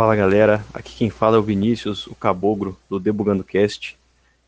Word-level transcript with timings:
Fala 0.00 0.16
galera, 0.16 0.64
aqui 0.72 0.96
quem 0.96 1.10
fala 1.10 1.36
é 1.36 1.38
o 1.38 1.42
Vinícius, 1.42 2.06
o 2.06 2.14
Cabogro, 2.14 2.74
do 2.88 2.98
Debugando 2.98 3.44
Cast. 3.44 3.98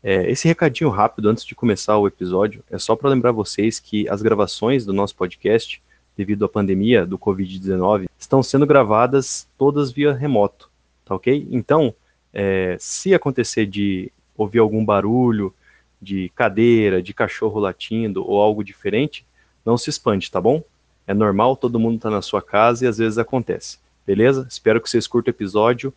É, 0.01 0.27
esse 0.27 0.47
recadinho 0.47 0.89
rápido 0.89 1.29
antes 1.29 1.45
de 1.45 1.53
começar 1.53 1.95
o 1.95 2.07
episódio 2.07 2.63
é 2.71 2.79
só 2.79 2.95
para 2.95 3.11
lembrar 3.11 3.31
vocês 3.31 3.79
que 3.79 4.09
as 4.09 4.23
gravações 4.23 4.83
do 4.83 4.91
nosso 4.91 5.15
podcast, 5.15 5.79
devido 6.17 6.43
à 6.43 6.49
pandemia 6.49 7.05
do 7.05 7.19
Covid-19, 7.19 8.09
estão 8.17 8.41
sendo 8.41 8.65
gravadas 8.65 9.47
todas 9.55 9.91
via 9.91 10.11
remoto, 10.11 10.71
tá 11.05 11.13
ok? 11.13 11.47
Então, 11.51 11.93
é, 12.33 12.75
se 12.79 13.13
acontecer 13.13 13.67
de 13.67 14.11
ouvir 14.35 14.57
algum 14.57 14.83
barulho 14.83 15.53
de 16.01 16.29
cadeira, 16.29 16.99
de 16.99 17.13
cachorro 17.13 17.59
latindo 17.59 18.27
ou 18.27 18.41
algo 18.41 18.63
diferente, 18.63 19.23
não 19.63 19.77
se 19.77 19.91
espante, 19.91 20.31
tá 20.31 20.41
bom? 20.41 20.63
É 21.05 21.13
normal, 21.13 21.55
todo 21.55 21.79
mundo 21.79 21.99
tá 21.99 22.09
na 22.09 22.23
sua 22.23 22.41
casa 22.41 22.85
e 22.85 22.87
às 22.87 22.97
vezes 22.97 23.19
acontece. 23.19 23.82
Beleza? 24.05 24.45
Espero 24.49 24.81
que 24.81 24.89
vocês 24.89 25.07
curtam 25.07 25.31
o 25.31 25.35
episódio 25.35 25.93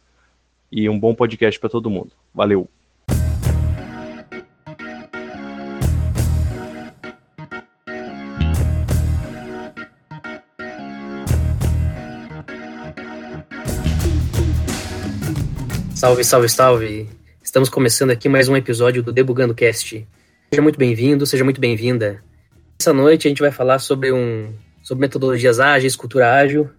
e 0.70 0.88
um 0.88 0.98
bom 0.98 1.12
podcast 1.12 1.58
para 1.58 1.68
todo 1.68 1.90
mundo. 1.90 2.12
Valeu! 2.32 2.68
Salve, 15.94 16.22
salve, 16.22 16.48
salve! 16.48 17.08
Estamos 17.42 17.68
começando 17.68 18.10
aqui 18.10 18.28
mais 18.28 18.48
um 18.48 18.56
episódio 18.56 19.02
do 19.02 19.12
Debugando 19.12 19.54
Cast. 19.54 20.06
Seja 20.50 20.62
muito 20.62 20.78
bem-vindo, 20.78 21.26
seja 21.26 21.42
muito 21.42 21.60
bem-vinda. 21.60 22.22
Essa 22.78 22.92
noite 22.92 23.26
a 23.26 23.30
gente 23.30 23.40
vai 23.40 23.50
falar 23.50 23.80
sobre 23.80 24.12
um 24.12 24.54
sobre 24.80 25.00
metodologias 25.00 25.58
ágeis, 25.58 25.96
cultura 25.96 26.32
ágil 26.32 26.70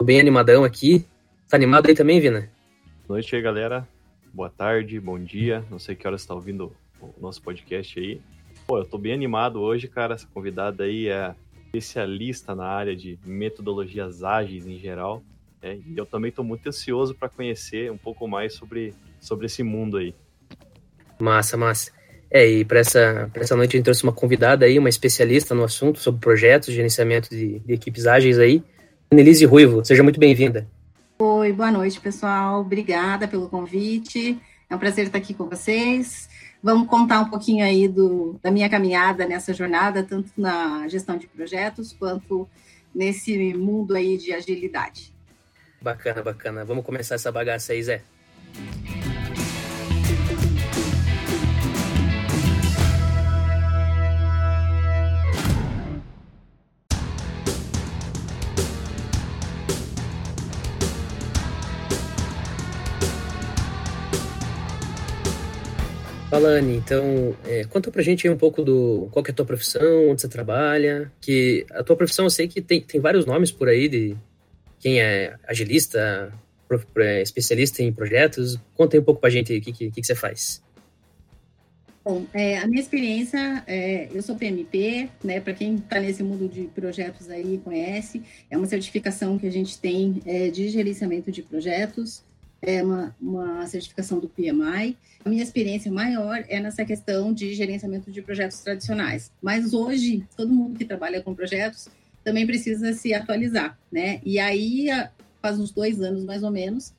Tô 0.00 0.04
bem 0.04 0.18
animadão 0.18 0.64
aqui. 0.64 1.04
Tá 1.46 1.58
animado 1.58 1.86
aí 1.86 1.94
também, 1.94 2.18
Vina? 2.18 2.50
Boa 3.06 3.18
noite 3.18 3.36
aí, 3.36 3.42
galera. 3.42 3.86
Boa 4.32 4.48
tarde, 4.48 4.98
bom 4.98 5.18
dia. 5.18 5.62
Não 5.70 5.78
sei 5.78 5.94
que 5.94 6.06
horas 6.06 6.22
você 6.22 6.28
tá 6.28 6.34
ouvindo 6.34 6.74
o 7.02 7.12
nosso 7.20 7.42
podcast 7.42 8.00
aí. 8.00 8.18
Pô, 8.66 8.78
eu 8.78 8.86
tô 8.86 8.96
bem 8.96 9.12
animado 9.12 9.60
hoje, 9.60 9.88
cara. 9.88 10.14
Essa 10.14 10.26
convidada 10.32 10.84
aí 10.84 11.08
é 11.08 11.34
especialista 11.66 12.54
na 12.54 12.64
área 12.64 12.96
de 12.96 13.18
metodologias 13.26 14.24
ágeis 14.24 14.66
em 14.66 14.78
geral. 14.78 15.22
É, 15.60 15.74
e 15.74 15.92
eu 15.94 16.06
também 16.06 16.32
tô 16.32 16.42
muito 16.42 16.66
ansioso 16.66 17.14
para 17.14 17.28
conhecer 17.28 17.92
um 17.92 17.98
pouco 17.98 18.26
mais 18.26 18.54
sobre, 18.54 18.94
sobre 19.20 19.44
esse 19.44 19.62
mundo 19.62 19.98
aí. 19.98 20.14
Massa, 21.20 21.58
massa. 21.58 21.92
É, 22.30 22.48
e 22.48 22.64
para 22.64 22.78
essa, 22.78 23.28
pra 23.34 23.42
essa 23.42 23.54
noite 23.54 23.76
a 23.76 23.76
gente 23.76 23.84
trouxe 23.84 24.02
uma 24.02 24.14
convidada 24.14 24.64
aí, 24.64 24.78
uma 24.78 24.88
especialista 24.88 25.54
no 25.54 25.62
assunto 25.62 25.98
sobre 25.98 26.22
projetos, 26.22 26.72
gerenciamento 26.72 27.28
de, 27.28 27.58
de 27.58 27.74
equipes 27.74 28.06
ágeis 28.06 28.38
aí. 28.38 28.64
Nelise 29.12 29.44
Ruivo, 29.44 29.84
seja 29.84 30.04
muito 30.04 30.20
bem-vinda. 30.20 30.68
Oi, 31.18 31.52
boa 31.52 31.72
noite, 31.72 32.00
pessoal. 32.00 32.60
Obrigada 32.60 33.26
pelo 33.26 33.48
convite. 33.48 34.40
É 34.68 34.74
um 34.74 34.78
prazer 34.78 35.06
estar 35.06 35.18
aqui 35.18 35.34
com 35.34 35.48
vocês. 35.48 36.28
Vamos 36.62 36.86
contar 36.86 37.18
um 37.18 37.28
pouquinho 37.28 37.64
aí 37.64 37.88
do, 37.88 38.38
da 38.40 38.52
minha 38.52 38.70
caminhada 38.70 39.26
nessa 39.26 39.52
jornada, 39.52 40.04
tanto 40.04 40.30
na 40.36 40.86
gestão 40.86 41.18
de 41.18 41.26
projetos 41.26 41.92
quanto 41.92 42.48
nesse 42.94 43.52
mundo 43.52 43.96
aí 43.96 44.16
de 44.16 44.32
agilidade. 44.32 45.12
Bacana, 45.82 46.22
bacana. 46.22 46.64
Vamos 46.64 46.84
começar 46.84 47.16
essa 47.16 47.32
bagaça 47.32 47.72
aí, 47.72 47.82
Zé. 47.82 48.02
Fala, 66.30 66.60
então, 66.60 67.36
é, 67.44 67.64
conta 67.64 67.90
pra 67.90 68.04
gente 68.04 68.28
um 68.28 68.36
pouco 68.36 68.62
do 68.62 69.08
qual 69.10 69.24
é 69.26 69.30
a 69.32 69.34
tua 69.34 69.44
profissão, 69.44 70.10
onde 70.10 70.20
você 70.20 70.28
trabalha, 70.28 71.10
que 71.20 71.66
a 71.72 71.82
tua 71.82 71.96
profissão 71.96 72.24
eu 72.26 72.30
sei 72.30 72.46
que 72.46 72.62
tem, 72.62 72.80
tem 72.80 73.00
vários 73.00 73.26
nomes 73.26 73.50
por 73.50 73.68
aí 73.68 73.88
de 73.88 74.16
quem 74.78 75.00
é 75.00 75.34
agilista, 75.44 76.32
é, 76.98 77.20
especialista 77.20 77.82
em 77.82 77.92
projetos. 77.92 78.56
Conta 78.76 78.96
aí 78.96 79.00
um 79.00 79.02
pouco 79.02 79.20
pra 79.20 79.28
gente 79.28 79.56
o 79.56 79.60
que, 79.60 79.72
que, 79.72 79.90
que, 79.90 80.04
você 80.04 80.14
faz. 80.14 80.62
Bom, 82.04 82.24
é, 82.32 82.58
a 82.58 82.66
minha 82.68 82.80
experiência, 82.80 83.64
é, 83.66 84.08
eu 84.14 84.22
sou 84.22 84.36
PMP, 84.36 85.10
né? 85.24 85.40
Para 85.40 85.52
quem 85.52 85.74
está 85.74 85.98
nesse 85.98 86.22
mundo 86.22 86.48
de 86.48 86.62
projetos 86.68 87.28
aí 87.28 87.58
conhece, 87.58 88.22
é 88.48 88.56
uma 88.56 88.68
certificação 88.68 89.36
que 89.36 89.48
a 89.48 89.52
gente 89.52 89.80
tem 89.80 90.22
é, 90.24 90.48
de 90.48 90.68
gerenciamento 90.68 91.32
de 91.32 91.42
projetos 91.42 92.22
é 92.62 92.82
uma, 92.82 93.16
uma 93.20 93.66
certificação 93.66 94.18
do 94.18 94.28
PMI. 94.28 94.96
A 95.24 95.28
minha 95.28 95.42
experiência 95.42 95.90
maior 95.90 96.44
é 96.48 96.60
nessa 96.60 96.84
questão 96.84 97.32
de 97.32 97.54
gerenciamento 97.54 98.10
de 98.10 98.22
projetos 98.22 98.60
tradicionais. 98.60 99.30
Mas 99.40 99.72
hoje, 99.72 100.26
todo 100.36 100.52
mundo 100.52 100.78
que 100.78 100.84
trabalha 100.84 101.22
com 101.22 101.34
projetos 101.34 101.88
também 102.22 102.46
precisa 102.46 102.92
se 102.92 103.14
atualizar, 103.14 103.78
né? 103.90 104.20
E 104.24 104.38
aí, 104.38 104.88
faz 105.40 105.58
uns 105.58 105.70
dois 105.70 106.00
anos 106.00 106.24
mais 106.24 106.42
ou 106.42 106.50
menos, 106.50 106.92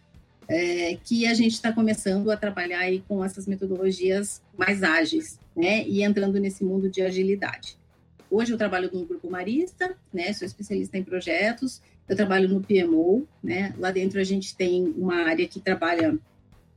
é, 0.48 0.98
que 1.04 1.28
a 1.28 1.34
gente 1.34 1.54
está 1.54 1.72
começando 1.72 2.30
a 2.32 2.38
trabalhar 2.38 2.80
aí 2.80 3.04
com 3.08 3.24
essas 3.24 3.46
metodologias 3.46 4.42
mais 4.58 4.84
ágeis, 4.84 5.40
né? 5.56 5.88
E 5.88 6.04
entrando 6.04 6.40
nesse 6.40 6.64
mundo 6.64 6.90
de 6.90 7.02
agilidade. 7.02 7.78
Hoje 8.30 8.52
eu 8.52 8.58
trabalho 8.58 8.90
no 8.92 9.06
grupo 9.06 9.30
Marista, 9.30 9.96
né? 10.12 10.34
Sou 10.34 10.46
especialista 10.46 10.98
em 10.98 11.04
projetos 11.04 11.82
eu 12.12 12.18
trabalho 12.18 12.50
no 12.50 12.60
PMO, 12.60 13.26
né? 13.42 13.74
Lá 13.78 13.90
dentro 13.90 14.20
a 14.20 14.24
gente 14.24 14.54
tem 14.54 14.94
uma 14.98 15.24
área 15.24 15.48
que 15.48 15.62
trabalha 15.62 16.20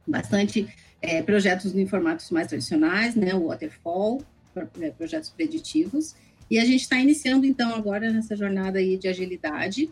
bastante 0.07 0.69
é, 1.03 1.21
projetos 1.23 1.75
em 1.75 1.85
formatos 1.89 2.31
mais 2.31 2.47
tradicionais, 2.47 3.17
né? 3.17 3.35
O 3.35 3.49
waterfall, 3.49 4.23
é, 4.81 4.91
projetos 4.91 5.31
preditivos. 5.31 6.15
E 6.49 6.57
a 6.57 6.65
gente 6.65 6.83
está 6.83 7.01
iniciando 7.01 7.45
então 7.45 7.75
agora 7.75 8.13
nessa 8.13 8.37
jornada 8.37 8.79
aí 8.79 8.97
de 8.97 9.09
agilidade. 9.09 9.91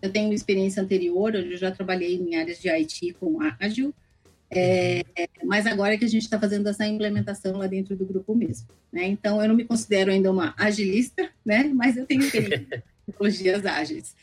Eu 0.00 0.12
tenho 0.12 0.32
experiência 0.32 0.80
anterior, 0.80 1.34
onde 1.34 1.50
eu 1.50 1.58
já 1.58 1.72
trabalhei 1.72 2.14
em 2.14 2.36
áreas 2.36 2.60
de 2.60 2.68
IT 2.68 3.16
com 3.18 3.38
ágil, 3.58 3.92
é, 4.48 5.02
mas 5.42 5.66
agora 5.66 5.94
é 5.94 5.96
que 5.96 6.04
a 6.04 6.08
gente 6.08 6.22
está 6.22 6.38
fazendo 6.38 6.68
essa 6.68 6.86
implementação 6.86 7.56
lá 7.56 7.66
dentro 7.66 7.96
do 7.96 8.06
grupo 8.06 8.36
mesmo. 8.36 8.68
Né? 8.92 9.04
Então, 9.08 9.42
eu 9.42 9.48
não 9.48 9.56
me 9.56 9.64
considero 9.64 10.12
ainda 10.12 10.30
uma 10.30 10.54
agilista, 10.56 11.28
né? 11.44 11.64
mas 11.74 11.96
eu 11.96 12.06
tenho 12.06 12.22
experiência 12.22 12.84
tecnologias 13.06 13.64
ágeis. 13.64 14.14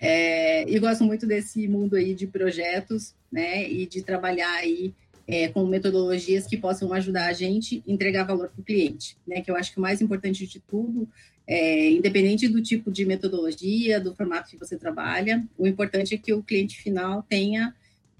É, 0.00 0.68
e 0.68 0.78
gosto 0.78 1.04
muito 1.04 1.26
desse 1.26 1.68
mundo 1.68 1.94
aí 1.94 2.14
de 2.14 2.26
projetos, 2.26 3.14
né, 3.30 3.70
e 3.70 3.86
de 3.86 4.02
trabalhar 4.02 4.52
aí 4.56 4.94
é, 5.28 5.48
com 5.48 5.64
metodologias 5.66 6.46
que 6.46 6.56
possam 6.56 6.92
ajudar 6.92 7.26
a 7.26 7.32
gente 7.32 7.84
a 7.86 7.92
entregar 7.92 8.24
valor 8.24 8.48
para 8.48 8.60
o 8.60 8.64
cliente, 8.64 9.16
né, 9.26 9.40
que 9.40 9.50
eu 9.50 9.56
acho 9.56 9.72
que 9.72 9.78
o 9.78 9.82
mais 9.82 10.00
importante 10.00 10.46
de 10.46 10.58
tudo, 10.58 11.08
é, 11.46 11.90
independente 11.90 12.48
do 12.48 12.62
tipo 12.62 12.90
de 12.90 13.04
metodologia, 13.04 14.00
do 14.00 14.14
formato 14.14 14.50
que 14.50 14.56
você 14.56 14.76
trabalha, 14.76 15.44
o 15.58 15.66
importante 15.66 16.14
é 16.14 16.18
que 16.18 16.32
o 16.32 16.42
cliente 16.42 16.80
final 16.80 17.22
tenha 17.22 17.74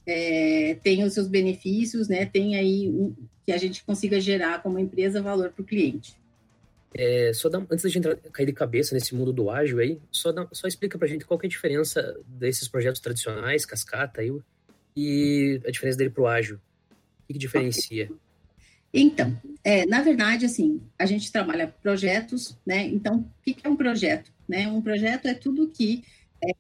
é, 0.07 0.77
tenha 0.83 1.07
os 1.07 1.13
seus 1.13 1.29
benefícios, 1.29 2.09
né, 2.09 2.25
tenha 2.27 2.59
aí 2.59 2.89
um, 2.89 3.15
que 3.45 3.53
a 3.53 3.59
gente 3.59 3.85
consiga 3.85 4.21
gerar 4.21 4.63
como 4.63 4.79
empresa 4.79 5.23
valor 5.23 5.51
para 5.51 5.63
o 5.63 5.65
cliente. 5.65 6.20
É, 6.93 7.33
só 7.33 7.49
dá, 7.49 7.59
antes 7.71 7.83
gente 7.85 7.99
entrar, 7.99 8.17
cair 8.33 8.47
de 8.47 8.53
cabeça 8.53 8.95
nesse 8.95 9.15
mundo 9.15 9.33
do 9.33 9.49
ágil 9.49 9.79
aí, 9.79 10.01
só, 10.11 10.33
dá, 10.33 10.49
só 10.53 10.67
explica 10.67 10.99
pra 10.99 11.07
gente 11.07 11.25
qual 11.25 11.39
é 11.43 11.47
a 11.47 11.49
diferença 11.49 12.19
desses 12.27 12.67
projetos 12.67 13.01
tradicionais, 13.01 13.65
cascata 13.65 14.21
aí, 14.21 14.33
e 14.97 15.61
a 15.65 15.71
diferença 15.71 15.99
dele 15.99 16.11
pro 16.11 16.27
ágil. 16.27 16.57
O 16.57 17.27
que, 17.29 17.35
que 17.35 17.39
diferencia? 17.39 18.11
Então, 18.93 19.41
é, 19.63 19.87
na 19.87 20.03
verdade, 20.03 20.45
assim, 20.45 20.81
a 20.99 21.07
gente 21.07 21.31
trabalha 21.31 21.73
projetos, 21.81 22.59
né? 22.67 22.87
Então, 22.89 23.19
o 23.21 23.43
que, 23.43 23.55
que 23.55 23.65
é 23.65 23.71
um 23.71 23.77
projeto? 23.77 24.33
Né? 24.49 24.67
Um 24.67 24.83
projeto 24.83 25.27
é 25.27 25.35
tudo 25.35 25.69
que 25.69 26.03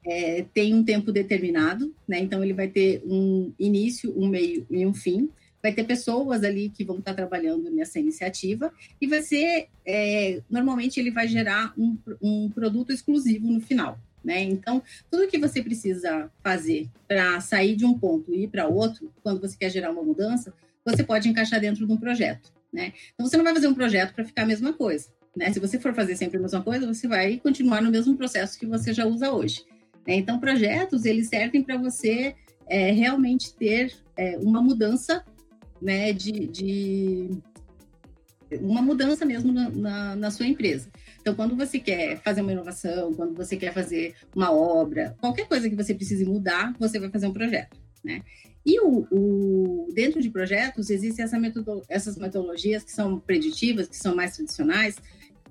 é, 0.06 0.44
tem 0.54 0.72
um 0.72 0.84
tempo 0.84 1.10
determinado, 1.10 1.92
né? 2.06 2.20
Então, 2.20 2.44
ele 2.44 2.52
vai 2.52 2.68
ter 2.68 3.02
um 3.04 3.52
início, 3.58 4.16
um 4.16 4.28
meio 4.28 4.64
e 4.70 4.86
um 4.86 4.94
fim 4.94 5.28
vai 5.62 5.72
ter 5.72 5.84
pessoas 5.84 6.42
ali 6.42 6.68
que 6.70 6.84
vão 6.84 6.98
estar 6.98 7.14
trabalhando 7.14 7.70
nessa 7.70 7.98
iniciativa 7.98 8.72
e 9.00 9.06
vai 9.06 9.22
ser, 9.22 9.68
é, 9.86 10.40
normalmente 10.48 10.98
ele 10.98 11.10
vai 11.10 11.28
gerar 11.28 11.72
um, 11.76 11.96
um 12.20 12.50
produto 12.50 12.92
exclusivo 12.92 13.50
no 13.50 13.60
final, 13.60 13.98
né? 14.24 14.42
Então, 14.42 14.82
tudo 15.10 15.28
que 15.28 15.38
você 15.38 15.62
precisa 15.62 16.30
fazer 16.42 16.88
para 17.06 17.40
sair 17.40 17.76
de 17.76 17.84
um 17.84 17.98
ponto 17.98 18.34
e 18.34 18.44
ir 18.44 18.48
para 18.48 18.68
outro, 18.68 19.12
quando 19.22 19.40
você 19.40 19.56
quer 19.56 19.70
gerar 19.70 19.90
uma 19.90 20.02
mudança, 20.02 20.52
você 20.84 21.02
pode 21.02 21.28
encaixar 21.28 21.60
dentro 21.60 21.86
de 21.86 21.92
um 21.92 21.96
projeto, 21.96 22.52
né? 22.72 22.92
Então, 23.14 23.26
você 23.26 23.36
não 23.36 23.44
vai 23.44 23.54
fazer 23.54 23.68
um 23.68 23.74
projeto 23.74 24.14
para 24.14 24.24
ficar 24.24 24.42
a 24.42 24.46
mesma 24.46 24.72
coisa, 24.72 25.08
né? 25.36 25.52
Se 25.52 25.60
você 25.60 25.78
for 25.78 25.94
fazer 25.94 26.16
sempre 26.16 26.38
a 26.38 26.40
mesma 26.40 26.62
coisa, 26.62 26.86
você 26.86 27.06
vai 27.06 27.38
continuar 27.38 27.82
no 27.82 27.90
mesmo 27.90 28.16
processo 28.16 28.58
que 28.58 28.66
você 28.66 28.92
já 28.92 29.06
usa 29.06 29.30
hoje. 29.30 29.64
Né? 30.06 30.14
Então, 30.14 30.40
projetos, 30.40 31.04
eles 31.04 31.28
servem 31.28 31.62
para 31.62 31.76
você 31.76 32.34
é, 32.66 32.90
realmente 32.92 33.54
ter 33.54 33.92
é, 34.16 34.38
uma 34.38 34.62
mudança 34.62 35.24
né, 35.80 36.12
de, 36.12 36.46
de 36.46 37.30
uma 38.60 38.82
mudança 38.82 39.24
mesmo 39.24 39.52
na, 39.52 39.68
na, 39.70 40.16
na, 40.16 40.30
sua 40.30 40.46
empresa. 40.46 40.88
Então, 41.20 41.34
quando 41.34 41.56
você 41.56 41.78
quer 41.78 42.20
fazer 42.22 42.40
uma 42.40 42.52
inovação, 42.52 43.14
quando 43.14 43.34
você 43.34 43.56
quer 43.56 43.72
fazer 43.72 44.14
uma 44.34 44.52
obra, 44.52 45.16
qualquer 45.20 45.46
coisa 45.46 45.68
que 45.68 45.76
você 45.76 45.94
precise 45.94 46.24
mudar, 46.24 46.74
você 46.78 46.98
vai 46.98 47.10
fazer 47.10 47.26
um 47.26 47.32
projeto. 47.32 47.76
né? 48.02 48.22
E 48.64 48.78
o, 48.80 49.06
o, 49.10 49.92
dentro 49.94 50.20
de 50.20 50.30
projetos 50.30 50.90
existem 50.90 51.24
essa 51.24 51.38
metodo, 51.38 51.82
essas 51.88 52.16
metodologias 52.16 52.84
que 52.84 52.92
são 52.92 53.18
preditivas, 53.18 53.88
que 53.88 53.96
são 53.96 54.14
mais 54.14 54.36
tradicionais, 54.36 54.96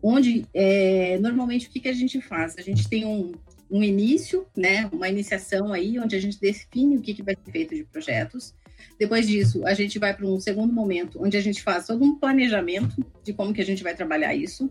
onde 0.01 0.45
é, 0.53 1.17
normalmente 1.19 1.67
o 1.67 1.71
que, 1.71 1.79
que 1.79 1.89
a 1.89 1.93
gente 1.93 2.21
faz? 2.21 2.55
A 2.57 2.61
gente 2.61 2.87
tem 2.87 3.05
um, 3.05 3.31
um 3.69 3.83
início, 3.83 4.45
né, 4.55 4.89
uma 4.91 5.09
iniciação 5.09 5.73
aí, 5.73 5.99
onde 5.99 6.15
a 6.15 6.19
gente 6.19 6.39
define 6.39 6.97
o 6.97 7.01
que, 7.01 7.13
que 7.13 7.23
vai 7.23 7.35
ser 7.35 7.51
feito 7.51 7.75
de 7.75 7.83
projetos. 7.83 8.53
Depois 8.97 9.27
disso, 9.27 9.65
a 9.65 9.73
gente 9.73 9.99
vai 9.99 10.13
para 10.15 10.25
um 10.25 10.39
segundo 10.39 10.73
momento, 10.73 11.21
onde 11.23 11.37
a 11.37 11.41
gente 11.41 11.61
faz 11.61 11.87
todo 11.87 12.03
um 12.03 12.15
planejamento 12.15 13.03
de 13.23 13.33
como 13.33 13.53
que 13.53 13.61
a 13.61 13.65
gente 13.65 13.83
vai 13.83 13.95
trabalhar 13.95 14.35
isso. 14.35 14.69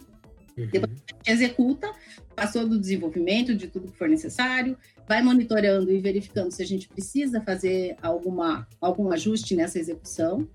Uhum. 0.57 0.69
Depois 0.71 0.93
a 0.93 1.13
gente 1.13 1.31
executa, 1.31 1.93
passou 2.35 2.67
do 2.67 2.79
desenvolvimento 2.79 3.55
de 3.55 3.69
tudo 3.69 3.91
que 3.91 3.99
for 3.99 4.09
necessário, 4.09 4.77
vai 5.09 5.23
monitorando 5.23 5.91
e 5.93 5.99
verificando 5.99 6.51
se 6.51 6.63
a 6.63 6.67
gente 6.67 6.89
precisa 6.89 7.41
fazer 7.41 7.97
alguma, 8.03 8.67
algum 8.81 9.11
ajuste 9.11 9.55
nessa 9.57 9.79
execução, 9.79 10.49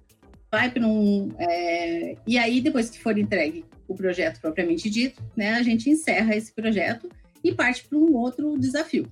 vai 0.52 0.70
para 0.70 0.86
um. 0.86 1.32
É, 1.40 2.16
e 2.28 2.38
aí, 2.38 2.62
depois 2.62 2.90
que 2.90 3.02
for 3.02 3.18
entregue 3.18 3.66
o 3.88 3.96
projeto 3.96 4.40
propriamente 4.40 4.90
dito, 4.90 5.22
né, 5.36 5.56
a 5.56 5.64
gente 5.64 5.90
encerra 5.90 6.36
esse 6.36 6.54
projeto 6.54 7.10
e 7.44 7.52
parte 7.52 7.84
para 7.86 7.98
um 7.98 8.14
outro 8.16 8.58
desafio. 8.58 9.12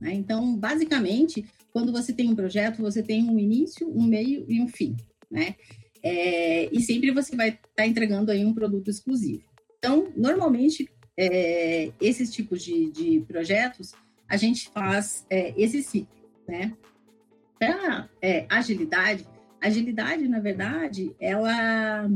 Né? 0.00 0.12
Então, 0.14 0.56
basicamente, 0.56 1.44
quando 1.72 1.92
você 1.92 2.12
tem 2.12 2.28
um 2.28 2.34
projeto, 2.34 2.82
você 2.82 3.02
tem 3.02 3.28
um 3.28 3.38
início, 3.38 3.88
um 3.88 4.02
meio 4.02 4.44
e 4.48 4.60
um 4.60 4.68
fim. 4.68 4.96
Né? 5.30 5.54
É, 6.02 6.68
e 6.72 6.80
sempre 6.80 7.10
você 7.10 7.36
vai 7.36 7.50
estar 7.50 7.68
tá 7.76 7.86
entregando 7.86 8.30
aí 8.30 8.44
um 8.44 8.54
produto 8.54 8.88
exclusivo. 8.88 9.44
Então, 9.78 10.12
normalmente, 10.16 10.88
é, 11.16 11.90
esses 12.00 12.32
tipos 12.32 12.62
de, 12.62 12.90
de, 12.90 13.20
projetos, 13.26 13.92
a 14.28 14.36
gente 14.36 14.68
faz 14.70 15.26
é, 15.30 15.54
esse 15.56 15.82
ciclo, 15.82 16.14
né? 16.46 16.72
Para 17.58 18.08
é, 18.22 18.46
agilidade, 18.48 19.26
agilidade, 19.60 20.26
na 20.28 20.40
verdade, 20.40 21.14
ela, 21.20 22.08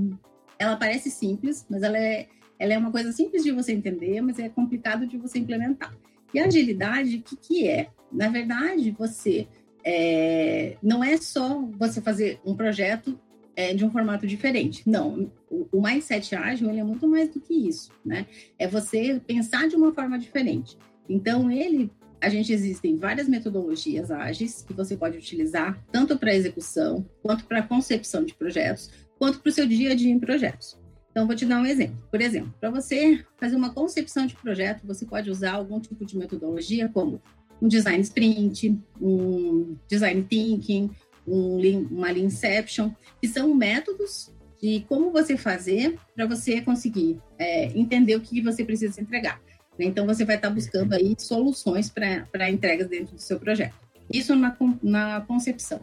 ela 0.58 0.76
parece 0.76 1.10
simples, 1.10 1.66
mas 1.68 1.82
ela 1.82 1.98
é, 1.98 2.28
ela 2.58 2.72
é 2.72 2.78
uma 2.78 2.90
coisa 2.90 3.12
simples 3.12 3.42
de 3.42 3.52
você 3.52 3.72
entender, 3.72 4.20
mas 4.20 4.38
é 4.38 4.48
complicado 4.48 5.06
de 5.06 5.18
você 5.18 5.38
implementar. 5.38 5.94
E 6.34 6.40
agilidade, 6.40 7.16
o 7.16 7.22
que, 7.22 7.36
que 7.36 7.68
é? 7.68 7.88
Na 8.12 8.28
verdade, 8.28 8.90
você 8.90 9.46
é, 9.84 10.76
não 10.82 11.02
é 11.02 11.16
só 11.16 11.62
você 11.78 12.00
fazer 12.00 12.40
um 12.44 12.56
projeto 12.56 13.18
é, 13.56 13.72
de 13.72 13.84
um 13.84 13.90
formato 13.90 14.26
diferente. 14.26 14.82
Não, 14.84 15.30
o, 15.48 15.68
o 15.70 15.82
mindset 15.82 16.34
ágil 16.34 16.68
é 16.70 16.82
muito 16.82 17.06
mais 17.06 17.28
do 17.28 17.40
que 17.40 17.54
isso, 17.54 17.92
né? 18.04 18.26
É 18.58 18.66
você 18.66 19.20
pensar 19.24 19.68
de 19.68 19.76
uma 19.76 19.92
forma 19.92 20.18
diferente. 20.18 20.76
Então, 21.08 21.50
ele, 21.50 21.90
a 22.20 22.28
gente 22.28 22.52
existem 22.52 22.96
várias 22.96 23.28
metodologias 23.28 24.10
ágeis 24.10 24.64
que 24.66 24.72
você 24.72 24.96
pode 24.96 25.18
utilizar 25.18 25.78
tanto 25.92 26.18
para 26.18 26.34
execução, 26.34 27.08
quanto 27.22 27.44
para 27.44 27.62
concepção 27.62 28.24
de 28.24 28.34
projetos, 28.34 28.90
quanto 29.18 29.40
para 29.40 29.50
o 29.50 29.52
seu 29.52 29.66
dia 29.66 29.92
a 29.92 29.94
dia 29.94 30.10
em 30.10 30.18
projetos. 30.18 30.82
Então, 31.14 31.28
vou 31.28 31.36
te 31.36 31.46
dar 31.46 31.60
um 31.60 31.64
exemplo. 31.64 31.96
Por 32.10 32.20
exemplo, 32.20 32.52
para 32.58 32.70
você 32.70 33.24
fazer 33.36 33.54
uma 33.54 33.72
concepção 33.72 34.26
de 34.26 34.34
projeto, 34.34 34.84
você 34.84 35.06
pode 35.06 35.30
usar 35.30 35.52
algum 35.52 35.78
tipo 35.78 36.04
de 36.04 36.18
metodologia, 36.18 36.88
como 36.88 37.22
um 37.62 37.68
design 37.68 38.02
sprint, 38.02 38.76
um 39.00 39.76
design 39.88 40.24
thinking, 40.24 40.90
um 41.24 41.56
lean, 41.56 41.86
uma 41.88 42.10
lean 42.10 42.24
inception, 42.24 42.90
que 43.20 43.28
são 43.28 43.54
métodos 43.54 44.32
de 44.60 44.84
como 44.88 45.12
você 45.12 45.36
fazer 45.36 45.96
para 46.16 46.26
você 46.26 46.60
conseguir 46.60 47.20
é, 47.38 47.66
entender 47.78 48.16
o 48.16 48.20
que 48.20 48.40
você 48.40 48.64
precisa 48.64 49.00
entregar. 49.00 49.40
Né? 49.78 49.84
Então, 49.84 50.04
você 50.06 50.24
vai 50.24 50.34
estar 50.34 50.48
tá 50.48 50.54
buscando 50.54 50.94
aí 50.94 51.14
soluções 51.16 51.88
para 51.88 52.50
entregas 52.50 52.88
dentro 52.88 53.14
do 53.14 53.20
seu 53.20 53.38
projeto. 53.38 53.83
Isso 54.14 54.36
na, 54.36 54.56
na 54.80 55.20
concepção. 55.22 55.80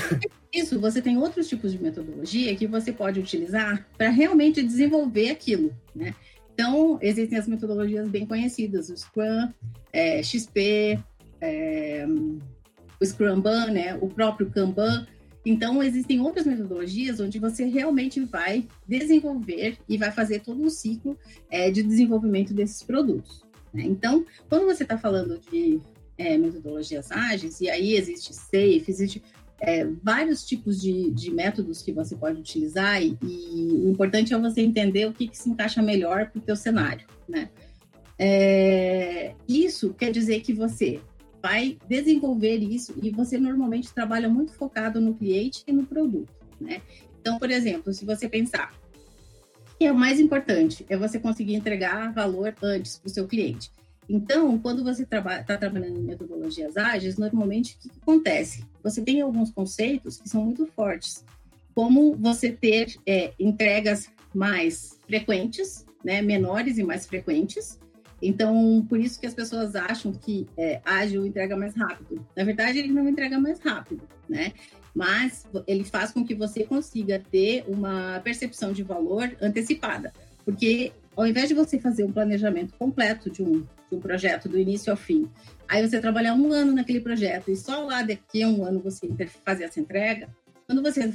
Isso, 0.50 0.80
você 0.80 1.02
tem 1.02 1.18
outros 1.18 1.48
tipos 1.48 1.70
de 1.72 1.82
metodologia 1.82 2.54
que 2.56 2.66
você 2.66 2.92
pode 2.92 3.20
utilizar 3.20 3.86
para 3.98 4.08
realmente 4.08 4.62
desenvolver 4.62 5.28
aquilo, 5.28 5.70
né? 5.94 6.14
Então, 6.54 6.98
existem 7.02 7.36
as 7.36 7.46
metodologias 7.46 8.08
bem 8.08 8.24
conhecidas, 8.24 8.88
o 8.88 8.96
Scrum, 8.96 9.52
é, 9.92 10.22
XP, 10.22 10.98
é, 11.40 12.06
o 13.00 13.04
Scrumban, 13.04 13.72
né, 13.72 13.98
o 14.00 14.08
próprio 14.08 14.48
Kanban. 14.48 15.06
Então, 15.44 15.82
existem 15.82 16.20
outras 16.20 16.46
metodologias 16.46 17.20
onde 17.20 17.38
você 17.40 17.64
realmente 17.64 18.20
vai 18.20 18.66
desenvolver 18.86 19.76
e 19.88 19.98
vai 19.98 20.12
fazer 20.12 20.40
todo 20.40 20.62
um 20.62 20.70
ciclo 20.70 21.18
é, 21.50 21.70
de 21.70 21.82
desenvolvimento 21.82 22.54
desses 22.54 22.82
produtos. 22.82 23.44
Né? 23.74 23.82
Então, 23.84 24.24
quando 24.48 24.64
você 24.64 24.84
está 24.84 24.96
falando 24.96 25.40
de 25.50 25.80
é, 26.16 26.36
metodologias 26.38 27.10
ágeis, 27.10 27.60
e 27.60 27.68
aí 27.68 27.94
existe 27.94 28.32
SAFe, 28.34 28.84
existe 28.86 29.22
é, 29.60 29.86
vários 30.02 30.44
tipos 30.44 30.80
de, 30.80 31.10
de, 31.10 31.30
métodos 31.30 31.80
que 31.82 31.92
você 31.92 32.14
pode 32.14 32.40
utilizar 32.40 33.02
e, 33.02 33.16
e, 33.22 33.82
o 33.84 33.90
importante 33.90 34.34
é 34.34 34.38
você 34.38 34.60
entender 34.60 35.06
o 35.06 35.12
que, 35.12 35.28
que 35.28 35.38
se 35.38 35.48
encaixa 35.48 35.80
melhor 35.80 36.30
para 36.30 36.38
o 36.38 36.42
teu 36.42 36.56
cenário, 36.56 37.06
né? 37.28 37.48
É, 38.18 39.34
isso 39.48 39.92
quer 39.94 40.12
dizer 40.12 40.40
que 40.40 40.52
você 40.52 41.00
vai 41.42 41.76
desenvolver 41.88 42.58
isso 42.58 42.94
e 43.02 43.10
você 43.10 43.38
normalmente 43.38 43.92
trabalha 43.92 44.28
muito 44.28 44.52
focado 44.52 45.00
no 45.00 45.14
cliente 45.14 45.62
e 45.66 45.72
no 45.72 45.84
produto, 45.84 46.32
né? 46.60 46.80
Então, 47.20 47.38
por 47.38 47.50
exemplo, 47.50 47.92
se 47.92 48.04
você 48.04 48.28
pensar 48.28 48.72
que 49.78 49.84
é 49.84 49.92
o 49.92 49.96
mais 49.96 50.20
importante 50.20 50.84
é 50.88 50.96
você 50.96 51.18
conseguir 51.18 51.54
entregar 51.54 52.12
valor 52.12 52.54
antes 52.62 52.98
para 52.98 53.08
o 53.08 53.10
seu 53.10 53.26
cliente. 53.26 53.70
Então, 54.08 54.58
quando 54.58 54.84
você 54.84 55.02
está 55.02 55.20
traba 55.20 55.58
trabalhando 55.58 55.98
em 55.98 56.02
metodologias 56.02 56.76
ágeis, 56.76 57.16
normalmente 57.16 57.74
o 57.74 57.78
que, 57.78 57.88
que, 57.88 57.98
acontece? 58.00 58.64
Você 58.82 59.02
tem 59.02 59.20
alguns 59.20 59.50
conceitos 59.50 60.18
que 60.18 60.28
são 60.28 60.44
muito 60.44 60.66
fortes, 60.66 61.24
como 61.74 62.14
você 62.14 62.52
ter 62.52 62.94
é, 63.06 63.32
entregas 63.38 64.10
mais 64.34 64.98
frequentes, 65.06 65.86
né, 66.04 66.20
menores 66.20 66.76
e 66.76 66.82
mais 66.82 67.06
frequentes. 67.06 67.78
Então, 68.20 68.84
por 68.88 68.98
isso 69.00 69.18
que 69.18 69.26
as 69.26 69.34
pessoas 69.34 69.74
acham 69.74 70.12
que 70.12 70.46
é, 70.56 70.80
ágil 70.84 71.26
entrega 71.26 71.56
mais 71.56 71.74
rápido. 71.74 72.24
Na 72.36 72.44
verdade, 72.44 72.78
ele 72.78 72.92
não 72.92 73.08
entrega 73.08 73.38
mais 73.38 73.58
rápido, 73.60 74.02
né? 74.28 74.52
Mas 74.94 75.46
ele 75.66 75.84
faz 75.84 76.12
com 76.12 76.24
que 76.24 76.34
você 76.34 76.64
consiga 76.64 77.20
ter 77.30 77.64
uma 77.66 78.20
percepção 78.22 78.72
de 78.72 78.82
valor 78.82 79.36
antecipada, 79.40 80.12
porque 80.44 80.92
ao 81.16 81.26
invés 81.26 81.48
de 81.48 81.54
você 81.54 81.78
fazer 81.78 82.04
um 82.04 82.12
planejamento 82.12 82.74
completo 82.74 83.30
de 83.30 83.42
um, 83.42 83.60
de 83.60 83.96
um 83.96 84.00
projeto 84.00 84.48
do 84.48 84.58
início 84.58 84.90
ao 84.90 84.96
fim, 84.96 85.30
aí 85.68 85.86
você 85.86 86.00
trabalhar 86.00 86.34
um 86.34 86.52
ano 86.52 86.72
naquele 86.72 87.00
projeto 87.00 87.50
e 87.50 87.56
só 87.56 87.84
lá 87.84 88.02
daqui 88.02 88.42
a 88.42 88.48
um 88.48 88.64
ano 88.64 88.80
você 88.80 89.08
fazer 89.44 89.64
essa 89.64 89.80
entrega, 89.80 90.28
quando 90.66 90.82
você 90.82 91.12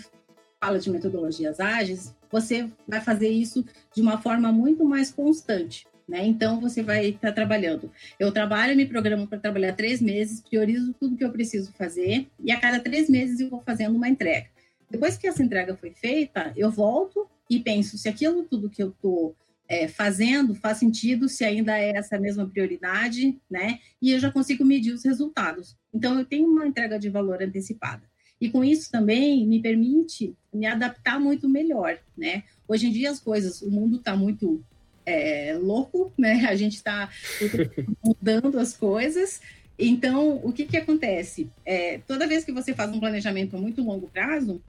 fala 0.62 0.79
de 0.79 0.89
metodologias 0.89 1.59
ágeis, 1.59 2.15
você 2.31 2.69
vai 2.88 3.01
fazer 3.01 3.29
isso 3.29 3.65
de 3.93 4.01
uma 4.01 4.21
forma 4.21 4.51
muito 4.51 4.83
mais 4.85 5.12
constante. 5.12 5.88
Né? 6.07 6.25
Então 6.25 6.59
você 6.59 6.81
vai 6.81 7.09
estar 7.09 7.29
tá 7.29 7.33
trabalhando. 7.33 7.91
Eu 8.19 8.31
trabalho, 8.31 8.75
me 8.75 8.85
programo 8.85 9.27
para 9.27 9.38
trabalhar 9.38 9.73
três 9.73 10.01
meses, 10.01 10.41
priorizo 10.41 10.93
tudo 11.00 11.15
que 11.15 11.23
eu 11.23 11.31
preciso 11.31 11.71
fazer 11.73 12.27
e 12.43 12.51
a 12.51 12.59
cada 12.59 12.79
três 12.79 13.09
meses 13.09 13.39
eu 13.39 13.50
vou 13.50 13.62
fazendo 13.62 13.95
uma 13.95 14.09
entrega. 14.09 14.47
Depois 14.89 15.17
que 15.17 15.27
essa 15.27 15.43
entrega 15.43 15.75
foi 15.75 15.91
feita, 15.91 16.51
eu 16.55 16.71
volto 16.71 17.29
e 17.47 17.59
penso 17.59 17.95
se 17.97 18.09
aquilo 18.09 18.43
tudo 18.43 18.69
que 18.69 18.81
eu 18.81 18.89
estou 18.89 19.35
é, 19.69 19.88
fazendo 19.88 20.55
faz 20.55 20.79
sentido, 20.79 21.29
se 21.29 21.45
ainda 21.45 21.77
é 21.77 21.91
essa 21.91 22.19
mesma 22.19 22.49
prioridade, 22.49 23.39
né? 23.47 23.79
E 24.01 24.11
eu 24.11 24.19
já 24.19 24.31
consigo 24.31 24.65
medir 24.65 24.91
os 24.91 25.05
resultados. 25.05 25.77
Então, 25.93 26.17
eu 26.17 26.25
tenho 26.25 26.49
uma 26.49 26.65
entrega 26.65 26.97
de 26.97 27.07
valor 27.07 27.41
antecipada. 27.43 28.01
E 28.41 28.49
com 28.49 28.63
isso 28.63 28.89
também 28.89 29.45
me 29.45 29.61
permite 29.61 30.33
me 30.51 30.65
adaptar 30.65 31.19
muito 31.19 31.47
melhor, 31.47 31.99
né? 32.17 32.43
Hoje 32.67 32.88
em 32.88 32.91
dia 32.91 33.11
as 33.11 33.19
coisas, 33.19 33.61
o 33.61 33.69
mundo 33.69 33.97
está 33.97 34.15
muito 34.15 34.63
é, 35.05 35.55
louco, 35.61 36.11
né? 36.17 36.45
A 36.49 36.55
gente 36.55 36.75
está 36.75 37.09
mudando 38.03 38.57
as 38.57 38.75
coisas. 38.75 39.39
Então, 39.77 40.41
o 40.43 40.51
que 40.51 40.65
que 40.65 40.77
acontece? 40.77 41.49
É, 41.63 41.99
toda 41.99 42.27
vez 42.27 42.43
que 42.43 42.51
você 42.51 42.73
faz 42.73 42.91
um 42.91 42.99
planejamento 42.99 43.55
a 43.55 43.59
muito 43.59 43.83
longo 43.83 44.07
prazo, 44.07 44.61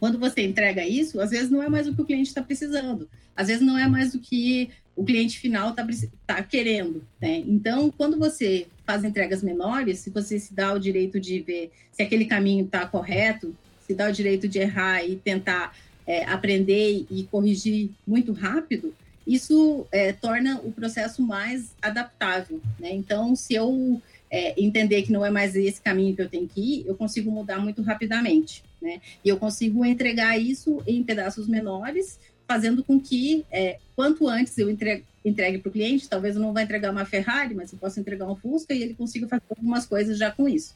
quando 0.00 0.18
você 0.18 0.40
entrega 0.40 0.84
isso, 0.84 1.20
às 1.20 1.30
vezes 1.30 1.50
não 1.50 1.62
é 1.62 1.68
mais 1.68 1.86
o 1.86 1.94
que 1.94 2.00
o 2.00 2.06
cliente 2.06 2.30
está 2.30 2.42
precisando, 2.42 3.08
às 3.36 3.48
vezes 3.48 3.62
não 3.62 3.78
é 3.78 3.86
mais 3.86 4.14
o 4.14 4.18
que 4.18 4.70
o 4.96 5.04
cliente 5.04 5.38
final 5.38 5.70
está 5.70 5.86
tá 6.26 6.42
querendo. 6.42 7.04
Né? 7.20 7.44
Então, 7.46 7.90
quando 7.90 8.18
você 8.18 8.66
faz 8.86 9.04
entregas 9.04 9.42
menores, 9.42 9.98
se 9.98 10.10
você 10.10 10.38
se 10.38 10.54
dá 10.54 10.72
o 10.72 10.80
direito 10.80 11.20
de 11.20 11.40
ver 11.40 11.70
se 11.92 12.02
aquele 12.02 12.24
caminho 12.24 12.64
está 12.64 12.86
correto, 12.86 13.54
se 13.86 13.94
dá 13.94 14.08
o 14.08 14.12
direito 14.12 14.48
de 14.48 14.58
errar 14.58 15.04
e 15.04 15.16
tentar 15.16 15.76
é, 16.06 16.24
aprender 16.24 17.06
e 17.10 17.24
corrigir 17.30 17.90
muito 18.06 18.32
rápido, 18.32 18.94
isso 19.26 19.86
é, 19.92 20.12
torna 20.12 20.60
o 20.64 20.72
processo 20.72 21.22
mais 21.22 21.74
adaptável. 21.80 22.60
Né? 22.78 22.92
Então, 22.92 23.36
se 23.36 23.54
eu 23.54 24.00
é, 24.30 24.60
entender 24.62 25.02
que 25.02 25.12
não 25.12 25.24
é 25.24 25.30
mais 25.30 25.56
esse 25.56 25.80
caminho 25.80 26.14
que 26.14 26.22
eu 26.22 26.28
tenho 26.28 26.48
que 26.48 26.60
ir, 26.60 26.86
eu 26.86 26.94
consigo 26.94 27.30
mudar 27.30 27.58
muito 27.58 27.82
rapidamente 27.82 28.62
né? 28.80 29.00
E 29.24 29.28
eu 29.28 29.36
consigo 29.36 29.84
entregar 29.84 30.38
isso 30.38 30.82
em 30.86 31.02
pedaços 31.02 31.46
menores, 31.46 32.18
fazendo 32.46 32.82
com 32.82 32.98
que 32.98 33.44
é, 33.50 33.78
quanto 33.94 34.26
antes 34.26 34.56
eu 34.58 34.70
entregue, 34.70 35.04
entregue 35.24 35.58
para 35.58 35.68
o 35.68 35.72
cliente, 35.72 36.08
talvez 36.08 36.34
eu 36.34 36.42
não 36.42 36.52
vá 36.52 36.62
entregar 36.62 36.90
uma 36.90 37.04
Ferrari, 37.04 37.54
mas 37.54 37.72
eu 37.72 37.78
possa 37.78 38.00
entregar 38.00 38.26
um 38.26 38.34
Fusca 38.34 38.74
e 38.74 38.82
ele 38.82 38.94
consiga 38.94 39.28
fazer 39.28 39.42
algumas 39.50 39.86
coisas 39.86 40.18
já 40.18 40.30
com 40.30 40.48
isso. 40.48 40.74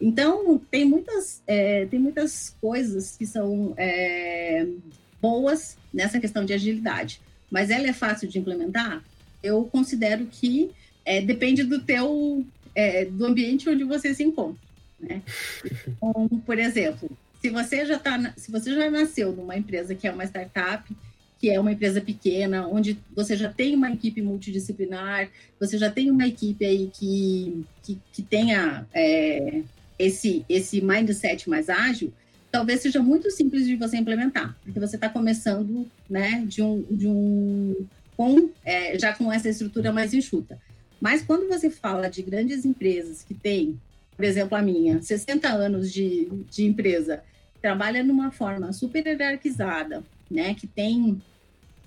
Então, 0.00 0.58
tem 0.70 0.84
muitas, 0.84 1.42
é, 1.46 1.84
tem 1.86 2.00
muitas 2.00 2.56
coisas 2.60 3.16
que 3.16 3.26
são 3.26 3.74
é, 3.76 4.66
boas 5.20 5.76
nessa 5.92 6.18
questão 6.18 6.44
de 6.44 6.54
agilidade, 6.54 7.20
mas 7.50 7.68
ela 7.68 7.86
é 7.86 7.92
fácil 7.92 8.26
de 8.26 8.38
implementar? 8.38 9.04
Eu 9.42 9.64
considero 9.64 10.24
que 10.26 10.70
é, 11.04 11.20
depende 11.20 11.64
do 11.64 11.80
teu, 11.80 12.46
é, 12.74 13.04
do 13.04 13.26
ambiente 13.26 13.68
onde 13.68 13.84
você 13.84 14.14
se 14.14 14.22
encontra, 14.22 14.60
né? 14.98 15.22
Então, 15.86 16.28
por 16.44 16.58
exemplo, 16.58 17.10
se 17.40 17.50
você 17.50 17.86
já 17.86 17.98
tá, 17.98 18.32
se 18.36 18.50
você 18.50 18.74
já 18.74 18.90
nasceu 18.90 19.32
numa 19.32 19.56
empresa 19.56 19.94
que 19.94 20.06
é 20.06 20.12
uma 20.12 20.24
startup, 20.24 20.94
que 21.38 21.48
é 21.48 21.58
uma 21.58 21.72
empresa 21.72 22.00
pequena, 22.00 22.68
onde 22.68 22.98
você 23.16 23.34
já 23.34 23.50
tem 23.50 23.74
uma 23.74 23.90
equipe 23.90 24.20
multidisciplinar, 24.20 25.30
você 25.58 25.78
já 25.78 25.90
tem 25.90 26.10
uma 26.10 26.26
equipe 26.26 26.64
aí 26.64 26.90
que, 26.92 27.64
que, 27.82 27.98
que 28.12 28.22
tenha 28.22 28.86
é, 28.92 29.62
esse, 29.98 30.44
esse 30.48 30.82
mindset 30.82 31.48
mais 31.48 31.70
ágil, 31.70 32.12
talvez 32.52 32.80
seja 32.80 33.02
muito 33.02 33.30
simples 33.30 33.66
de 33.66 33.76
você 33.76 33.96
implementar, 33.96 34.54
porque 34.62 34.78
você 34.78 34.96
está 34.96 35.08
começando, 35.08 35.90
né, 36.10 36.44
de 36.46 36.62
um, 36.62 36.82
de 36.90 37.06
um 37.06 37.86
com, 38.16 38.50
é, 38.62 38.98
já 38.98 39.14
com 39.14 39.32
essa 39.32 39.48
estrutura 39.48 39.90
mais 39.90 40.12
enxuta. 40.12 40.58
Mas 41.00 41.22
quando 41.22 41.48
você 41.48 41.70
fala 41.70 42.08
de 42.08 42.22
grandes 42.22 42.64
empresas 42.64 43.22
que 43.22 43.34
têm, 43.34 43.80
por 44.16 44.24
exemplo, 44.24 44.56
a 44.56 44.62
minha, 44.62 45.00
60 45.00 45.48
anos 45.48 45.92
de, 45.92 46.28
de 46.50 46.64
empresa, 46.64 47.22
trabalha 47.60 48.02
numa 48.04 48.30
forma 48.30 48.72
super 48.72 49.06
hierarquizada, 49.06 50.02
né, 50.30 50.54
que 50.54 50.66
tem 50.66 51.20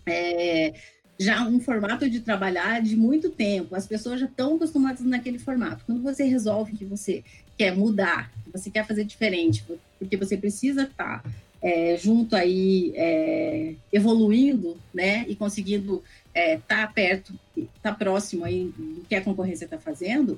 é, 0.05 0.73
já 1.17 1.45
um 1.45 1.59
formato 1.59 2.09
de 2.09 2.19
trabalhar 2.19 2.81
de 2.81 2.95
muito 2.95 3.29
tempo, 3.29 3.75
as 3.75 3.87
pessoas 3.87 4.19
já 4.19 4.25
estão 4.25 4.55
acostumadas 4.55 5.01
naquele 5.01 5.39
formato. 5.39 5.85
Quando 5.85 6.01
você 6.01 6.23
resolve 6.23 6.75
que 6.75 6.85
você 6.85 7.23
quer 7.57 7.75
mudar, 7.75 8.31
que 8.43 8.51
você 8.51 8.69
quer 8.69 8.85
fazer 8.85 9.03
diferente, 9.03 9.63
porque 9.99 10.17
você 10.17 10.35
precisa 10.35 10.83
estar 10.83 11.21
tá, 11.21 11.29
é, 11.63 11.95
junto 11.95 12.35
aí, 12.35 12.91
é, 12.93 13.75
evoluindo, 13.91 14.77
né, 14.93 15.25
e 15.29 15.35
conseguindo 15.35 16.03
estar 16.27 16.41
é, 16.41 16.57
tá 16.57 16.87
perto, 16.87 17.33
estar 17.55 17.71
tá 17.81 17.93
próximo 17.93 18.43
aí 18.43 18.73
do 18.77 19.05
que 19.07 19.15
a 19.15 19.23
concorrência 19.23 19.63
está 19.63 19.79
fazendo, 19.79 20.37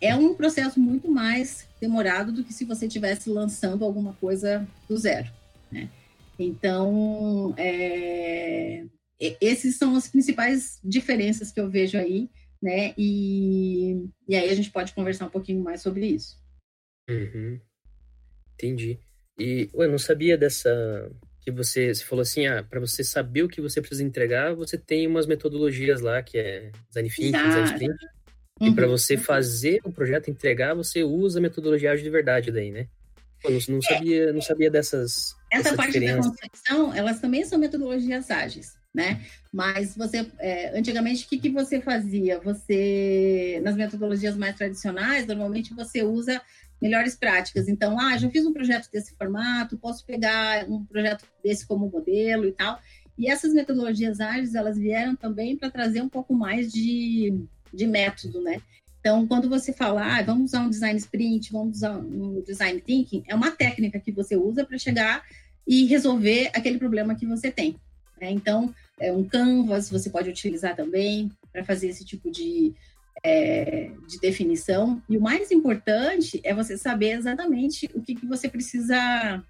é 0.00 0.16
um 0.16 0.34
processo 0.34 0.80
muito 0.80 1.10
mais 1.10 1.68
demorado 1.78 2.32
do 2.32 2.42
que 2.42 2.52
se 2.52 2.64
você 2.64 2.86
estivesse 2.86 3.28
lançando 3.28 3.84
alguma 3.84 4.14
coisa 4.14 4.66
do 4.88 4.96
zero, 4.96 5.30
né? 5.70 5.90
Então, 6.38 7.54
é, 7.56 8.84
esses 9.20 9.76
são 9.76 9.94
as 9.94 10.08
principais 10.08 10.80
diferenças 10.82 11.52
que 11.52 11.60
eu 11.60 11.70
vejo 11.70 11.96
aí, 11.98 12.28
né? 12.60 12.94
E, 12.96 14.08
e 14.26 14.34
aí 14.34 14.50
a 14.50 14.54
gente 14.54 14.70
pode 14.70 14.94
conversar 14.94 15.26
um 15.26 15.30
pouquinho 15.30 15.62
mais 15.62 15.82
sobre 15.82 16.06
isso. 16.06 16.42
Uhum. 17.08 17.60
Entendi. 18.54 18.98
E 19.38 19.68
eu 19.74 19.90
não 19.90 19.98
sabia 19.98 20.36
dessa 20.36 21.10
que 21.40 21.50
você, 21.50 21.94
você 21.94 22.04
falou 22.04 22.22
assim, 22.22 22.46
ah, 22.46 22.62
para 22.62 22.80
você 22.80 23.04
saber 23.04 23.42
o 23.42 23.48
que 23.48 23.60
você 23.60 23.80
precisa 23.80 24.02
entregar, 24.02 24.54
você 24.54 24.78
tem 24.78 25.06
umas 25.06 25.26
metodologias 25.26 26.00
lá 26.00 26.22
que 26.22 26.38
é 26.38 26.70
design 26.88 27.10
thinking, 27.10 27.32
design 27.32 27.64
sprint. 27.64 28.06
Uhum. 28.60 28.68
E 28.68 28.74
para 28.74 28.86
você 28.86 29.16
fazer 29.16 29.80
o 29.84 29.92
projeto 29.92 30.30
entregar, 30.30 30.74
você 30.74 31.02
usa 31.02 31.38
a 31.38 31.42
metodologia 31.42 31.92
ágil 31.92 32.04
de 32.04 32.10
verdade 32.10 32.50
daí, 32.50 32.70
né? 32.70 32.86
Eu 33.42 33.50
não, 33.50 33.60
não 33.68 33.82
sabia, 33.82 34.32
não 34.32 34.40
sabia 34.40 34.70
dessas. 34.70 35.34
Essa 35.50 35.76
parte 35.76 35.92
diferença. 35.92 36.22
da 36.22 36.28
concepção, 36.28 36.94
elas 36.94 37.20
também 37.20 37.44
são 37.44 37.58
metodologias 37.58 38.30
ágeis 38.30 38.74
né? 38.94 39.20
Mas 39.52 39.96
você, 39.96 40.30
é, 40.38 40.78
antigamente, 40.78 41.24
o 41.24 41.28
que, 41.28 41.38
que 41.38 41.50
você 41.50 41.80
fazia? 41.80 42.38
Você, 42.40 43.60
nas 43.64 43.74
metodologias 43.74 44.36
mais 44.36 44.54
tradicionais, 44.54 45.26
normalmente 45.26 45.74
você 45.74 46.02
usa 46.02 46.40
melhores 46.84 47.16
práticas. 47.16 47.66
Então, 47.66 47.98
ah, 47.98 48.18
já 48.18 48.28
fiz 48.28 48.44
um 48.44 48.52
projeto 48.52 48.90
desse 48.92 49.14
formato, 49.14 49.78
posso 49.78 50.04
pegar 50.04 50.68
um 50.68 50.84
projeto 50.84 51.24
desse 51.42 51.66
como 51.66 51.88
modelo 51.88 52.46
e 52.46 52.52
tal. 52.52 52.78
E 53.16 53.26
essas 53.26 53.54
metodologias 53.54 54.20
ágeis, 54.20 54.54
elas 54.54 54.76
vieram 54.76 55.16
também 55.16 55.56
para 55.56 55.70
trazer 55.70 56.02
um 56.02 56.10
pouco 56.10 56.34
mais 56.34 56.70
de, 56.70 57.32
de 57.72 57.86
método, 57.86 58.42
né? 58.42 58.60
Então, 59.00 59.26
quando 59.26 59.48
você 59.48 59.72
fala, 59.72 60.18
ah, 60.18 60.22
vamos 60.22 60.50
usar 60.50 60.60
um 60.60 60.68
design 60.68 60.98
sprint, 60.98 61.50
vamos 61.52 61.78
usar 61.78 61.96
um 61.96 62.42
design 62.42 62.78
thinking, 62.80 63.24
é 63.26 63.34
uma 63.34 63.50
técnica 63.50 63.98
que 63.98 64.12
você 64.12 64.36
usa 64.36 64.64
para 64.64 64.76
chegar 64.76 65.24
e 65.66 65.86
resolver 65.86 66.50
aquele 66.54 66.78
problema 66.78 67.14
que 67.14 67.24
você 67.24 67.50
tem. 67.50 67.76
Né? 68.20 68.30
Então, 68.30 68.74
é 69.00 69.10
um 69.10 69.24
canvas 69.24 69.88
você 69.88 70.10
pode 70.10 70.28
utilizar 70.28 70.76
também 70.76 71.30
para 71.50 71.64
fazer 71.64 71.88
esse 71.88 72.04
tipo 72.04 72.30
de, 72.30 72.74
é, 73.24 73.90
de 74.06 74.20
definição. 74.20 75.02
E 75.08 75.16
o 75.16 75.20
mais 75.20 75.50
importante 75.50 76.40
é 76.44 76.54
você 76.54 76.76
saber 76.76 77.12
exatamente 77.12 77.88
o 77.94 78.02
que, 78.02 78.14
que 78.14 78.26
você 78.26 78.48
precisa 78.48 79.42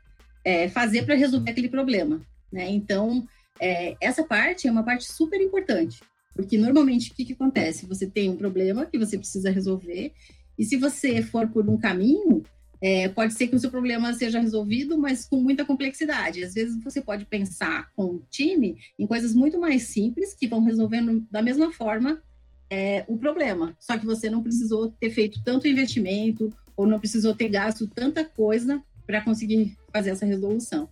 é, 0.45 0.69
fazer 0.69 1.05
para 1.05 1.17
resolver 1.17 1.51
aquele 1.51 1.69
problema. 1.69 2.21
Né? 2.53 2.71
Então, 2.71 3.27
é, 3.61 3.97
essa 4.01 4.23
parte 4.23 4.69
é 4.69 4.71
uma 4.71 4.85
parte 4.85 5.11
super 5.11 5.41
importante, 5.41 6.01
porque 6.35 6.57
normalmente 6.57 7.11
o 7.11 7.15
que, 7.15 7.25
que 7.25 7.33
acontece? 7.33 7.87
Você 7.87 8.07
tem 8.07 8.31
um 8.31 8.37
problema 8.37 8.87
que 8.87 8.99
você 8.99 9.19
precisa 9.19 9.51
resolver, 9.51 10.13
e 10.57 10.65
se 10.65 10.77
você 10.77 11.21
for 11.21 11.49
por 11.49 11.69
um 11.69 11.77
caminho, 11.77 12.45
é, 12.81 13.09
pode 13.09 13.35
ser 13.35 13.49
que 13.49 13.57
o 13.57 13.59
seu 13.59 13.71
problema 13.71 14.13
seja 14.13 14.39
resolvido, 14.39 14.97
mas 14.97 15.25
com 15.25 15.37
muita 15.37 15.65
complexidade. 15.65 16.45
Às 16.45 16.55
vezes 16.55 16.81
você 16.83 17.01
pode 17.01 17.25
pensar 17.25 17.91
com 17.97 18.05
o 18.05 18.23
time 18.31 18.77
em 18.99 19.07
coisas 19.07 19.35
muito 19.35 19.59
mais 19.59 19.85
simples 19.85 20.35
que 20.35 20.47
vão 20.47 20.63
resolvendo 20.63 21.27
da 21.31 21.43
mesma 21.43 21.73
forma 21.73 22.23
é, 22.71 23.05
o 23.07 23.17
problema. 23.17 23.77
Só 23.79 23.99
que 23.99 24.07
você 24.07 24.29
não 24.29 24.43
precisou 24.43 24.91
ter 24.91 25.11
feito 25.11 25.43
tanto 25.45 25.69
investimento 25.69 26.53
ou 26.77 26.87
não 26.87 26.99
precisou 26.99 27.35
ter 27.35 27.49
gasto 27.49 27.87
tanta 27.87 28.25
coisa 28.25 28.83
para 29.07 29.21
conseguir 29.21 29.77
fazer 29.93 30.11
essa 30.11 30.27
resolução. 30.27 30.89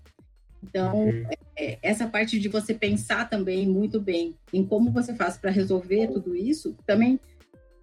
Então, 0.62 1.08
uhum. 1.08 1.26
é, 1.58 1.78
essa 1.82 2.06
parte 2.06 2.38
de 2.38 2.48
você 2.48 2.72
pensar 2.72 3.28
também 3.28 3.66
muito 3.66 4.00
bem 4.00 4.34
em 4.52 4.64
como 4.64 4.92
você 4.92 5.14
faz 5.14 5.36
para 5.36 5.50
resolver 5.50 6.08
tudo 6.08 6.36
isso, 6.36 6.76
também 6.86 7.18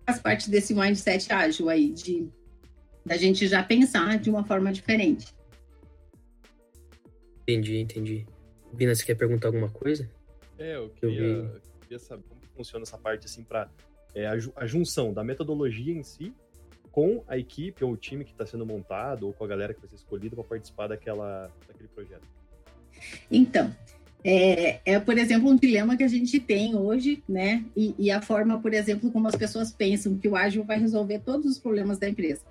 faz 0.06 0.20
parte 0.20 0.50
desse 0.50 0.74
mindset 0.74 1.32
ágil 1.32 1.70
aí, 1.70 1.92
de 1.92 2.30
da 3.06 3.18
gente 3.18 3.48
já 3.48 3.64
pensar 3.64 4.20
de 4.20 4.30
uma 4.30 4.44
forma 4.44 4.72
diferente. 4.72 5.34
Entendi, 7.42 7.78
entendi. 7.78 8.26
Bina, 8.72 8.94
você 8.94 9.04
quer 9.04 9.16
perguntar 9.16 9.48
alguma 9.48 9.70
coisa? 9.70 10.10
É, 10.58 10.76
eu 10.76 10.90
queria, 10.90 11.26
eu 11.26 11.62
queria 11.82 12.00
saber 12.00 12.39
funciona 12.60 12.84
essa 12.84 12.98
parte, 12.98 13.26
assim, 13.26 13.44
para 13.44 13.70
é, 14.14 14.28
a, 14.28 14.34
a, 14.58 14.68
junção 14.68 15.14
da 15.14 15.24
metodologia 15.24 15.94
em 15.94 16.04
si 16.04 16.34
com 16.92 17.24
a 17.28 17.38
equipe 17.38 17.84
ou 17.86 17.94
o 17.94 17.98
time 17.98 18.26
que 18.26 18.32
está 18.32 18.46
sendo 18.46 18.66
montado 18.66 19.28
ou 19.28 19.34
com 19.34 19.46
a 19.46 19.48
galera 19.48 19.74
que 19.74 19.80
vai 19.80 19.88
ser 19.88 19.96
escolhida 19.96 20.36
para 20.36 20.44
participar 20.44 20.88
daquela, 20.88 21.50
daquele 21.68 21.88
projeto. 21.88 22.28
Então, 23.32 23.74
é, 24.24 24.82
é, 24.84 25.00
por 25.00 25.18
exemplo, 25.18 25.50
um 25.50 25.56
dilema 25.56 25.96
que 25.96 26.04
a 26.04 26.08
gente 26.08 26.38
tem 26.40 26.76
hoje, 26.76 27.24
né? 27.30 27.64
E, 27.78 27.96
e, 27.98 28.12
a 28.12 28.22
forma, 28.22 28.60
por 28.60 28.74
exemplo, 28.74 29.10
como 29.10 29.28
as 29.28 29.36
pessoas 29.36 29.72
pensam 29.72 30.18
que 30.18 30.28
o 30.28 30.36
ágil 30.36 30.66
vai 30.66 30.78
resolver 30.78 31.20
todos 31.20 31.46
os 31.46 31.58
problemas 31.58 31.98
da 31.98 32.10
empresa 32.10 32.42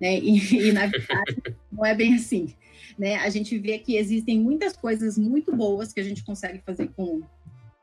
né? 0.00 0.18
E, 0.18 0.38
e 0.68 0.72
na 0.72 0.86
verdade 0.86 1.36
não 1.70 1.84
é 1.84 1.94
bem 1.94 2.14
assim, 2.14 2.54
né? 2.98 3.16
A 3.16 3.28
gente 3.28 3.58
vê 3.58 3.78
que 3.78 3.96
existem 3.96 4.40
muitas 4.40 4.76
coisas 4.76 5.18
muito 5.18 5.54
boas 5.54 5.92
que 5.92 6.00
a 6.00 6.04
gente 6.04 6.24
consegue 6.24 6.60
fazer 6.64 6.88
com 6.96 7.22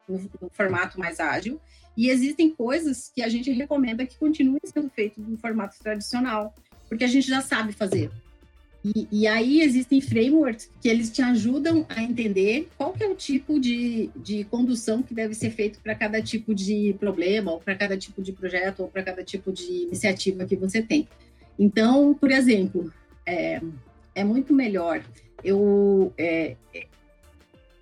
o 0.08 0.50
formato 0.52 1.00
mais 1.00 1.20
ágil 1.20 1.60
e 1.98 2.10
existem 2.10 2.50
coisas 2.50 3.12
que 3.14 3.22
a 3.22 3.30
gente 3.30 3.52
recomenda 3.52 4.06
que 4.06 4.18
continuem 4.18 4.60
sendo 4.66 4.90
feitas 4.90 5.26
no 5.26 5.38
formato 5.38 5.78
tradicional, 5.82 6.54
porque 6.90 7.04
a 7.04 7.08
gente 7.08 7.28
já 7.28 7.42
sabe 7.42 7.72
fazer. 7.72 8.12
E, 8.84 9.08
e, 9.12 9.28
aí 9.28 9.62
existem 9.62 10.00
frameworks 10.00 10.70
que 10.80 10.88
eles 10.88 11.10
te 11.10 11.20
ajudam 11.20 11.88
a 11.90 12.04
entender 12.04 12.70
qual 12.78 12.94
que 12.94 13.04
é 13.04 13.08
o 13.08 13.16
tipo 13.16 13.60
de, 13.60 14.12
de 14.16 14.44
condução 14.44 15.02
que 15.02 15.12
deve 15.12 15.34
ser 15.34 15.50
feito 15.50 15.80
para 15.80 15.96
cada 15.96 16.22
tipo 16.22 16.54
de 16.54 16.96
problema, 17.00 17.52
ou 17.52 17.60
para 17.60 17.74
cada 17.74 17.98
tipo 17.98 18.22
de 18.22 18.32
projeto, 18.32 18.82
ou 18.82 18.88
para 18.88 19.02
cada 19.02 19.24
tipo 19.24 19.52
de 19.52 19.86
iniciativa 19.86 20.46
que 20.46 20.56
você 20.56 20.84
tem. 20.84 21.08
Então, 21.58 22.14
por 22.14 22.30
exemplo, 22.30 22.94
é, 23.26 23.60
é 24.14 24.24
muito 24.24 24.54
melhor 24.54 25.04
eu. 25.44 26.14
É, 26.16 26.56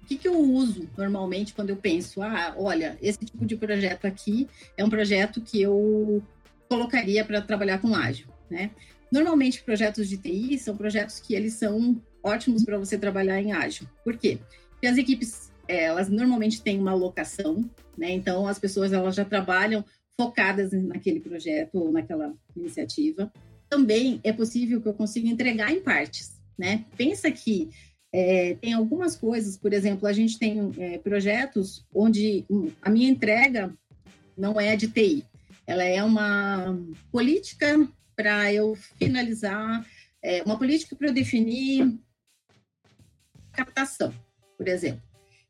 o 0.03 0.05
que, 0.05 0.17
que 0.17 0.27
eu 0.27 0.37
uso 0.37 0.89
normalmente 0.97 1.53
quando 1.53 1.69
eu 1.69 1.77
penso, 1.77 2.21
ah, 2.21 2.53
olha, 2.57 2.97
esse 3.01 3.19
tipo 3.19 3.45
de 3.45 3.55
projeto 3.55 4.05
aqui 4.05 4.47
é 4.77 4.83
um 4.83 4.89
projeto 4.89 5.41
que 5.41 5.61
eu 5.61 6.21
colocaria 6.67 7.23
para 7.23 7.41
trabalhar 7.41 7.79
com 7.79 7.95
ágil, 7.95 8.27
né? 8.49 8.71
Normalmente, 9.11 9.63
projetos 9.63 10.09
de 10.09 10.17
TI 10.17 10.57
são 10.57 10.75
projetos 10.75 11.19
que 11.19 11.35
eles 11.35 11.53
são 11.53 12.01
ótimos 12.21 12.65
para 12.65 12.77
você 12.77 12.97
trabalhar 12.97 13.39
em 13.39 13.53
ágil. 13.53 13.87
Por 14.03 14.17
quê? 14.17 14.39
Porque 14.71 14.87
as 14.87 14.97
equipes, 14.97 15.51
elas 15.67 16.09
normalmente 16.09 16.61
têm 16.61 16.79
uma 16.79 16.91
alocação, 16.91 17.69
né? 17.97 18.11
Então, 18.11 18.47
as 18.47 18.59
pessoas, 18.59 18.91
elas 18.91 19.15
já 19.15 19.23
trabalham 19.23 19.85
focadas 20.19 20.73
naquele 20.73 21.19
projeto 21.19 21.75
ou 21.75 21.91
naquela 21.91 22.33
iniciativa 22.55 23.31
também 23.73 24.19
é 24.23 24.31
possível 24.31 24.79
que 24.79 24.87
eu 24.87 24.93
consiga 24.93 25.27
entregar 25.27 25.71
em 25.71 25.81
partes, 25.81 26.39
né? 26.55 26.85
Pensa 26.95 27.31
que 27.31 27.71
é, 28.13 28.55
tem 28.61 28.73
algumas 28.73 29.15
coisas, 29.15 29.57
por 29.57 29.73
exemplo, 29.73 30.07
a 30.07 30.13
gente 30.13 30.37
tem 30.37 30.71
é, 30.77 30.99
projetos 30.99 31.83
onde 31.93 32.45
a 32.79 32.89
minha 32.89 33.09
entrega 33.09 33.73
não 34.37 34.61
é 34.61 34.75
de 34.75 34.87
TI, 34.87 35.25
ela 35.65 35.83
é 35.83 36.03
uma 36.03 36.79
política 37.11 37.87
para 38.15 38.53
eu 38.53 38.75
finalizar 38.99 39.83
é, 40.21 40.43
uma 40.43 40.57
política 40.57 40.95
para 40.95 41.07
eu 41.07 41.13
definir 41.13 41.97
captação, 43.51 44.13
por 44.57 44.67
exemplo. 44.67 45.01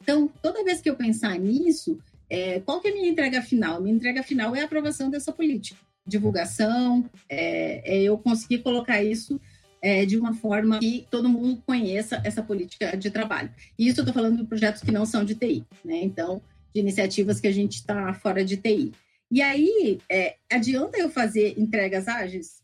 Então, 0.02 0.28
toda 0.42 0.64
vez 0.64 0.82
que 0.82 0.90
eu 0.90 0.96
pensar 0.96 1.38
nisso, 1.38 2.00
é, 2.30 2.60
qual 2.62 2.80
que 2.82 2.88
é 2.88 2.92
a 2.92 2.94
minha 2.94 3.10
entrega 3.10 3.42
final? 3.42 3.82
Minha 3.82 3.96
entrega 3.96 4.24
final 4.24 4.56
é 4.56 4.62
a 4.62 4.66
aprovação 4.66 5.10
dessa 5.10 5.32
política. 5.32 5.80
Divulgação, 6.06 7.10
é, 7.30 7.98
é 7.98 8.02
eu 8.02 8.18
conseguir 8.18 8.60
colocar 8.60 9.02
isso 9.04 9.40
é, 9.84 10.06
de 10.06 10.18
uma 10.18 10.34
forma 10.34 10.80
que 10.80 11.06
todo 11.12 11.28
mundo 11.28 11.62
conheça 11.66 12.22
essa 12.24 12.42
política 12.42 12.96
de 12.96 13.12
trabalho. 13.12 13.52
E 13.78 13.86
isso 13.86 14.00
eu 14.00 14.04
estou 14.04 14.14
falando 14.14 14.38
de 14.38 14.46
projetos 14.46 14.82
que 14.82 14.92
não 14.92 15.06
são 15.06 15.26
de 15.26 15.36
TI, 15.36 15.66
né? 15.84 16.02
Então, 16.02 16.42
de 16.74 16.80
iniciativas 16.80 17.42
que 17.42 17.48
a 17.48 17.52
gente 17.52 17.74
está 17.74 18.14
fora 18.14 18.46
de 18.46 18.56
TI. 18.56 18.94
E 19.30 19.42
aí, 19.42 20.00
é, 20.10 20.38
adianta 20.50 20.98
eu 20.98 21.10
fazer 21.10 21.60
entregas 21.60 22.08
ágeis? 22.08 22.64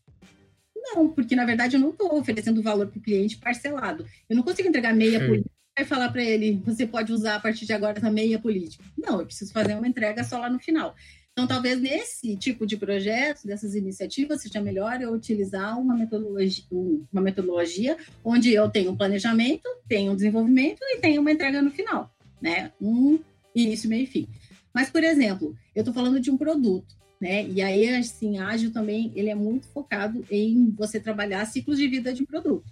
Não, 0.74 1.10
porque 1.10 1.36
na 1.36 1.44
verdade 1.44 1.76
eu 1.76 1.80
não 1.80 1.90
estou 1.90 2.18
oferecendo 2.18 2.62
valor 2.62 2.86
para 2.86 2.98
o 2.98 3.02
cliente 3.02 3.36
parcelado. 3.36 4.06
Eu 4.26 4.34
não 4.34 4.42
consigo 4.42 4.68
entregar 4.68 4.94
meia 4.94 5.22
hum. 5.22 5.26
política 5.26 5.50
e 5.78 5.84
falar 5.84 6.10
para 6.10 6.22
ele, 6.22 6.60
você 6.64 6.86
pode 6.86 7.12
usar 7.12 7.36
a 7.36 7.40
partir 7.40 7.66
de 7.66 7.72
agora 7.74 7.98
essa 7.98 8.10
meia 8.10 8.38
política. 8.38 8.82
Não, 8.96 9.20
eu 9.20 9.26
preciso 9.26 9.52
fazer 9.52 9.74
uma 9.74 9.86
entrega 9.86 10.24
só 10.24 10.38
lá 10.38 10.48
no 10.48 10.58
final. 10.58 10.94
Então, 11.32 11.46
talvez 11.46 11.80
nesse 11.80 12.36
tipo 12.36 12.66
de 12.66 12.76
projetos, 12.76 13.44
dessas 13.44 13.74
iniciativas, 13.74 14.42
seja 14.42 14.60
melhor 14.60 15.00
eu 15.00 15.12
utilizar 15.12 15.78
uma 15.80 15.96
metodologia, 15.96 16.64
uma 17.12 17.22
metodologia 17.22 17.96
onde 18.22 18.52
eu 18.52 18.68
tenho 18.68 18.90
um 18.90 18.96
planejamento, 18.96 19.68
tenho 19.88 20.12
um 20.12 20.16
desenvolvimento 20.16 20.80
e 20.82 20.98
tenho 20.98 21.20
uma 21.20 21.32
entrega 21.32 21.62
no 21.62 21.70
final, 21.70 22.12
né? 22.42 22.72
Um 22.80 23.18
início, 23.54 23.88
meio 23.88 24.04
e 24.04 24.06
fim. 24.06 24.28
Mas, 24.74 24.90
por 24.90 25.02
exemplo, 25.02 25.56
eu 25.74 25.80
estou 25.80 25.94
falando 25.94 26.20
de 26.20 26.30
um 26.30 26.36
produto, 26.36 26.94
né? 27.20 27.46
E 27.48 27.62
aí, 27.62 27.88
assim, 27.94 28.38
ágil 28.38 28.72
também, 28.72 29.12
ele 29.14 29.30
é 29.30 29.34
muito 29.34 29.66
focado 29.68 30.24
em 30.30 30.70
você 30.70 31.00
trabalhar 31.00 31.44
ciclos 31.46 31.78
de 31.78 31.88
vida 31.88 32.12
de 32.12 32.22
um 32.22 32.26
produto. 32.26 32.64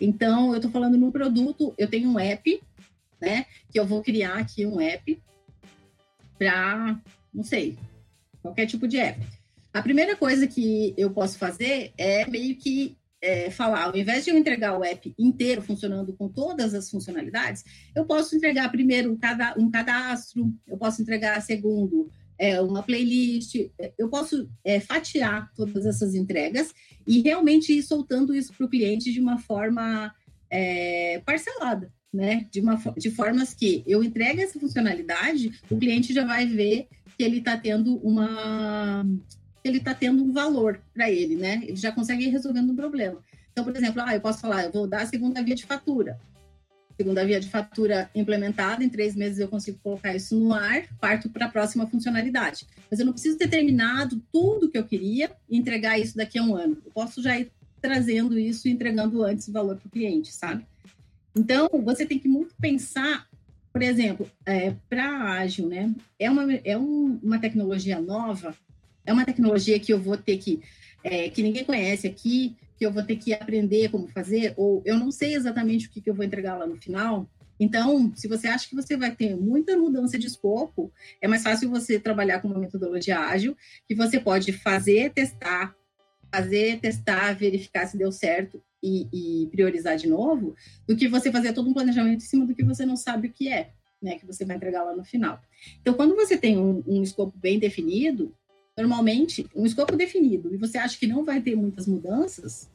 Então, 0.00 0.50
eu 0.50 0.56
estou 0.56 0.70
falando 0.70 0.96
no 0.96 1.12
produto, 1.12 1.74
eu 1.76 1.88
tenho 1.88 2.10
um 2.10 2.18
app, 2.18 2.60
né? 3.20 3.46
Que 3.70 3.78
eu 3.78 3.86
vou 3.86 4.02
criar 4.02 4.38
aqui 4.38 4.64
um 4.64 4.80
app 4.80 5.20
para, 6.38 7.00
não 7.32 7.44
sei, 7.44 7.76
qualquer 8.44 8.66
tipo 8.66 8.86
de 8.86 8.98
app. 8.98 9.26
A 9.72 9.80
primeira 9.80 10.14
coisa 10.14 10.46
que 10.46 10.92
eu 10.98 11.10
posso 11.10 11.38
fazer 11.38 11.94
é 11.96 12.26
meio 12.26 12.54
que 12.56 12.94
é, 13.22 13.50
falar, 13.50 13.84
ao 13.84 13.96
invés 13.96 14.22
de 14.22 14.30
eu 14.30 14.36
entregar 14.36 14.78
o 14.78 14.84
app 14.84 15.14
inteiro 15.18 15.62
funcionando 15.62 16.12
com 16.12 16.28
todas 16.28 16.74
as 16.74 16.90
funcionalidades, 16.90 17.64
eu 17.96 18.04
posso 18.04 18.36
entregar 18.36 18.70
primeiro 18.70 19.10
um, 19.10 19.16
cada, 19.16 19.56
cadastro, 19.72 20.52
eu 20.68 20.76
posso 20.76 21.00
entregar 21.00 21.40
segundo 21.40 22.10
é, 22.38 22.60
uma 22.60 22.82
playlist, 22.82 23.54
eu 23.96 24.10
posso 24.10 24.46
é, 24.62 24.78
fatiar 24.78 25.50
todas 25.56 25.86
essas 25.86 26.14
entregas 26.14 26.74
e 27.06 27.22
realmente 27.22 27.72
ir 27.72 27.82
soltando 27.82 28.34
isso 28.34 28.52
para 28.52 28.66
o 28.66 28.68
cliente 28.68 29.10
de 29.10 29.20
uma 29.20 29.38
forma 29.38 30.14
é, 30.50 31.22
parcelada, 31.24 31.90
né? 32.12 32.46
De, 32.50 32.60
uma, 32.60 32.76
de 32.98 33.10
formas 33.10 33.54
que 33.54 33.82
eu 33.86 34.04
entregue 34.04 34.42
essa 34.42 34.60
funcionalidade, 34.60 35.50
o 35.70 35.78
cliente 35.78 36.12
já 36.12 36.26
vai 36.26 36.46
ver 36.46 36.88
ele 37.18 37.38
está 37.38 37.56
tendo 37.56 37.96
uma 37.96 39.04
ele 39.64 39.78
está 39.78 39.94
tendo 39.94 40.22
um 40.22 40.32
valor 40.32 40.80
para 40.92 41.10
ele, 41.10 41.36
né? 41.36 41.62
Ele 41.62 41.76
já 41.76 41.90
consegue 41.90 42.24
ir 42.24 42.28
resolvendo 42.28 42.70
um 42.70 42.76
problema. 42.76 43.18
Então, 43.50 43.64
por 43.64 43.74
exemplo, 43.74 44.02
ah, 44.04 44.14
eu 44.14 44.20
posso 44.20 44.40
falar, 44.40 44.64
eu 44.64 44.72
vou 44.72 44.86
dar 44.86 45.02
a 45.02 45.06
segunda 45.06 45.42
via 45.42 45.54
de 45.54 45.64
fatura. 45.64 46.20
Segunda 46.96 47.24
via 47.24 47.40
de 47.40 47.48
fatura 47.48 48.10
implementada, 48.14 48.84
em 48.84 48.88
três 48.88 49.16
meses 49.16 49.38
eu 49.38 49.48
consigo 49.48 49.78
colocar 49.82 50.14
isso 50.14 50.38
no 50.38 50.52
ar, 50.52 50.86
parto 51.00 51.30
para 51.30 51.46
a 51.46 51.48
próxima 51.48 51.86
funcionalidade. 51.86 52.66
Mas 52.90 53.00
eu 53.00 53.06
não 53.06 53.12
preciso 53.12 53.38
ter 53.38 53.48
terminado 53.48 54.22
tudo 54.30 54.70
que 54.70 54.76
eu 54.78 54.84
queria 54.84 55.32
e 55.48 55.56
entregar 55.56 55.98
isso 55.98 56.16
daqui 56.16 56.38
a 56.38 56.42
um 56.42 56.54
ano. 56.54 56.76
Eu 56.84 56.92
posso 56.92 57.22
já 57.22 57.38
ir 57.38 57.50
trazendo 57.80 58.38
isso 58.38 58.68
e 58.68 58.70
entregando 58.70 59.22
antes 59.22 59.48
o 59.48 59.52
valor 59.52 59.76
para 59.76 59.88
o 59.88 59.90
cliente, 59.90 60.32
sabe? 60.32 60.64
Então, 61.36 61.68
você 61.82 62.06
tem 62.06 62.18
que 62.18 62.28
muito 62.28 62.54
pensar 62.60 63.26
por 63.74 63.82
exemplo, 63.82 64.30
é, 64.46 64.72
para 64.88 65.32
ágil, 65.32 65.66
né? 65.68 65.92
É, 66.16 66.30
uma, 66.30 66.54
é 66.64 66.78
um, 66.78 67.18
uma 67.20 67.40
tecnologia 67.40 68.00
nova, 68.00 68.56
é 69.04 69.12
uma 69.12 69.24
tecnologia 69.24 69.80
que 69.80 69.92
eu 69.92 69.98
vou 69.98 70.16
ter 70.16 70.38
que, 70.38 70.62
é, 71.02 71.28
que 71.28 71.42
ninguém 71.42 71.64
conhece 71.64 72.06
aqui, 72.06 72.54
que 72.78 72.86
eu 72.86 72.92
vou 72.92 73.02
ter 73.02 73.16
que 73.16 73.34
aprender 73.34 73.90
como 73.90 74.06
fazer, 74.06 74.54
ou 74.56 74.80
eu 74.86 74.96
não 74.96 75.10
sei 75.10 75.34
exatamente 75.34 75.88
o 75.88 75.90
que, 75.90 76.00
que 76.00 76.08
eu 76.08 76.14
vou 76.14 76.24
entregar 76.24 76.56
lá 76.56 76.68
no 76.68 76.76
final. 76.76 77.28
Então, 77.58 78.12
se 78.14 78.28
você 78.28 78.46
acha 78.46 78.68
que 78.68 78.76
você 78.76 78.96
vai 78.96 79.10
ter 79.10 79.34
muita 79.34 79.76
mudança 79.76 80.16
de 80.16 80.28
escopo, 80.28 80.92
é 81.20 81.26
mais 81.26 81.42
fácil 81.42 81.68
você 81.68 81.98
trabalhar 81.98 82.40
com 82.40 82.46
uma 82.46 82.60
metodologia 82.60 83.18
ágil, 83.18 83.56
que 83.88 83.94
você 83.96 84.20
pode 84.20 84.52
fazer, 84.52 85.10
testar, 85.10 85.74
fazer, 86.32 86.78
testar, 86.78 87.32
verificar 87.32 87.88
se 87.88 87.98
deu 87.98 88.12
certo 88.12 88.62
e, 88.84 89.08
e, 89.42 89.46
priorizar 89.46 89.96
de 89.96 90.06
novo, 90.06 90.54
do 90.86 90.94
que 90.94 91.08
você 91.08 91.32
fazer 91.32 91.54
todo 91.54 91.70
um 91.70 91.72
planejamento 91.72 92.18
em 92.18 92.26
cima 92.26 92.46
do 92.46 92.54
que 92.54 92.62
você 92.62 92.84
não 92.84 92.96
sabe 92.96 93.28
o 93.28 93.32
que 93.32 93.48
é, 93.48 93.70
né, 94.00 94.16
que 94.16 94.26
você 94.26 94.44
vai 94.44 94.56
entregar 94.56 94.84
lá 94.84 94.94
no 94.94 95.02
final. 95.02 95.40
Então, 95.80 95.94
quando 95.94 96.14
você 96.14 96.36
tem 96.36 96.58
um, 96.58 96.82
um 96.86 97.02
escopo 97.02 97.32
bem 97.38 97.58
definido, 97.58 98.34
normalmente, 98.76 99.46
um 99.56 99.64
escopo 99.64 99.96
definido, 99.96 100.54
e 100.54 100.58
você 100.58 100.76
acha 100.76 100.98
que 100.98 101.06
não 101.06 101.24
vai 101.24 101.40
ter 101.40 101.56
muitas 101.56 101.86
mudanças, 101.86 102.68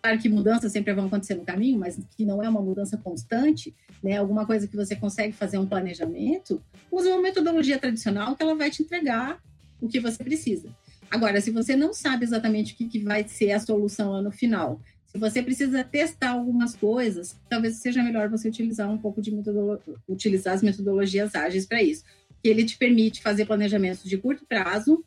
claro 0.00 0.18
que 0.20 0.28
mudanças 0.28 0.70
sempre 0.70 0.94
vão 0.94 1.06
acontecer 1.06 1.34
no 1.34 1.44
caminho, 1.44 1.80
mas 1.80 1.98
que 2.16 2.24
não 2.24 2.40
é 2.40 2.48
uma 2.48 2.62
mudança 2.62 2.96
constante, 2.96 3.74
né, 4.00 4.18
alguma 4.18 4.46
coisa 4.46 4.68
que 4.68 4.76
você 4.76 4.94
consegue 4.94 5.32
fazer 5.32 5.58
um 5.58 5.66
planejamento, 5.66 6.62
use 6.92 7.08
uma 7.08 7.20
metodologia 7.20 7.78
tradicional 7.78 8.36
que 8.36 8.42
ela 8.42 8.54
vai 8.54 8.70
te 8.70 8.82
entregar 8.82 9.42
o 9.80 9.88
que 9.88 9.98
você 9.98 10.22
precisa. 10.22 10.68
Agora, 11.10 11.40
se 11.40 11.50
você 11.50 11.76
não 11.76 11.92
sabe 11.92 12.24
exatamente 12.24 12.74
o 12.74 12.76
que, 12.76 12.88
que 12.88 12.98
vai 12.98 13.26
ser 13.26 13.52
a 13.52 13.60
solução 13.60 14.12
lá 14.12 14.22
no 14.22 14.32
final, 14.32 14.80
se 15.16 15.20
você 15.20 15.42
precisa 15.42 15.82
testar 15.82 16.32
algumas 16.32 16.76
coisas, 16.76 17.34
talvez 17.48 17.76
seja 17.76 18.02
melhor 18.02 18.28
você 18.28 18.48
utilizar 18.48 18.90
um 18.90 18.98
pouco 18.98 19.22
de 19.22 19.34
utilizar 20.06 20.54
as 20.54 20.62
metodologias 20.62 21.34
ágeis 21.34 21.64
para 21.64 21.82
isso, 21.82 22.04
que 22.42 22.50
ele 22.50 22.64
te 22.64 22.76
permite 22.76 23.22
fazer 23.22 23.46
planejamentos 23.46 24.04
de 24.04 24.18
curto 24.18 24.44
prazo, 24.44 25.02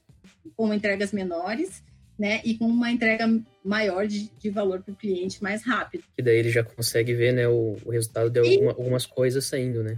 com 0.57 0.73
entregas 0.73 1.11
menores, 1.11 1.83
né, 2.17 2.41
e 2.43 2.57
com 2.57 2.65
uma 2.65 2.91
entrega 2.91 3.27
maior 3.63 4.07
de, 4.07 4.31
de 4.39 4.49
valor 4.49 4.81
para 4.81 4.91
o 4.91 4.95
cliente 4.95 5.43
mais 5.43 5.63
rápido. 5.63 6.03
E 6.17 6.23
daí 6.23 6.37
ele 6.37 6.49
já 6.49 6.63
consegue 6.63 7.13
ver, 7.13 7.31
né, 7.31 7.47
o, 7.47 7.77
o 7.85 7.91
resultado 7.91 8.31
de 8.31 8.39
alguma, 8.39 8.71
algumas 8.71 9.05
coisas 9.05 9.45
saindo, 9.45 9.83
né? 9.83 9.97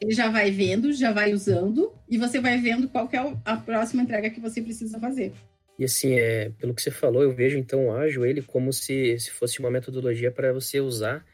Ele 0.00 0.12
já 0.12 0.28
vai 0.28 0.50
vendo, 0.50 0.92
já 0.92 1.12
vai 1.12 1.32
usando, 1.32 1.92
e 2.10 2.18
você 2.18 2.40
vai 2.40 2.60
vendo 2.60 2.88
qual 2.88 3.08
é 3.12 3.36
a 3.44 3.56
próxima 3.56 4.02
entrega 4.02 4.28
que 4.28 4.40
você 4.40 4.60
precisa 4.60 4.98
fazer. 4.98 5.32
E 5.78 5.84
assim, 5.84 6.14
é, 6.14 6.50
pelo 6.50 6.74
que 6.74 6.82
você 6.82 6.90
falou, 6.90 7.22
eu 7.22 7.34
vejo 7.34 7.58
então 7.58 7.86
o 7.86 7.92
ágil 7.92 8.24
ele 8.24 8.42
como 8.42 8.72
se, 8.72 9.18
se 9.18 9.30
fosse 9.30 9.60
uma 9.60 9.70
metodologia 9.70 10.30
para 10.30 10.52
você 10.52 10.80
usar 10.80 11.24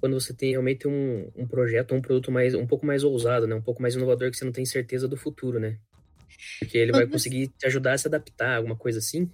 quando 0.00 0.18
você 0.18 0.32
tem 0.32 0.52
realmente 0.52 0.88
um, 0.88 1.30
um 1.36 1.46
projeto, 1.46 1.94
um 1.94 2.00
produto 2.00 2.32
mais 2.32 2.54
um 2.54 2.66
pouco 2.66 2.86
mais 2.86 3.04
ousado, 3.04 3.46
né? 3.46 3.54
Um 3.54 3.60
pouco 3.60 3.82
mais 3.82 3.94
inovador 3.94 4.30
que 4.30 4.36
você 4.38 4.44
não 4.44 4.52
tem 4.52 4.64
certeza 4.64 5.06
do 5.06 5.16
futuro, 5.16 5.60
né? 5.60 5.76
Porque 6.58 6.78
ele 6.78 6.92
vai 6.92 7.06
conseguir 7.06 7.48
te 7.48 7.66
ajudar 7.66 7.92
a 7.92 7.98
se 7.98 8.08
adaptar, 8.08 8.56
alguma 8.56 8.74
coisa 8.74 8.98
assim. 8.98 9.30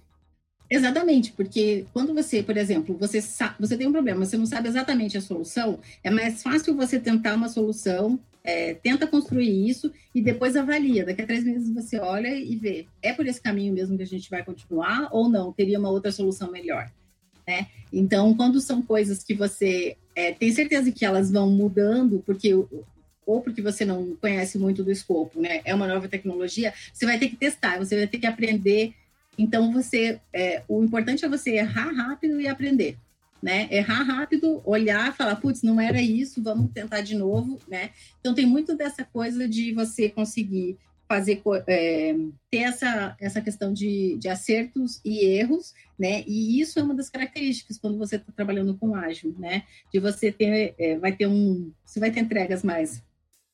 Exatamente, 0.69 1.31
porque 1.31 1.85
quando 1.93 2.13
você, 2.13 2.43
por 2.43 2.57
exemplo, 2.57 2.97
você, 2.97 3.21
você 3.57 3.77
tem 3.77 3.87
um 3.87 3.91
problema, 3.93 4.25
você 4.25 4.35
não 4.35 4.45
sabe 4.45 4.67
exatamente 4.67 5.17
a 5.17 5.21
solução, 5.21 5.79
é 6.03 6.09
mais 6.09 6.43
fácil 6.43 6.75
você 6.75 6.99
tentar 6.99 7.35
uma 7.35 7.47
solução, 7.47 8.19
é, 8.47 8.73
tenta 8.73 9.05
construir 9.05 9.69
isso 9.69 9.91
e 10.15 10.21
depois 10.21 10.55
avalia. 10.55 11.05
Daqui 11.05 11.21
a 11.21 11.25
três 11.25 11.43
meses 11.43 11.69
você 11.69 11.99
olha 11.99 12.33
e 12.33 12.55
vê, 12.55 12.87
é 13.01 13.11
por 13.11 13.27
esse 13.27 13.41
caminho 13.41 13.73
mesmo 13.73 13.97
que 13.97 14.03
a 14.03 14.07
gente 14.07 14.29
vai 14.29 14.41
continuar 14.43 15.09
ou 15.11 15.27
não? 15.27 15.51
Teria 15.51 15.77
uma 15.77 15.89
outra 15.89 16.11
solução 16.11 16.49
melhor? 16.49 16.89
Né? 17.45 17.67
Então, 17.91 18.33
quando 18.35 18.61
são 18.61 18.81
coisas 18.81 19.23
que 19.23 19.33
você 19.33 19.97
é, 20.15 20.31
tem 20.31 20.51
certeza 20.51 20.91
que 20.91 21.03
elas 21.03 21.29
vão 21.29 21.49
mudando, 21.49 22.23
porque 22.25 22.53
ou 23.25 23.41
porque 23.41 23.61
você 23.61 23.83
não 23.83 24.15
conhece 24.21 24.57
muito 24.57 24.85
do 24.85 24.91
escopo, 24.91 25.41
né? 25.41 25.59
É 25.65 25.75
uma 25.75 25.85
nova 25.85 26.07
tecnologia, 26.07 26.73
você 26.93 27.05
vai 27.05 27.19
ter 27.19 27.27
que 27.27 27.35
testar, 27.35 27.77
você 27.77 27.97
vai 27.97 28.07
ter 28.07 28.19
que 28.19 28.25
aprender 28.25 28.93
então, 29.37 29.71
você, 29.71 30.19
é, 30.33 30.63
o 30.67 30.83
importante 30.83 31.23
é 31.23 31.29
você 31.29 31.51
errar 31.51 31.91
rápido 31.91 32.41
e 32.41 32.47
aprender, 32.47 32.97
né? 33.41 33.67
Errar 33.71 34.03
rápido, 34.03 34.61
olhar, 34.65 35.15
falar, 35.15 35.35
putz, 35.37 35.61
não 35.61 35.79
era 35.79 36.01
isso, 36.01 36.41
vamos 36.41 36.71
tentar 36.71 37.01
de 37.01 37.15
novo, 37.15 37.59
né? 37.67 37.91
Então, 38.19 38.33
tem 38.33 38.45
muito 38.45 38.75
dessa 38.75 39.03
coisa 39.03 39.47
de 39.47 39.73
você 39.73 40.09
conseguir 40.09 40.77
fazer, 41.07 41.41
é, 41.67 42.15
ter 42.51 42.57
essa, 42.57 43.15
essa 43.19 43.41
questão 43.41 43.71
de, 43.71 44.17
de 44.17 44.27
acertos 44.27 44.99
e 45.05 45.25
erros, 45.25 45.73
né? 45.97 46.23
E 46.27 46.59
isso 46.59 46.79
é 46.79 46.83
uma 46.83 46.93
das 46.93 47.09
características 47.09 47.77
quando 47.77 47.97
você 47.97 48.17
está 48.17 48.31
trabalhando 48.33 48.75
com 48.77 48.93
ágil, 48.93 49.33
né? 49.39 49.63
De 49.91 49.99
você 49.99 50.31
ter, 50.31 50.75
é, 50.77 50.97
vai 50.97 51.13
ter 51.13 51.27
um, 51.27 51.71
você 51.85 51.99
vai 51.99 52.11
ter 52.11 52.19
entregas 52.19 52.63
mais 52.63 53.01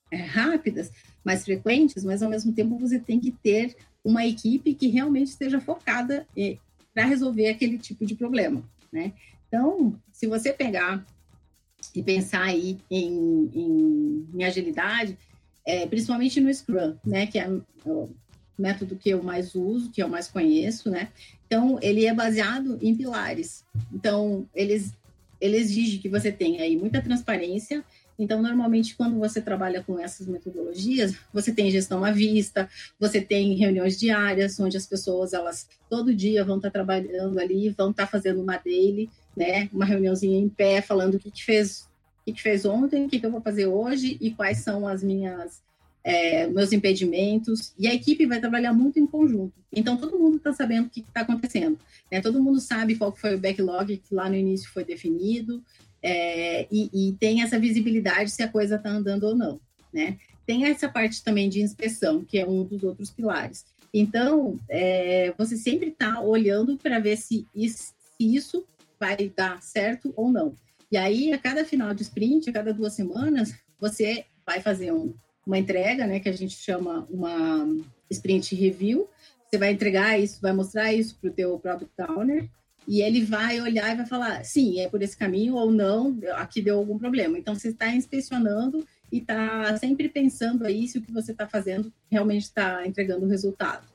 é, 0.10 0.18
rápidas, 0.18 0.92
mais 1.24 1.46
frequentes, 1.46 2.04
mas 2.04 2.24
ao 2.24 2.30
mesmo 2.30 2.54
tempo 2.54 2.78
você 2.78 3.00
tem 3.00 3.20
que 3.20 3.32
ter 3.32 3.76
uma 4.04 4.26
equipe 4.26 4.74
que 4.74 4.88
realmente 4.88 5.30
esteja 5.30 5.62
focada 5.62 6.28
eh, 6.36 6.58
para 6.94 7.06
resolver 7.06 7.50
aquele 7.50 7.78
tipo 7.78 8.06
de 8.06 8.16
problema, 8.16 8.64
né? 8.92 9.14
Então, 9.54 9.96
se 10.12 10.26
você 10.26 10.52
pegar 10.52 11.06
e 11.94 12.02
pensar 12.02 12.42
aí 12.42 12.80
em, 12.90 13.52
em, 13.54 14.28
em 14.34 14.44
agilidade, 14.44 15.16
é, 15.64 15.86
principalmente 15.86 16.42
no 16.42 16.52
Scrum, 16.52 16.96
né, 17.06 17.28
que 17.28 17.38
é 17.38 17.48
o 17.86 18.10
método 18.58 18.96
que 18.96 19.12
eu 19.12 19.22
mais 19.22 19.54
uso, 19.54 19.92
que 19.92 20.02
eu 20.02 20.10
mais 20.10 20.28
conheço, 20.28 20.90
né? 20.90 21.10
Então, 21.46 21.78
ele 21.84 22.04
é 22.04 22.12
baseado 22.16 22.80
em 22.82 22.96
pilares. 22.96 23.64
Então, 23.94 24.50
eles 24.56 24.92
ele 25.40 25.58
exige 25.58 26.00
que 26.00 26.10
você 26.10 26.32
tenha 26.32 26.64
aí 26.64 26.76
muita 26.76 27.02
transparência. 27.02 27.84
Então, 28.18 28.42
normalmente, 28.42 28.96
quando 28.96 29.18
você 29.18 29.42
trabalha 29.42 29.84
com 29.84 30.00
essas 30.00 30.28
metodologias, 30.28 31.16
você 31.34 31.52
tem 31.52 31.72
gestão 31.72 32.04
à 32.04 32.12
vista, 32.12 32.70
você 33.00 33.20
tem 33.20 33.56
reuniões 33.56 34.00
diárias, 34.00 34.60
onde 34.60 34.78
as 34.78 34.86
pessoas, 34.86 35.34
elas 35.34 35.68
todo 35.90 36.14
dia 36.14 36.44
vão 36.44 36.58
estar 36.58 36.72
trabalhando 36.72 37.40
ali, 37.40 37.70
vão 37.70 37.92
estar 37.92 38.08
fazendo 38.08 38.42
uma 38.42 38.58
daily, 38.58 39.10
né, 39.36 39.70
uma 39.74 39.86
reuniãozinha 39.86 40.40
em 40.40 40.50
pé, 40.50 40.82
falando 40.82 41.16
o 41.16 41.20
que, 41.20 41.32
que 41.32 41.44
fez, 41.44 41.90
o 42.22 42.26
que, 42.26 42.34
que 42.34 42.42
fez 42.42 42.66
ontem, 42.66 43.06
o 43.06 43.10
que, 43.10 43.20
que 43.20 43.26
eu 43.26 43.32
vou 43.32 43.42
fazer 43.42 43.66
hoje 43.66 44.18
e 44.22 44.32
quais 44.32 44.60
são 44.60 44.88
as 44.88 45.04
minhas 45.04 45.62
é, 46.04 46.48
meus 46.48 46.74
impedimentos, 46.74 47.74
e 47.80 47.88
a 47.88 47.94
equipe 47.94 48.26
vai 48.26 48.40
trabalhar 48.40 48.74
muito 48.74 49.00
em 49.00 49.08
conjunto. 49.08 49.54
Então, 49.72 49.96
todo 49.96 50.20
mundo 50.20 50.38
está 50.38 50.52
sabendo 50.52 50.88
o 50.88 50.90
que 50.90 51.00
está 51.00 51.22
acontecendo. 51.22 51.80
Né? 52.12 52.22
Todo 52.22 52.44
mundo 52.44 52.60
sabe 52.60 52.96
qual 52.96 53.16
foi 53.16 53.36
o 53.36 53.40
backlog 53.40 53.98
que 53.98 54.14
lá 54.14 54.30
no 54.30 54.36
início 54.36 54.70
foi 54.70 54.84
definido, 54.84 55.64
é, 56.04 56.68
e, 56.70 56.90
e, 56.94 57.14
tem 57.14 57.42
essa 57.42 57.58
visibilidade 57.58 58.30
se 58.30 58.44
a 58.44 58.48
coisa 58.48 58.76
está 58.76 58.90
andando 58.90 59.24
ou 59.24 59.36
não. 59.36 59.60
Né? 59.94 60.18
Tem 60.46 60.66
essa 60.66 60.90
parte 60.90 61.24
também 61.24 61.48
de 61.48 61.62
inspeção, 61.62 62.26
que 62.26 62.38
é 62.38 62.46
um 62.46 62.66
dos 62.66 62.84
outros 62.84 63.10
pilares. 63.10 63.66
Então, 63.94 64.60
é, 64.68 65.34
você 65.38 65.56
sempre 65.56 65.90
está 65.90 66.20
olhando 66.20 66.78
para 66.78 67.00
ver 67.00 67.16
se 67.16 67.48
isso, 67.56 67.94
se 68.18 68.36
isso 68.36 68.66
vai 69.00 69.32
dar 69.34 69.62
certo 69.62 70.12
ou 70.18 70.30
não. 70.30 70.54
E 70.92 70.98
aí, 70.98 71.32
a 71.32 71.38
cada 71.38 71.64
final 71.64 71.94
de 71.94 72.04
sprint, 72.04 72.50
a 72.50 72.54
cada 72.54 72.74
duas 72.74 72.94
semanas, 72.94 73.54
você 73.80 74.26
vai 74.46 74.60
fazer 74.60 74.92
um, 74.92 75.14
uma 75.48 75.58
entrega, 75.58 76.06
né, 76.06 76.20
que 76.20 76.30
a 76.30 76.34
gente 76.34 76.56
chama 76.56 77.08
uma 77.10 77.66
sprint 78.10 78.54
review. 78.56 79.08
Você 79.50 79.58
vai 79.58 79.72
entregar 79.72 80.20
isso, 80.20 80.42
vai 80.42 80.52
mostrar 80.52 80.92
isso 80.92 81.16
para 81.20 81.30
o 81.30 81.34
teu 81.34 81.58
product 81.60 81.94
owner 82.10 82.50
e 82.88 83.02
ele 83.02 83.24
vai 83.24 83.62
olhar 83.62 83.94
e 83.94 83.98
vai 83.98 84.06
falar, 84.06 84.44
sim, 84.44 84.80
é 84.80 84.90
por 84.90 85.02
esse 85.02 85.16
caminho 85.16 85.56
ou 85.56 85.72
não, 85.72 86.18
aqui 86.36 86.62
deu 86.62 86.78
algum 86.78 86.98
problema. 86.98 87.38
Então, 87.38 87.56
você 87.56 87.70
está 87.70 87.90
inspecionando 87.94 88.86
e 89.12 89.20
está 89.20 89.76
sempre 89.78 90.10
pensando 90.10 90.66
aí 90.66 90.88
se 90.88 90.98
o 90.98 91.02
que 91.02 91.12
você 91.12 91.32
está 91.32 91.48
fazendo 91.48 91.92
realmente 92.12 92.44
está 92.44 92.86
entregando 92.86 93.26
o 93.26 93.30
resultado. 93.30 93.88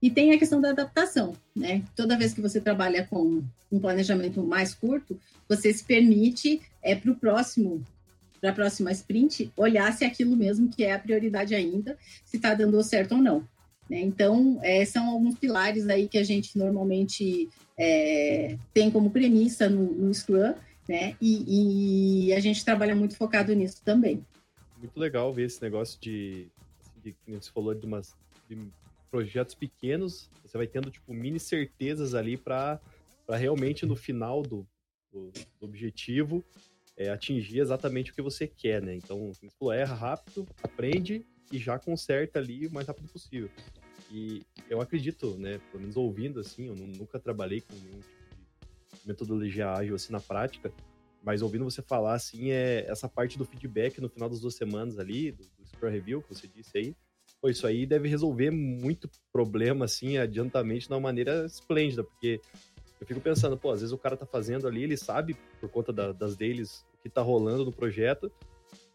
E 0.00 0.10
tem 0.10 0.32
a 0.32 0.38
questão 0.38 0.60
da 0.60 0.70
adaptação, 0.70 1.34
né? 1.54 1.82
Toda 1.94 2.18
vez 2.18 2.34
que 2.34 2.40
você 2.40 2.60
trabalha 2.60 3.06
com 3.06 3.42
um 3.72 3.80
planejamento 3.80 4.42
mais 4.42 4.74
curto, 4.74 5.18
você 5.48 5.72
se 5.72 5.82
permite 5.82 6.60
é, 6.82 6.94
para 6.94 7.10
o 7.10 7.16
próximo 7.16 7.82
para 8.40 8.50
a 8.50 8.54
próxima 8.54 8.92
sprint, 8.92 9.50
olhar 9.56 9.90
se 9.94 10.04
aquilo 10.04 10.36
mesmo 10.36 10.68
que 10.68 10.84
é 10.84 10.92
a 10.92 10.98
prioridade 10.98 11.54
ainda, 11.54 11.96
se 12.24 12.36
está 12.36 12.52
dando 12.52 12.80
certo 12.82 13.12
ou 13.12 13.22
não. 13.22 13.48
Né? 13.88 14.00
Então, 14.00 14.58
é, 14.62 14.84
são 14.84 15.08
alguns 15.08 15.38
pilares 15.38 15.88
aí 15.88 16.08
que 16.08 16.18
a 16.18 16.24
gente 16.24 16.58
normalmente 16.58 17.48
é, 17.78 18.58
tem 18.72 18.90
como 18.90 19.10
premissa 19.10 19.68
no, 19.68 19.92
no 19.92 20.12
Scrum, 20.12 20.54
né? 20.88 21.16
E, 21.20 22.28
e, 22.28 22.32
a 22.32 22.40
gente 22.40 22.64
trabalha 22.64 22.94
muito 22.94 23.16
focado 23.16 23.54
nisso 23.54 23.82
também. 23.84 24.24
Muito 24.78 24.98
legal 24.98 25.32
ver 25.32 25.46
esse 25.46 25.60
negócio 25.60 26.00
de, 26.00 26.48
assim, 26.80 27.00
de 27.02 27.16
você 27.26 27.50
falou 27.50 27.74
de 27.74 27.86
umas 27.86 28.14
de 28.48 28.56
projetos 29.10 29.54
pequenos, 29.54 30.30
você 30.44 30.56
vai 30.56 30.66
tendo 30.66 30.90
tipo 30.90 31.12
mini 31.12 31.40
certezas 31.40 32.14
ali 32.14 32.36
para 32.36 32.80
realmente 33.28 33.84
no 33.84 33.96
final 33.96 34.42
do, 34.42 34.66
do, 35.12 35.32
do 35.58 35.64
objetivo 35.64 36.44
é, 36.96 37.10
atingir 37.10 37.60
exatamente 37.60 38.10
o 38.10 38.14
que 38.14 38.22
você 38.22 38.46
quer, 38.46 38.80
né? 38.80 38.94
Então, 38.94 39.32
você 39.32 39.48
falou, 39.58 39.72
erra 39.72 39.94
rápido, 39.94 40.46
aprende 40.62 41.26
e 41.50 41.58
já 41.58 41.78
conserta 41.78 42.38
ali 42.38 42.66
o 42.66 42.72
mais 42.72 42.86
rápido 42.86 43.08
possível. 43.08 43.50
E 44.10 44.42
eu 44.68 44.80
acredito, 44.80 45.36
né, 45.36 45.60
pelo 45.70 45.80
menos 45.80 45.96
ouvindo 45.96 46.40
assim, 46.40 46.66
eu 46.66 46.74
nunca 46.74 47.18
trabalhei 47.18 47.60
com 47.60 47.74
nenhum 47.74 48.00
tipo 48.00 48.96
de 49.02 49.08
metodologia 49.08 49.72
ágil 49.72 49.94
assim 49.94 50.12
na 50.12 50.20
prática, 50.20 50.72
mas 51.22 51.42
ouvindo 51.42 51.64
você 51.64 51.82
falar 51.82 52.14
assim, 52.14 52.50
é 52.50 52.86
essa 52.88 53.08
parte 53.08 53.36
do 53.36 53.44
feedback 53.44 54.00
no 54.00 54.08
final 54.08 54.28
das 54.28 54.40
duas 54.40 54.54
semanas 54.54 54.98
ali, 54.98 55.32
do, 55.32 55.42
do 55.42 55.66
Scrum 55.66 55.90
Review 55.90 56.22
que 56.22 56.28
você 56.34 56.46
disse 56.46 56.78
aí, 56.78 56.96
pô, 57.40 57.48
isso 57.48 57.66
aí 57.66 57.84
deve 57.84 58.08
resolver 58.08 58.50
muito 58.50 59.10
problema 59.32 59.84
assim, 59.84 60.18
adiantamente 60.18 60.86
de 60.86 60.92
uma 60.92 61.00
maneira 61.00 61.44
esplêndida, 61.44 62.04
porque 62.04 62.40
eu 63.00 63.06
fico 63.06 63.20
pensando, 63.20 63.56
pô, 63.56 63.70
às 63.70 63.80
vezes 63.80 63.92
o 63.92 63.98
cara 63.98 64.16
tá 64.16 64.24
fazendo 64.24 64.66
ali, 64.66 64.82
ele 64.82 64.96
sabe, 64.96 65.36
por 65.60 65.68
conta 65.68 65.92
da, 65.92 66.12
das 66.12 66.36
deles, 66.36 66.86
o 66.94 67.02
que 67.02 67.10
tá 67.10 67.22
rolando 67.22 67.64
no 67.64 67.72
projeto, 67.72 68.30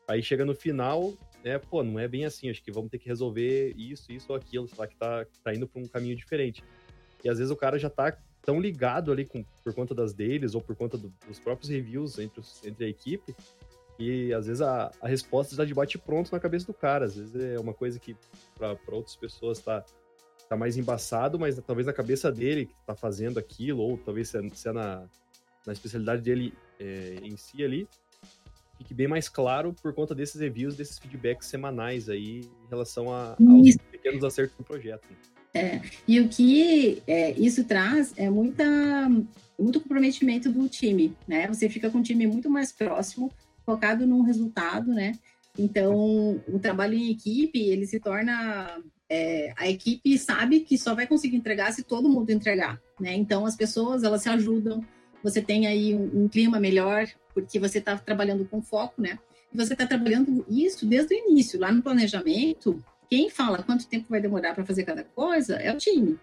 aí 0.07 0.23
chega 0.23 0.43
no 0.43 0.55
final, 0.55 1.13
né, 1.43 1.58
pô, 1.58 1.84
não 1.84 1.99
é 1.99 2.08
bem 2.08 2.25
assim, 2.25 2.49
acho 2.49 2.63
que 2.63 2.71
vamos 2.71 2.89
ter 2.89 2.99
que 2.99 3.08
resolver 3.08 3.73
isso, 3.77 4.12
isso 4.12 4.27
ou 4.30 4.36
aquilo, 4.36 4.67
sei 4.67 4.77
lá, 4.77 4.88
que 4.88 4.95
tá, 4.95 5.25
tá 5.43 5.54
indo 5.54 5.67
pra 5.67 5.82
um 5.82 5.88
caminho 5.88 6.15
diferente. 6.15 6.63
E 7.23 7.30
às 7.30 7.38
vezes 7.38 7.51
o 7.51 7.56
cara 7.56 7.77
já 7.77 7.89
tá 7.89 8.17
tão 8.41 8.60
ligado 8.60 9.12
ali 9.12 9.25
com, 9.25 9.43
por 9.63 9.73
conta 9.73 9.93
das 9.93 10.13
deles 10.13 10.56
ou 10.56 10.62
por 10.62 10.75
conta 10.75 10.97
do, 10.97 11.13
dos 11.27 11.39
próprios 11.39 11.69
reviews 11.69 12.17
entre, 12.19 12.39
os, 12.39 12.63
entre 12.65 12.86
a 12.86 12.88
equipe, 12.88 13.36
e 13.99 14.34
às 14.34 14.47
vezes 14.47 14.62
a, 14.62 14.91
a 14.99 15.08
resposta 15.08 15.56
já 15.56 15.63
de 15.63 15.73
bate 15.73 15.97
pronto 15.97 16.32
na 16.32 16.39
cabeça 16.39 16.65
do 16.65 16.73
cara. 16.73 17.06
Às 17.06 17.15
vezes 17.15 17.36
é 17.36 17.60
uma 17.60 17.73
coisa 17.73 17.99
que 17.99 18.15
para 18.58 18.75
outras 18.95 19.15
pessoas 19.15 19.60
tá 19.60 19.86
tá 20.51 20.58
mais 20.58 20.75
embaçado, 20.75 21.39
mas 21.39 21.58
talvez 21.65 21.88
na 21.88 21.93
cabeça 21.93 22.30
dele 22.30 22.65
que 22.65 22.75
tá 22.86 22.93
fazendo 22.93 23.39
aquilo, 23.39 23.82
ou 23.82 23.97
talvez 23.97 24.27
se 24.27 24.38
é, 24.38 24.41
é 24.41 24.73
na, 24.73 25.08
na 25.65 25.71
especialidade 25.71 26.21
dele 26.21 26.54
é, 26.77 27.19
em 27.23 27.38
si 27.38 27.63
ali, 27.63 27.88
fique 28.81 28.93
bem 28.93 29.07
mais 29.07 29.29
claro 29.29 29.73
por 29.81 29.93
conta 29.93 30.15
desses 30.15 30.41
reviews, 30.41 30.75
desses 30.75 30.97
feedbacks 30.97 31.47
semanais 31.47 32.09
aí 32.09 32.41
em 32.41 32.69
relação 32.69 33.13
a, 33.13 33.37
aos 33.39 33.77
pequenos 33.91 34.23
acertos 34.23 34.57
do 34.57 34.63
projeto. 34.63 35.07
É, 35.53 35.81
e 36.07 36.19
o 36.19 36.27
que 36.27 37.03
é, 37.05 37.31
isso 37.31 37.63
traz 37.63 38.13
é 38.17 38.29
muita, 38.29 38.65
muito 39.59 39.81
comprometimento 39.81 40.51
do 40.51 40.67
time, 40.67 41.15
né? 41.27 41.47
Você 41.47 41.69
fica 41.69 41.89
com 41.89 41.99
um 41.99 42.03
time 42.03 42.25
muito 42.25 42.49
mais 42.49 42.71
próximo, 42.71 43.31
focado 43.65 44.07
no 44.07 44.21
resultado, 44.23 44.93
né? 44.93 45.13
Então, 45.59 46.41
o 46.47 46.57
trabalho 46.59 46.95
em 46.95 47.11
equipe, 47.11 47.59
ele 47.59 47.85
se 47.85 47.99
torna 47.99 48.81
é, 49.09 49.53
a 49.57 49.69
equipe 49.69 50.17
sabe 50.17 50.61
que 50.61 50.77
só 50.77 50.95
vai 50.95 51.05
conseguir 51.05 51.35
entregar 51.35 51.73
se 51.73 51.83
todo 51.83 52.09
mundo 52.09 52.29
entregar, 52.29 52.81
né? 52.97 53.13
Então 53.13 53.45
as 53.45 53.57
pessoas 53.57 54.03
elas 54.03 54.21
se 54.21 54.29
ajudam, 54.29 54.81
você 55.21 55.41
tem 55.41 55.67
aí 55.67 55.93
um, 55.93 56.23
um 56.23 56.27
clima 56.29 56.61
melhor 56.61 57.05
porque 57.33 57.59
você 57.59 57.79
está 57.79 57.97
trabalhando 57.97 58.45
com 58.45 58.61
foco, 58.61 59.01
né? 59.01 59.19
E 59.53 59.57
você 59.57 59.73
está 59.73 59.85
trabalhando 59.85 60.45
isso 60.49 60.85
desde 60.85 61.13
o 61.13 61.17
início, 61.17 61.59
lá 61.59 61.71
no 61.71 61.81
planejamento. 61.81 62.83
Quem 63.09 63.29
fala 63.29 63.63
quanto 63.63 63.87
tempo 63.87 64.07
vai 64.09 64.21
demorar 64.21 64.53
para 64.53 64.65
fazer 64.65 64.83
cada 64.83 65.03
coisa 65.03 65.55
é 65.55 65.73
o 65.73 65.77
time, 65.77 66.17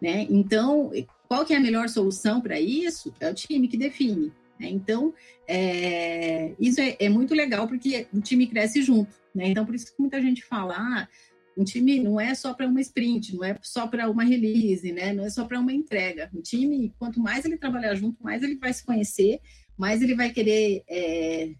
né? 0.00 0.26
Então 0.30 0.92
qual 1.28 1.44
que 1.44 1.52
é 1.52 1.56
a 1.56 1.60
melhor 1.60 1.88
solução 1.88 2.40
para 2.40 2.58
isso? 2.58 3.14
É 3.20 3.30
o 3.30 3.34
time 3.34 3.68
que 3.68 3.76
define. 3.76 4.32
Né? 4.58 4.68
Então 4.70 5.12
é, 5.46 6.52
isso 6.58 6.80
é, 6.80 6.96
é, 6.98 7.08
muito 7.08 7.34
legal 7.34 7.68
porque 7.68 8.06
o 8.12 8.20
time 8.20 8.46
cresce 8.46 8.82
junto, 8.82 9.14
né? 9.34 9.48
Então 9.48 9.64
por 9.64 9.74
isso 9.74 9.86
que 9.94 10.00
muita 10.00 10.20
gente 10.20 10.44
fala 10.44 10.74
ah, 10.76 11.08
um 11.56 11.64
time 11.64 12.00
não 12.00 12.20
é 12.20 12.34
só 12.34 12.54
para 12.54 12.66
uma 12.66 12.80
sprint, 12.80 13.34
não 13.36 13.44
é 13.44 13.56
só 13.62 13.86
para 13.86 14.08
uma 14.08 14.24
release, 14.24 14.90
né? 14.92 15.12
Não 15.12 15.24
é 15.24 15.30
só 15.30 15.44
para 15.44 15.58
uma 15.58 15.72
entrega. 15.72 16.30
O 16.32 16.40
time, 16.40 16.94
quanto 16.98 17.20
mais 17.20 17.44
ele 17.44 17.56
trabalhar 17.56 17.94
junto, 17.94 18.22
mais 18.22 18.42
ele 18.42 18.56
vai 18.56 18.72
se 18.72 18.84
conhecer, 18.84 19.40
mais 19.78 20.02
ele 20.02 20.14
vai 20.14 20.30
querer 20.30 20.82
é, 20.88 21.50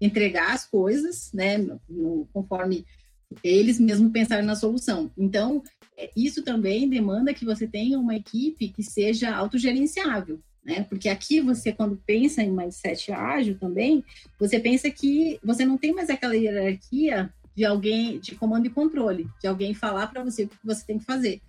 entregar 0.00 0.52
as 0.52 0.64
coisas, 0.64 1.32
né? 1.32 1.58
No, 1.88 2.28
conforme 2.32 2.84
eles 3.42 3.78
mesmos 3.78 4.12
pensarem 4.12 4.44
na 4.44 4.54
solução. 4.54 5.10
Então, 5.16 5.62
é, 5.96 6.10
isso 6.16 6.42
também 6.42 6.88
demanda 6.88 7.34
que 7.34 7.44
você 7.44 7.66
tenha 7.66 7.98
uma 7.98 8.14
equipe 8.14 8.68
que 8.68 8.82
seja 8.82 9.34
autogerenciável, 9.34 10.40
né? 10.64 10.84
Porque 10.88 11.08
aqui 11.08 11.40
você, 11.40 11.72
quando 11.72 12.00
pensa 12.06 12.42
em 12.42 12.50
mindset 12.50 13.12
ágil 13.12 13.58
também, 13.58 14.04
você 14.38 14.60
pensa 14.60 14.90
que 14.90 15.38
você 15.42 15.64
não 15.64 15.76
tem 15.76 15.92
mais 15.92 16.10
aquela 16.10 16.36
hierarquia 16.36 17.32
de 17.54 17.64
alguém, 17.64 18.20
de 18.20 18.36
comando 18.36 18.66
e 18.66 18.70
controle, 18.70 19.28
de 19.40 19.48
alguém 19.48 19.74
falar 19.74 20.06
para 20.06 20.22
você 20.22 20.44
o 20.44 20.48
que 20.48 20.56
você 20.64 20.86
tem 20.86 20.98
que 20.98 21.04
fazer. 21.04 21.40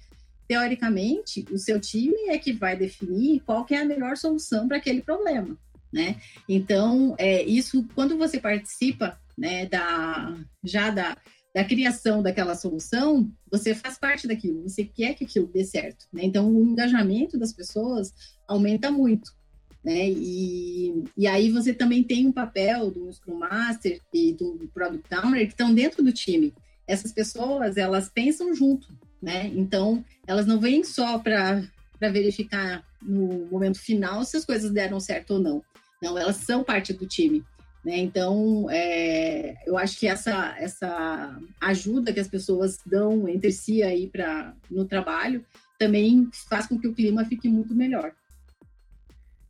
Teoricamente, 0.47 1.45
o 1.51 1.59
seu 1.59 1.79
time 1.79 2.29
é 2.29 2.37
que 2.39 2.51
vai 2.51 2.75
definir 2.75 3.41
qual 3.41 3.65
é 3.69 3.77
a 3.77 3.85
melhor 3.85 4.17
solução 4.17 4.67
para 4.67 4.77
aquele 4.77 5.03
problema, 5.03 5.55
né? 5.91 6.17
Então, 6.47 7.15
é, 7.17 7.43
isso, 7.43 7.87
quando 7.95 8.17
você 8.17 8.39
participa, 8.39 9.19
né, 9.37 9.65
da, 9.65 10.37
já 10.63 10.89
da, 10.89 11.17
da 11.53 11.63
criação 11.63 12.21
daquela 12.21 12.55
solução, 12.55 13.31
você 13.51 13.73
faz 13.73 13.97
parte 13.97 14.27
daquilo, 14.27 14.63
você 14.63 14.83
quer 14.83 15.13
que 15.13 15.23
aquilo 15.23 15.47
dê 15.47 15.63
certo, 15.63 16.05
né? 16.11 16.21
Então, 16.23 16.49
o 16.49 16.63
engajamento 16.63 17.37
das 17.37 17.53
pessoas 17.53 18.13
aumenta 18.47 18.91
muito 18.91 19.37
né? 19.83 20.09
E, 20.09 21.03
e 21.17 21.27
aí 21.27 21.49
você 21.49 21.73
também 21.73 22.03
tem 22.03 22.27
um 22.27 22.31
papel 22.31 22.91
do 22.91 23.11
Scrum 23.11 23.37
Master 23.37 23.99
e 24.13 24.33
do 24.33 24.69
Product 24.73 25.07
Owner 25.15 25.45
que 25.45 25.53
estão 25.53 25.73
dentro 25.73 26.03
do 26.03 26.11
time. 26.11 26.53
Essas 26.85 27.11
pessoas, 27.11 27.77
elas 27.77 28.09
pensam 28.09 28.53
junto, 28.53 28.87
né? 29.21 29.47
Então, 29.47 30.03
elas 30.27 30.45
não 30.45 30.59
vêm 30.59 30.83
só 30.83 31.19
para 31.19 31.63
verificar 32.07 32.85
no 33.01 33.47
momento 33.47 33.79
final 33.79 34.23
se 34.23 34.37
as 34.37 34.45
coisas 34.45 34.71
deram 34.71 34.99
certo 34.99 35.31
ou 35.31 35.39
não. 35.39 35.63
Não, 36.01 36.17
elas 36.17 36.37
são 36.37 36.63
parte 36.63 36.93
do 36.93 37.05
time. 37.05 37.43
Né? 37.83 37.97
Então, 37.97 38.69
é, 38.69 39.57
eu 39.65 39.77
acho 39.77 39.99
que 39.99 40.07
essa, 40.07 40.55
essa 40.57 41.37
ajuda 41.59 42.13
que 42.13 42.19
as 42.19 42.27
pessoas 42.27 42.79
dão 42.85 43.27
entre 43.27 43.51
si 43.51 43.83
aí 43.83 44.07
pra, 44.07 44.55
no 44.69 44.85
trabalho 44.85 45.45
também 45.77 46.29
faz 46.49 46.67
com 46.67 46.79
que 46.79 46.87
o 46.87 46.93
clima 46.93 47.25
fique 47.25 47.47
muito 47.47 47.73
melhor. 47.73 48.13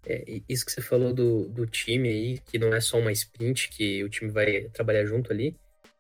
É, 0.05 0.41
isso 0.47 0.65
que 0.65 0.71
você 0.71 0.81
falou 0.81 1.13
do, 1.13 1.49
do 1.49 1.65
time 1.67 2.07
aí, 2.07 2.39
que 2.39 2.57
não 2.57 2.73
é 2.73 2.79
só 2.79 2.97
uma 2.99 3.12
sprint 3.12 3.69
que 3.69 4.03
o 4.03 4.09
time 4.09 4.31
vai 4.31 4.63
trabalhar 4.73 5.05
junto 5.05 5.31
ali, 5.31 5.55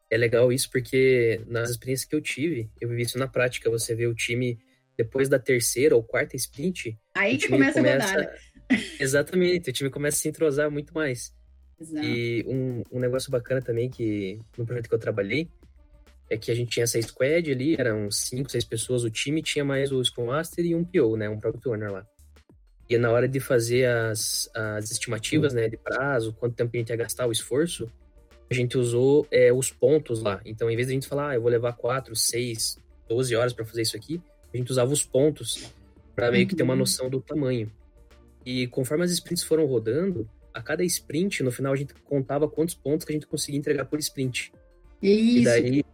é 0.09 0.17
legal 0.17 0.51
isso 0.51 0.69
porque 0.71 1.41
nas 1.47 1.69
experiências 1.69 2.07
que 2.07 2.15
eu 2.15 2.21
tive, 2.21 2.69
eu 2.79 2.89
vivi 2.89 3.03
isso 3.03 3.19
na 3.19 3.27
prática, 3.27 3.69
você 3.69 3.93
vê 3.93 4.07
o 4.07 4.15
time 4.15 4.57
depois 4.99 5.29
da 5.29 5.39
terceira 5.39 5.95
ou 5.95 6.03
quarta 6.03 6.35
sprint. 6.35 6.99
Aí 7.15 7.37
que 7.37 7.47
começa, 7.47 7.79
começa, 7.79 8.05
a 8.05 8.11
rodar. 8.11 8.33
Né? 8.69 8.77
Exatamente, 8.99 9.69
o 9.69 9.73
time 9.73 9.89
começa 9.89 10.17
a 10.17 10.19
se 10.19 10.27
entrosar 10.27 10.69
muito 10.69 10.93
mais. 10.93 11.33
Exato. 11.79 12.05
E 12.05 12.43
um, 12.45 12.83
um 12.91 12.99
negócio 12.99 13.31
bacana 13.31 13.61
também 13.61 13.89
que 13.89 14.41
no 14.57 14.65
projeto 14.65 14.89
que 14.89 14.93
eu 14.93 14.99
trabalhei 14.99 15.49
é 16.29 16.37
que 16.37 16.51
a 16.51 16.53
gente 16.53 16.71
tinha 16.71 16.83
essa 16.83 17.01
squad 17.01 17.49
ali, 17.49 17.75
eram 17.79 18.11
cinco, 18.11 18.51
seis 18.51 18.65
pessoas, 18.65 19.05
o 19.05 19.09
time 19.09 19.41
tinha 19.41 19.63
mais 19.63 19.89
o 19.93 20.03
Scrum 20.03 20.25
Master 20.25 20.65
e 20.65 20.75
um 20.75 20.83
PO, 20.83 21.15
né, 21.15 21.29
um 21.29 21.39
Product 21.39 21.67
Owner 21.69 21.91
lá. 21.91 22.05
E 22.89 22.97
na 22.97 23.09
hora 23.09 23.27
de 23.27 23.39
fazer 23.39 23.87
as, 23.87 24.49
as 24.53 24.91
estimativas, 24.91 25.53
né, 25.53 25.69
de 25.69 25.77
prazo, 25.77 26.33
quanto 26.33 26.55
tempo 26.55 26.71
a 26.73 26.77
gente 26.77 26.89
ia 26.89 26.95
gastar, 26.97 27.25
o 27.25 27.31
esforço, 27.31 27.89
a 28.51 28.53
gente 28.53 28.77
usou 28.77 29.25
é, 29.31 29.53
os 29.53 29.71
pontos 29.71 30.21
lá. 30.21 30.41
Então, 30.43 30.69
em 30.69 30.75
vez 30.75 30.87
de 30.87 30.93
a 30.93 30.95
gente 30.95 31.07
falar, 31.07 31.29
ah, 31.29 31.35
eu 31.35 31.41
vou 31.41 31.49
levar 31.49 31.73
4, 31.73 32.13
6, 32.15 32.77
12 33.07 33.35
horas 33.35 33.53
para 33.53 33.65
fazer 33.65 33.83
isso 33.83 33.95
aqui, 33.95 34.21
a 34.53 34.57
gente 34.57 34.71
usava 34.71 34.91
os 34.91 35.03
pontos 35.03 35.71
para 36.15 36.31
meio 36.31 36.47
que 36.47 36.55
ter 36.55 36.63
uma 36.63 36.73
uhum. 36.73 36.79
noção 36.79 37.09
do 37.09 37.21
tamanho. 37.21 37.71
E 38.45 38.67
conforme 38.67 39.03
as 39.03 39.11
sprints 39.11 39.43
foram 39.43 39.65
rodando, 39.65 40.29
a 40.53 40.61
cada 40.61 40.83
sprint, 40.83 41.43
no 41.43 41.51
final, 41.51 41.73
a 41.73 41.75
gente 41.75 41.93
contava 42.05 42.47
quantos 42.47 42.75
pontos 42.75 43.05
que 43.05 43.11
a 43.11 43.15
gente 43.15 43.27
conseguia 43.27 43.59
entregar 43.59 43.85
por 43.85 43.99
sprint. 43.99 44.51
Isso. 45.01 45.39
E 45.39 45.43
daí, 45.43 45.85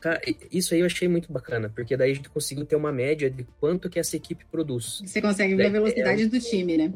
cara, 0.00 0.20
isso 0.50 0.74
aí 0.74 0.80
eu 0.80 0.86
achei 0.86 1.08
muito 1.08 1.32
bacana, 1.32 1.68
porque 1.68 1.96
daí 1.96 2.12
a 2.12 2.14
gente 2.14 2.28
conseguiu 2.28 2.64
ter 2.64 2.76
uma 2.76 2.92
média 2.92 3.30
de 3.30 3.44
quanto 3.60 3.90
que 3.90 3.98
essa 3.98 4.16
equipe 4.16 4.44
produz. 4.50 5.02
Você 5.04 5.20
consegue 5.20 5.54
ver 5.54 5.66
a 5.66 5.70
velocidade 5.70 6.22
é, 6.22 6.26
do 6.26 6.40
time, 6.40 6.76
né? 6.76 6.94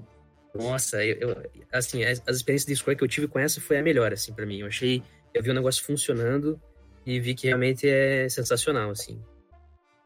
Nossa, 0.55 1.05
eu, 1.05 1.17
eu, 1.17 1.37
assim, 1.73 2.05
as, 2.05 2.23
as, 2.27 2.37
experiências 2.37 2.67
de 2.67 2.77
Square 2.77 2.99
que 2.99 3.05
eu 3.05 3.09
tive 3.09 3.29
com 3.29 3.39
essa 3.39 3.61
foi 3.61 3.79
a 3.79 3.83
melhor, 3.83 4.13
assim, 4.13 4.33
para 4.33 4.47
mim. 4.47 4.61
Eu 4.61 4.67
achei, 4.67 5.03
eu 5.33 5.43
vi 5.43 5.51
o 5.51 5.55
negócio 5.55 5.85
funcionando 5.85 6.61
e 7.07 7.21
vi 7.21 7.35
que 7.35 7.47
realmente 7.47 7.89
é 7.89 8.29
sensacional, 8.29 8.91
assim. 8.91 9.21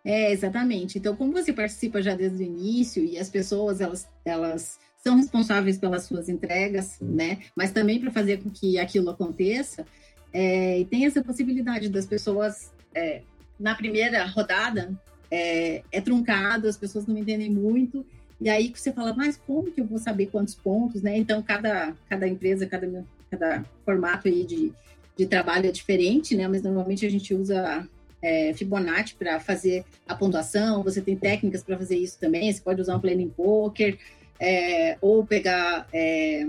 É, 0.05 0.31
exatamente. 0.31 0.99
Então, 0.99 1.17
como 1.17 1.33
você 1.33 1.53
participa 1.53 2.03
já 2.03 2.15
desde 2.15 2.43
o 2.43 2.47
início 2.47 3.03
e 3.03 3.19
as 3.19 3.31
pessoas, 3.31 3.81
elas, 3.81 4.07
elas 4.25 4.79
são 5.03 5.17
responsáveis 5.17 5.79
pelas 5.79 6.05
suas 6.05 6.29
entregas, 6.29 6.99
né? 7.01 7.39
Mas 7.57 7.73
também 7.73 7.99
para 7.99 8.11
fazer 8.11 8.43
com 8.43 8.51
que 8.51 8.79
aquilo 8.79 9.09
aconteça, 9.09 9.87
é, 10.33 10.81
e 10.81 10.85
tem 10.85 11.07
essa 11.07 11.23
possibilidade 11.23 11.89
das 11.89 12.05
pessoas, 12.05 12.71
é, 12.95 13.23
na 13.59 13.75
primeira 13.75 14.27
rodada, 14.27 14.93
é, 15.31 15.83
é 15.91 16.01
truncado, 16.01 16.69
as 16.69 16.77
pessoas 16.77 17.07
não 17.07 17.17
entendem 17.17 17.51
muito, 17.51 18.05
e 18.41 18.51
aí 18.51 18.73
você 18.75 18.93
fala, 18.93 19.15
mas 19.15 19.41
como 19.47 19.71
que 19.71 19.81
eu 19.81 19.87
vou 19.87 19.99
saber 19.99 20.27
quantos 20.27 20.55
pontos, 20.55 21.01
né? 21.01 21.17
Então, 21.17 21.43
cada, 21.43 21.95
cada 22.11 22.29
empresa, 22.29 22.67
cada, 22.67 23.05
cada 23.31 23.65
formato 23.87 24.29
aí 24.29 24.45
de, 24.45 24.73
de 25.17 25.25
trabalho 25.25 25.67
é 25.67 25.73
diferente, 25.73 26.37
né? 26.37 26.47
Mas 26.47 26.63
normalmente 26.63 27.07
a 27.07 27.11
gente 27.11 27.33
usa 27.33 27.89
é, 28.25 28.55
Fibonacci 28.55 29.15
para 29.15 29.39
fazer 29.39 29.85
a 30.09 30.15
pontuação, 30.15 30.83
você 30.83 31.03
tem 31.03 31.15
técnicas 31.15 31.63
para 31.63 31.77
fazer 31.77 31.99
isso 31.99 32.19
também, 32.19 32.51
você 32.51 32.61
pode 32.61 32.81
usar 32.81 32.97
um 32.97 33.01
planning 33.01 33.29
poker, 33.29 33.99
é, 34.41 34.97
ou 35.03 35.27
pegar 35.27 35.87
é, 35.93 36.45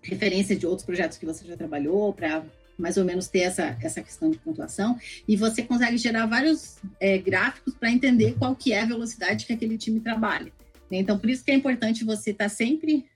referência 0.00 0.54
de 0.54 0.64
outros 0.64 0.86
projetos 0.86 1.18
que 1.18 1.26
você 1.26 1.44
já 1.44 1.56
trabalhou 1.56 2.12
para 2.12 2.44
mais 2.78 2.96
ou 2.96 3.04
menos 3.04 3.26
ter 3.26 3.40
essa, 3.40 3.76
essa 3.82 4.02
questão 4.02 4.30
de 4.30 4.38
pontuação, 4.38 4.98
e 5.26 5.34
você 5.34 5.62
consegue 5.62 5.96
gerar 5.96 6.26
vários 6.26 6.76
é, 7.00 7.16
gráficos 7.16 7.74
para 7.74 7.90
entender 7.90 8.36
qual 8.38 8.54
que 8.54 8.72
é 8.72 8.82
a 8.82 8.86
velocidade 8.86 9.46
que 9.46 9.52
aquele 9.52 9.78
time 9.78 9.98
trabalha. 9.98 10.52
Né? 10.90 10.98
Então, 10.98 11.18
por 11.18 11.30
isso 11.30 11.42
que 11.42 11.50
é 11.50 11.54
importante 11.54 12.04
você 12.04 12.30
estar 12.30 12.44
tá 12.44 12.48
sempre, 12.50 13.06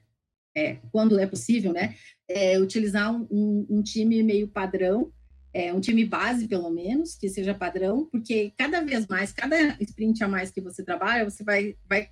é, 0.56 0.78
quando 0.90 1.18
é 1.18 1.26
possível, 1.26 1.74
né, 1.74 1.94
é, 2.26 2.58
utilizar 2.58 3.14
um, 3.14 3.26
um, 3.30 3.66
um, 3.68 3.82
time 3.82 4.22
meio 4.22 4.48
padrão, 4.48 5.12
é, 5.52 5.72
um 5.72 5.80
time 5.80 6.04
base, 6.04 6.46
pelo 6.46 6.70
menos, 6.70 7.14
que 7.16 7.28
seja 7.28 7.54
padrão, 7.54 8.06
porque 8.10 8.52
cada 8.56 8.80
vez 8.80 9.06
mais, 9.06 9.32
cada 9.32 9.76
sprint 9.80 10.22
a 10.22 10.28
mais 10.28 10.50
que 10.50 10.60
você 10.60 10.82
trabalha, 10.82 11.28
você 11.28 11.42
vai, 11.42 11.76
vai 11.88 12.08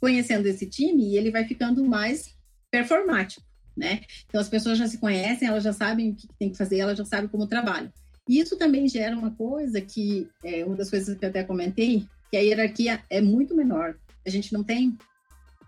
conhecendo 0.00 0.46
esse 0.46 0.66
time 0.66 1.10
e 1.10 1.16
ele 1.16 1.30
vai 1.30 1.44
ficando 1.44 1.84
mais 1.84 2.34
performático, 2.70 3.42
né? 3.76 4.02
Então, 4.26 4.40
as 4.40 4.48
pessoas 4.48 4.78
já 4.78 4.86
se 4.86 4.98
conhecem, 4.98 5.48
elas 5.48 5.64
já 5.64 5.72
sabem 5.72 6.10
o 6.10 6.14
que 6.14 6.28
tem 6.38 6.50
que 6.50 6.56
fazer, 6.56 6.78
elas 6.78 6.98
já 6.98 7.04
sabem 7.04 7.28
como 7.28 7.46
trabalham. 7.46 7.92
E 8.28 8.38
isso 8.38 8.56
também 8.56 8.88
gera 8.88 9.16
uma 9.16 9.30
coisa 9.32 9.80
que, 9.80 10.28
é 10.42 10.64
uma 10.64 10.76
das 10.76 10.90
coisas 10.90 11.16
que 11.16 11.24
eu 11.24 11.28
até 11.28 11.42
comentei, 11.42 12.06
que 12.30 12.36
a 12.36 12.40
hierarquia 12.40 13.02
é 13.10 13.20
muito 13.20 13.54
menor. 13.54 13.96
A 14.24 14.30
gente 14.30 14.52
não 14.52 14.64
tem 14.64 14.96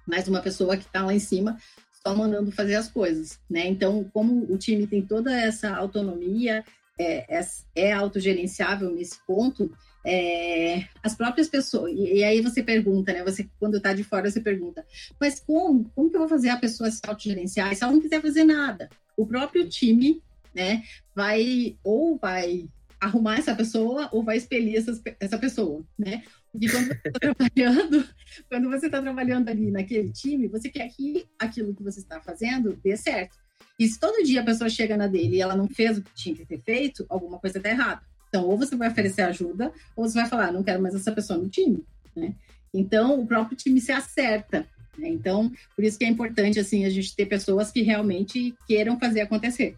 mais 0.06 0.28
uma 0.28 0.40
pessoa 0.40 0.76
que 0.76 0.86
está 0.86 1.04
lá 1.04 1.12
em 1.12 1.18
cima 1.18 1.58
só 2.06 2.14
mandando 2.14 2.52
fazer 2.52 2.76
as 2.76 2.88
coisas, 2.88 3.40
né? 3.50 3.66
Então, 3.66 4.04
como 4.12 4.44
o 4.52 4.56
time 4.56 4.86
tem 4.86 5.02
toda 5.02 5.36
essa 5.36 5.74
autonomia, 5.74 6.64
é, 6.98 7.38
é, 7.38 7.46
é 7.74 7.92
autogerenciável 7.92 8.90
nesse 8.92 9.18
ponto, 9.26 9.70
é, 10.04 10.86
as 11.02 11.14
próprias 11.14 11.48
pessoas, 11.48 11.92
e, 11.92 12.18
e, 12.18 12.24
aí 12.24 12.40
você 12.40 12.62
pergunta, 12.62 13.12
né? 13.12 13.24
Você, 13.24 13.48
quando 13.58 13.76
está 13.76 13.92
de 13.92 14.04
fora, 14.04 14.30
você 14.30 14.40
pergunta, 14.40 14.86
mas 15.20 15.40
como? 15.40 15.90
Como 15.94 16.08
que 16.08 16.16
eu 16.16 16.20
vou 16.20 16.28
fazer 16.28 16.50
a 16.50 16.56
pessoa 16.56 16.90
se 16.90 17.00
autogerenciar? 17.06 17.74
Se 17.74 17.82
ela 17.82 17.92
não 17.92 18.00
quiser 18.00 18.22
fazer 18.22 18.44
nada? 18.44 18.88
O 19.16 19.26
próprio 19.26 19.68
time, 19.68 20.22
né, 20.54 20.82
vai, 21.14 21.76
ou 21.82 22.16
vai 22.16 22.68
arrumar 23.00 23.38
essa 23.38 23.54
pessoa 23.54 24.08
ou 24.12 24.22
vai 24.22 24.36
expelir 24.36 24.82
essa 25.20 25.38
pessoa, 25.38 25.84
né? 25.98 26.22
Porque 26.50 26.68
quando 26.70 26.86
você 26.86 26.94
está 26.94 27.10
trabalhando, 27.20 28.08
quando 28.48 28.70
você 28.70 28.86
está 28.86 29.02
trabalhando 29.02 29.48
ali 29.48 29.70
naquele 29.70 30.10
time, 30.12 30.48
você 30.48 30.70
quer 30.70 30.88
que 30.88 31.26
aquilo 31.38 31.74
que 31.74 31.82
você 31.82 32.00
está 32.00 32.20
fazendo 32.20 32.78
dê 32.82 32.96
certo. 32.96 33.36
E 33.78 33.86
se 33.86 34.00
todo 34.00 34.24
dia 34.24 34.40
a 34.40 34.44
pessoa 34.44 34.70
chega 34.70 34.96
na 34.96 35.06
dele 35.06 35.36
e 35.36 35.40
ela 35.40 35.54
não 35.54 35.68
fez 35.68 35.98
o 35.98 36.02
que 36.02 36.14
tinha 36.14 36.34
que 36.34 36.46
ter 36.46 36.60
feito, 36.62 37.04
alguma 37.08 37.38
coisa 37.38 37.58
está 37.58 37.70
errada. 37.70 38.02
Então, 38.28 38.44
ou 38.44 38.56
você 38.56 38.74
vai 38.74 38.88
oferecer 38.88 39.22
ajuda, 39.22 39.72
ou 39.94 40.08
você 40.08 40.14
vai 40.14 40.28
falar, 40.28 40.52
não 40.52 40.62
quero 40.62 40.82
mais 40.82 40.94
essa 40.94 41.12
pessoa 41.12 41.38
no 41.38 41.48
time, 41.48 41.84
né? 42.14 42.34
Então, 42.72 43.20
o 43.20 43.26
próprio 43.26 43.56
time 43.56 43.80
se 43.80 43.92
acerta. 43.92 44.66
Né? 44.98 45.08
Então, 45.08 45.50
por 45.74 45.84
isso 45.84 45.98
que 45.98 46.04
é 46.04 46.08
importante, 46.08 46.58
assim, 46.58 46.84
a 46.84 46.90
gente 46.90 47.14
ter 47.14 47.26
pessoas 47.26 47.70
que 47.70 47.82
realmente 47.82 48.54
queiram 48.66 48.98
fazer 48.98 49.20
acontecer. 49.20 49.76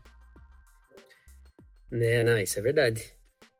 Né, 1.90 2.22
não, 2.22 2.38
isso 2.38 2.58
é 2.58 2.62
verdade. 2.62 3.12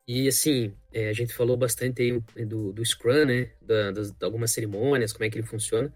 E 0.07 0.27
assim, 0.27 0.73
é, 0.91 1.09
a 1.09 1.13
gente 1.13 1.33
falou 1.33 1.55
bastante 1.55 2.01
aí 2.01 2.45
do, 2.45 2.73
do 2.73 2.83
Scrum, 2.83 3.25
né? 3.25 3.51
Da, 3.61 3.91
das, 3.91 4.11
de 4.11 4.25
algumas 4.25 4.51
cerimônias, 4.51 5.13
como 5.13 5.23
é 5.23 5.29
que 5.29 5.37
ele 5.37 5.45
funciona. 5.45 5.93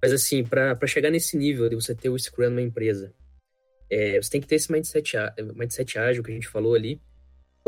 Mas 0.00 0.12
assim, 0.12 0.42
para 0.42 0.86
chegar 0.86 1.10
nesse 1.10 1.36
nível 1.36 1.68
de 1.68 1.74
você 1.74 1.94
ter 1.94 2.08
o 2.08 2.18
Scrum 2.18 2.48
numa 2.48 2.62
empresa, 2.62 3.12
é, 3.90 4.20
você 4.20 4.30
tem 4.30 4.40
que 4.40 4.46
ter 4.46 4.56
esse 4.56 4.70
mindset, 4.70 5.16
mindset 5.54 5.98
ágil 5.98 6.22
que 6.22 6.30
a 6.30 6.34
gente 6.34 6.48
falou 6.48 6.74
ali. 6.74 7.00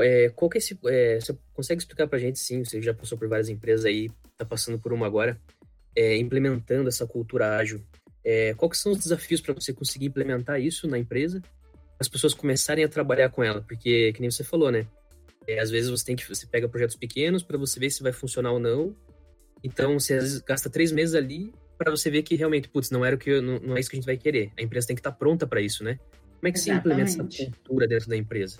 É, 0.01 0.29
qual 0.31 0.49
que 0.49 0.59
é 0.59 0.61
esse. 0.61 0.79
É, 0.87 1.21
você 1.21 1.37
consegue 1.53 1.81
explicar 1.81 2.07
pra 2.07 2.19
gente, 2.19 2.39
sim, 2.39 2.65
você 2.65 2.81
já 2.81 2.95
passou 2.95 3.19
por 3.19 3.29
várias 3.29 3.49
empresas 3.49 3.85
aí, 3.85 4.09
tá 4.37 4.45
passando 4.45 4.79
por 4.79 4.93
uma 4.93 5.07
agora, 5.07 5.41
é, 5.97 6.17
implementando 6.17 6.89
essa 6.89 7.07
cultura 7.07 7.57
ágil. 7.57 7.83
É, 8.25 8.55
quais 8.55 8.79
são 8.79 8.93
os 8.93 8.99
desafios 8.99 9.41
para 9.41 9.55
você 9.55 9.73
conseguir 9.73 10.07
implementar 10.07 10.61
isso 10.61 10.87
na 10.87 10.99
empresa? 10.99 11.43
As 11.99 12.09
pessoas 12.09 12.35
começarem 12.35 12.85
a 12.85 12.89
trabalhar 12.89 13.29
com 13.31 13.43
ela, 13.43 13.61
porque, 13.63 14.13
que 14.13 14.21
nem 14.21 14.31
você 14.31 14.45
falou, 14.45 14.71
né? 14.71 14.87
É, 15.47 15.59
às 15.59 15.71
vezes 15.71 15.91
você 15.91 16.05
tem 16.05 16.15
que 16.15 16.29
você 16.29 16.47
pega 16.47 16.69
projetos 16.69 16.95
pequenos 16.95 17.43
para 17.43 17.57
você 17.57 17.81
ver 17.81 17.91
se 17.91 18.03
vai 18.03 18.13
funcionar 18.13 18.53
ou 18.53 18.61
não. 18.61 18.95
Então, 19.65 19.99
você 19.99 20.15
às 20.15 20.23
vezes 20.23 20.39
gasta 20.41 20.71
três 20.71 20.93
meses 20.93 21.15
ali 21.15 21.53
para 21.79 21.91
você 21.91 22.11
ver 22.11 22.23
que 22.23 22.35
realmente, 22.35 22.69
putz, 22.69 22.91
não 22.91 23.05
era 23.05 23.15
o 23.15 23.19
que 23.19 23.41
não, 23.41 23.59
não, 23.61 23.77
é 23.77 23.81
isso 23.81 23.89
que 23.89 23.97
a 23.97 24.01
gente 24.01 24.07
vai 24.07 24.17
querer. 24.17 24.51
A 24.59 24.63
empresa 24.63 24.89
tem 24.89 24.97
que 24.97 25.01
estar 25.01 25.13
tá 25.13 25.17
pronta 25.17 25.47
para 25.47 25.61
isso, 25.61 25.85
né? 25.85 25.99
Como 26.41 26.49
é 26.49 26.53
que 26.53 26.59
Exatamente. 26.59 27.11
se 27.11 27.21
implementa 27.21 27.35
essa 27.35 27.45
cultura 27.51 27.89
dentro 27.89 28.09
da 28.09 28.17
empresa? 28.17 28.59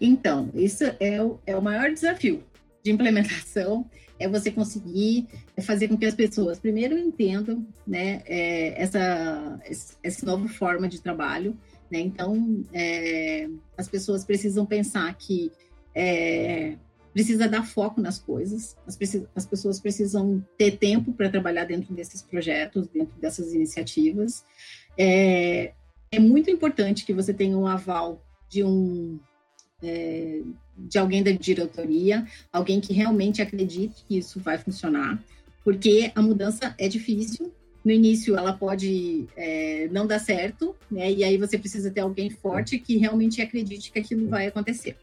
Então, 0.00 0.50
isso 0.54 0.84
é 0.98 1.22
o, 1.22 1.38
é 1.46 1.56
o 1.56 1.62
maior 1.62 1.90
desafio 1.92 2.42
de 2.82 2.90
implementação 2.90 3.88
é 4.18 4.28
você 4.28 4.50
conseguir 4.50 5.28
fazer 5.60 5.88
com 5.88 5.96
que 5.96 6.06
as 6.06 6.14
pessoas 6.14 6.58
primeiro 6.58 6.98
entendam 6.98 7.64
né, 7.86 8.22
é, 8.26 8.82
essa, 8.82 9.60
essa 10.02 10.26
nova 10.26 10.48
forma 10.48 10.88
de 10.88 11.00
trabalho. 11.00 11.56
Né? 11.90 12.00
Então, 12.00 12.64
é, 12.72 13.48
as 13.76 13.88
pessoas 13.88 14.24
precisam 14.24 14.66
pensar 14.66 15.14
que 15.16 15.52
é, 15.94 16.76
precisa 17.18 17.48
dar 17.48 17.66
foco 17.66 18.00
nas 18.00 18.20
coisas, 18.20 18.76
as, 18.86 18.96
as 19.34 19.44
pessoas 19.44 19.80
precisam 19.80 20.40
ter 20.56 20.76
tempo 20.76 21.12
para 21.12 21.28
trabalhar 21.28 21.64
dentro 21.64 21.92
desses 21.92 22.22
projetos, 22.22 22.86
dentro 22.86 23.18
dessas 23.20 23.52
iniciativas. 23.52 24.44
É, 24.96 25.72
é 26.12 26.20
muito 26.20 26.48
importante 26.48 27.04
que 27.04 27.12
você 27.12 27.34
tenha 27.34 27.58
um 27.58 27.66
aval 27.66 28.22
de 28.48 28.62
um 28.62 29.18
é, 29.82 30.42
de 30.76 30.96
alguém 30.96 31.24
da 31.24 31.32
diretoria, 31.32 32.24
alguém 32.52 32.80
que 32.80 32.92
realmente 32.92 33.42
acredite 33.42 34.04
que 34.06 34.16
isso 34.16 34.38
vai 34.38 34.56
funcionar, 34.56 35.20
porque 35.64 36.12
a 36.14 36.22
mudança 36.22 36.72
é 36.78 36.86
difícil. 36.86 37.52
No 37.84 37.90
início, 37.90 38.36
ela 38.36 38.52
pode 38.52 39.26
é, 39.36 39.88
não 39.90 40.06
dar 40.06 40.20
certo, 40.20 40.72
né? 40.88 41.10
E 41.10 41.24
aí 41.24 41.36
você 41.36 41.58
precisa 41.58 41.90
ter 41.90 42.00
alguém 42.00 42.30
forte 42.30 42.78
que 42.78 42.96
realmente 42.96 43.42
acredite 43.42 43.90
que 43.90 43.98
aquilo 43.98 44.28
vai 44.28 44.46
acontecer. 44.46 44.96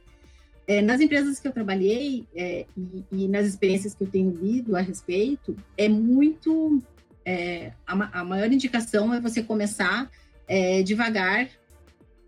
É, 0.67 0.81
nas 0.81 0.99
empresas 0.99 1.39
que 1.39 1.47
eu 1.47 1.51
trabalhei 1.51 2.25
é, 2.35 2.65
e, 2.75 3.05
e, 3.11 3.27
nas 3.27 3.45
experiências 3.45 3.93
que 3.93 4.03
eu 4.03 4.07
tenho 4.07 4.31
lido 4.31 4.75
a 4.75 4.81
respeito, 4.81 5.55
é 5.77 5.87
muito 5.87 6.81
é, 7.23 7.71
a, 7.85 8.19
a, 8.21 8.23
maior 8.23 8.51
indicação 8.51 9.13
é 9.13 9.19
você 9.19 9.43
começar 9.43 10.09
é, 10.47 10.81
devagar 10.81 11.49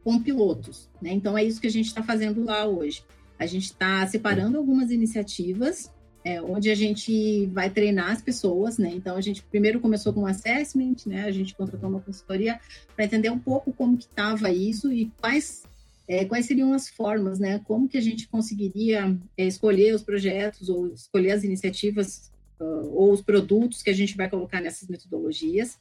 com 0.04 0.22
pilotos. 0.22 0.90
Né? 1.02 1.12
Então, 1.12 1.38
é 1.38 1.44
isso 1.44 1.60
que 1.60 1.68
a 1.68 1.72
gente 1.72 1.88
está 1.88 2.04
fazendo 2.04 2.44
lá 2.44 2.66
hoje. 2.66 3.04
A 3.40 3.46
gente 3.46 3.66
está 3.66 4.06
separando 4.08 4.58
algumas 4.58 4.92
iniciativas 4.92 5.92
é, 6.28 6.42
onde 6.42 6.70
a 6.70 6.76
gente 6.76 7.46
vai 7.48 7.70
treinar 7.70 8.12
as 8.12 8.22
pessoas, 8.22 8.78
né? 8.78 8.92
Então 8.94 9.16
a 9.16 9.22
gente 9.22 9.42
primeiro 9.44 9.80
começou 9.80 10.12
com 10.12 10.22
um 10.22 10.26
assessment, 10.26 10.98
né? 11.06 11.24
A 11.24 11.32
gente 11.32 11.56
contratou 11.56 11.90
uma 11.90 12.02
consultoria 12.02 12.60
para 12.94 13.06
entender 13.06 13.30
um 13.30 13.40
pouco 13.40 13.72
como 13.72 13.98
que 13.98 14.04
estava 14.04 14.52
isso 14.52 14.92
e 14.92 15.10
quais 15.22 15.64
é, 16.08 16.24
quais 16.26 16.46
seriam 16.46 16.74
as 16.74 16.88
formas, 16.88 17.38
né? 17.38 17.60
Como 17.66 17.90
que 17.90 17.98
a 17.98 18.02
gente 18.02 18.28
conseguiria 18.28 19.18
é, 19.38 19.46
escolher 19.46 19.94
os 19.94 20.04
projetos 20.04 20.70
ou 20.70 20.88
escolher 20.88 21.32
as 21.32 21.44
iniciativas 21.44 22.32
uh, 22.60 22.94
ou 22.94 23.12
os 23.12 23.22
produtos 23.22 23.84
que 23.84 23.90
a 23.90 23.94
gente 23.94 24.16
vai 24.16 24.30
colocar 24.30 24.62
nessas 24.62 24.88
metodologias. 24.88 25.78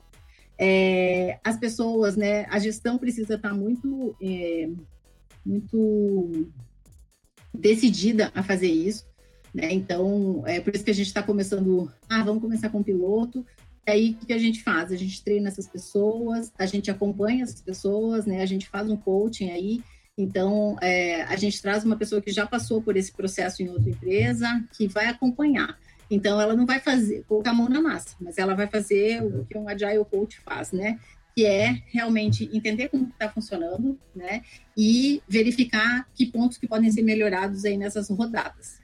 É, 0.59 1.39
as 1.45 1.57
pessoas, 1.57 2.17
né? 2.17 2.47
A 2.47 2.59
gestão 2.59 2.99
precisa 2.99 3.35
estar 3.35 3.51
tá 3.51 3.55
muito, 3.55 4.17
é, 4.21 4.69
muito 5.45 6.49
decidida 7.55 8.33
a 8.35 8.43
fazer 8.43 8.71
isso. 8.71 9.07
Né? 9.55 9.73
Então, 9.73 10.43
é 10.47 10.61
por 10.61 10.75
isso 10.75 10.85
que 10.85 10.91
a 10.91 10.95
gente 10.95 11.07
está 11.07 11.23
começando. 11.23 11.91
Ah, 12.09 12.23
vamos 12.23 12.43
começar 12.43 12.69
com 12.69 12.81
o 12.81 12.85
piloto. 12.85 13.47
E 13.87 13.91
aí, 13.91 14.19
o 14.21 14.27
que 14.27 14.33
a 14.33 14.39
gente 14.39 14.63
faz? 14.63 14.91
A 14.91 14.97
gente 14.97 15.23
treina 15.23 15.49
essas 15.49 15.69
pessoas, 15.69 16.53
a 16.59 16.67
gente 16.67 16.91
acompanha 16.91 17.45
essas 17.45 17.63
pessoas, 17.63 18.27
né? 18.27 18.43
A 18.43 18.47
gente 18.47 18.69
faz 18.69 18.91
um 18.91 18.97
coaching 18.97 19.51
aí. 19.51 19.83
Então, 20.17 20.77
é, 20.81 21.23
a 21.25 21.37
gente 21.37 21.61
traz 21.61 21.85
uma 21.85 21.97
pessoa 21.97 22.23
que 22.23 22.33
já 22.33 22.47
passou 22.47 22.81
por 22.81 22.97
esse 22.97 23.13
processo 23.13 23.63
em 23.63 23.69
outra 23.69 23.91
empresa, 23.91 24.65
que 24.73 24.89
vai 24.89 25.07
acompanhar. 25.07 25.79
Então, 26.11 26.41
ela 26.41 26.55
não 26.55 26.65
vai 26.65 26.81
fazer, 26.81 27.25
colocar 27.29 27.51
a 27.51 27.55
mão 27.55 27.69
na 27.69 27.83
massa, 27.83 28.17
mas 28.21 28.39
ela 28.39 28.55
vai 28.55 28.67
fazer 28.67 29.23
o 29.23 29.45
que 29.45 29.59
um 29.59 29.69
Agile 29.69 30.05
Coach 30.05 30.41
faz, 30.41 30.73
né? 30.73 30.99
Que 31.35 31.45
é 31.45 31.83
realmente 31.89 32.49
entender 32.53 32.89
como 32.89 33.09
está 33.09 33.29
funcionando, 33.29 33.99
né? 34.15 34.43
E 34.77 35.23
verificar 35.29 36.09
que 36.15 36.27
pontos 36.27 36.57
que 36.57 36.67
podem 36.67 36.91
ser 36.91 37.03
melhorados 37.03 37.65
aí 37.65 37.77
nessas 37.77 38.09
rodadas. 38.09 38.81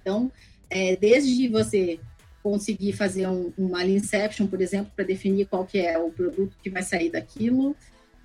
Então, 0.00 0.30
é, 0.68 0.96
desde 0.96 1.48
você 1.48 1.98
conseguir 2.42 2.92
fazer 2.92 3.26
um, 3.26 3.54
uma 3.56 3.86
Inception, 3.86 4.46
por 4.46 4.60
exemplo, 4.60 4.92
para 4.94 5.06
definir 5.06 5.46
qual 5.46 5.64
que 5.64 5.78
é 5.78 5.96
o 5.96 6.10
produto 6.10 6.58
que 6.62 6.68
vai 6.68 6.82
sair 6.82 7.10
daquilo, 7.10 7.74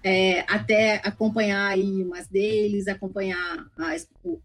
é, 0.04 0.42
até 0.42 0.96
acompanhar 1.04 1.72
aí 1.72 2.04
umas 2.04 2.28
deles, 2.28 2.88
acompanhar 2.88 3.70
a, 3.78 3.96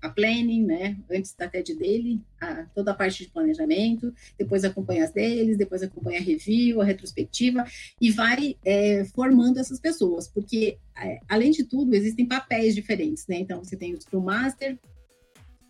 a 0.02 0.10
planning, 0.10 0.64
né, 0.64 0.96
antes 1.10 1.34
da 1.34 1.48
TED 1.48 1.74
dele, 1.74 2.20
a, 2.40 2.64
toda 2.74 2.90
a 2.90 2.94
parte 2.94 3.24
de 3.24 3.30
planejamento, 3.30 4.12
depois 4.38 4.64
acompanha 4.64 5.04
as 5.04 5.12
deles, 5.12 5.56
depois 5.56 5.82
acompanha 5.82 6.18
a 6.18 6.22
review, 6.22 6.80
a 6.80 6.84
retrospectiva, 6.84 7.64
e 8.00 8.10
vai 8.10 8.56
é, 8.64 9.04
formando 9.14 9.58
essas 9.58 9.78
pessoas, 9.78 10.26
porque, 10.26 10.78
é, 10.96 11.20
além 11.28 11.52
de 11.52 11.64
tudo, 11.64 11.94
existem 11.94 12.26
papéis 12.26 12.74
diferentes, 12.74 13.26
né, 13.28 13.36
então 13.38 13.62
você 13.62 13.76
tem 13.76 13.94
o 13.94 14.00
Scrum 14.00 14.22
Master, 14.22 14.76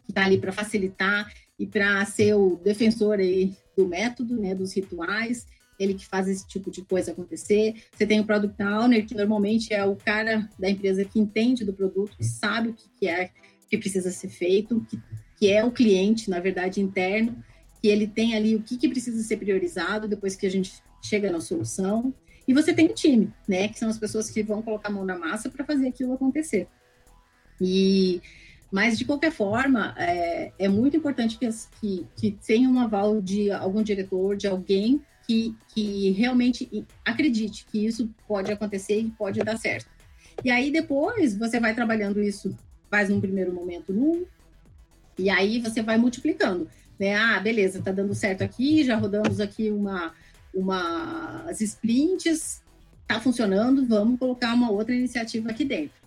que 0.04 0.10
está 0.10 0.24
ali 0.24 0.38
para 0.38 0.52
facilitar 0.52 1.30
e 1.58 1.66
para 1.66 2.04
ser 2.06 2.34
o 2.34 2.56
defensor 2.56 3.18
aí 3.18 3.54
do 3.76 3.86
método, 3.86 4.36
né, 4.36 4.54
dos 4.54 4.72
rituais, 4.72 5.46
ele 5.78 5.94
que 5.94 6.06
faz 6.06 6.28
esse 6.28 6.46
tipo 6.46 6.70
de 6.70 6.82
coisa 6.82 7.12
acontecer. 7.12 7.74
Você 7.92 8.06
tem 8.06 8.20
o 8.20 8.24
Product 8.24 8.62
Owner, 8.62 9.06
que 9.06 9.14
normalmente 9.14 9.72
é 9.72 9.84
o 9.84 9.96
cara 9.96 10.48
da 10.58 10.68
empresa 10.68 11.04
que 11.04 11.18
entende 11.18 11.64
do 11.64 11.72
produto, 11.72 12.16
que 12.16 12.24
sabe 12.24 12.70
o 12.70 12.76
que 12.98 13.08
é 13.08 13.30
que 13.68 13.78
precisa 13.78 14.10
ser 14.10 14.28
feito, 14.28 14.84
que, 14.88 15.00
que 15.36 15.50
é 15.50 15.64
o 15.64 15.72
cliente, 15.72 16.30
na 16.30 16.40
verdade, 16.40 16.80
interno, 16.80 17.36
que 17.80 17.88
ele 17.88 18.06
tem 18.06 18.34
ali 18.34 18.54
o 18.54 18.62
que, 18.62 18.76
que 18.76 18.88
precisa 18.88 19.22
ser 19.22 19.36
priorizado 19.36 20.06
depois 20.08 20.36
que 20.36 20.46
a 20.46 20.50
gente 20.50 20.74
chega 21.02 21.30
na 21.30 21.40
solução. 21.40 22.14
E 22.46 22.52
você 22.52 22.72
tem 22.72 22.86
o 22.86 22.94
time, 22.94 23.32
né, 23.48 23.68
que 23.68 23.78
são 23.78 23.88
as 23.88 23.98
pessoas 23.98 24.30
que 24.30 24.42
vão 24.42 24.62
colocar 24.62 24.88
a 24.88 24.92
mão 24.92 25.04
na 25.04 25.18
massa 25.18 25.50
para 25.50 25.64
fazer 25.64 25.88
aquilo 25.88 26.12
acontecer. 26.12 26.68
E 27.60 28.20
mas, 28.74 28.98
de 28.98 29.04
qualquer 29.04 29.30
forma, 29.30 29.94
é, 29.96 30.52
é 30.58 30.68
muito 30.68 30.96
importante 30.96 31.38
que, 31.38 31.48
que, 31.80 32.08
que 32.16 32.32
tenha 32.44 32.68
um 32.68 32.80
aval 32.80 33.20
de 33.20 33.48
algum 33.52 33.84
diretor, 33.84 34.36
de 34.36 34.48
alguém 34.48 35.00
que, 35.26 35.54
que 35.74 36.10
realmente 36.10 36.86
acredite 37.04 37.66
que 37.70 37.86
isso 37.86 38.10
pode 38.26 38.52
acontecer 38.52 39.00
e 39.00 39.10
pode 39.10 39.40
dar 39.40 39.56
certo. 39.56 39.88
E 40.44 40.50
aí, 40.50 40.70
depois, 40.70 41.36
você 41.36 41.60
vai 41.60 41.74
trabalhando 41.74 42.22
isso, 42.22 42.56
faz 42.90 43.10
um 43.10 43.20
primeiro 43.20 43.52
momento 43.52 43.92
num, 43.92 44.24
e 45.18 45.30
aí 45.30 45.60
você 45.60 45.82
vai 45.82 45.96
multiplicando. 45.96 46.68
Né? 46.98 47.14
Ah, 47.14 47.40
beleza, 47.40 47.82
tá 47.82 47.92
dando 47.92 48.14
certo 48.14 48.42
aqui, 48.42 48.84
já 48.84 48.96
rodamos 48.96 49.40
aqui 49.40 49.70
uma, 49.70 50.12
uma, 50.52 51.44
as 51.48 51.60
sprints, 51.60 52.62
tá 53.06 53.20
funcionando, 53.20 53.86
vamos 53.86 54.18
colocar 54.18 54.54
uma 54.54 54.70
outra 54.70 54.94
iniciativa 54.94 55.50
aqui 55.50 55.64
dentro. 55.64 56.04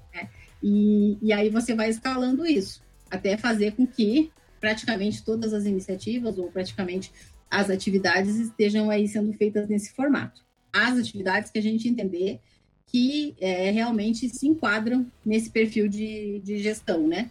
E, 0.62 1.18
e 1.22 1.32
aí 1.32 1.50
você 1.50 1.74
vai 1.76 1.90
escalando 1.90 2.46
isso, 2.46 2.82
até 3.10 3.38
fazer 3.38 3.74
com 3.74 3.86
que 3.86 4.32
praticamente 4.60 5.24
todas 5.24 5.54
as 5.54 5.66
iniciativas 5.66 6.38
ou 6.38 6.52
praticamente 6.52 7.12
as 7.50 7.70
atividades 7.70 8.36
estejam 8.36 8.90
aí 8.90 9.08
sendo 9.08 9.34
feitas 9.34 9.68
nesse 9.68 9.94
formato. 9.94 10.42
As 10.72 10.98
atividades 10.98 11.50
que 11.52 11.58
a 11.58 11.62
gente 11.62 11.88
entender 11.88 12.40
que 12.88 13.36
é, 13.40 13.72
realmente 13.72 14.30
se 14.30 14.48
enquadram 14.48 15.06
nesse 15.26 15.50
perfil 15.50 15.88
de, 15.88 16.40
de 16.40 16.58
gestão, 16.60 17.08
né? 17.08 17.30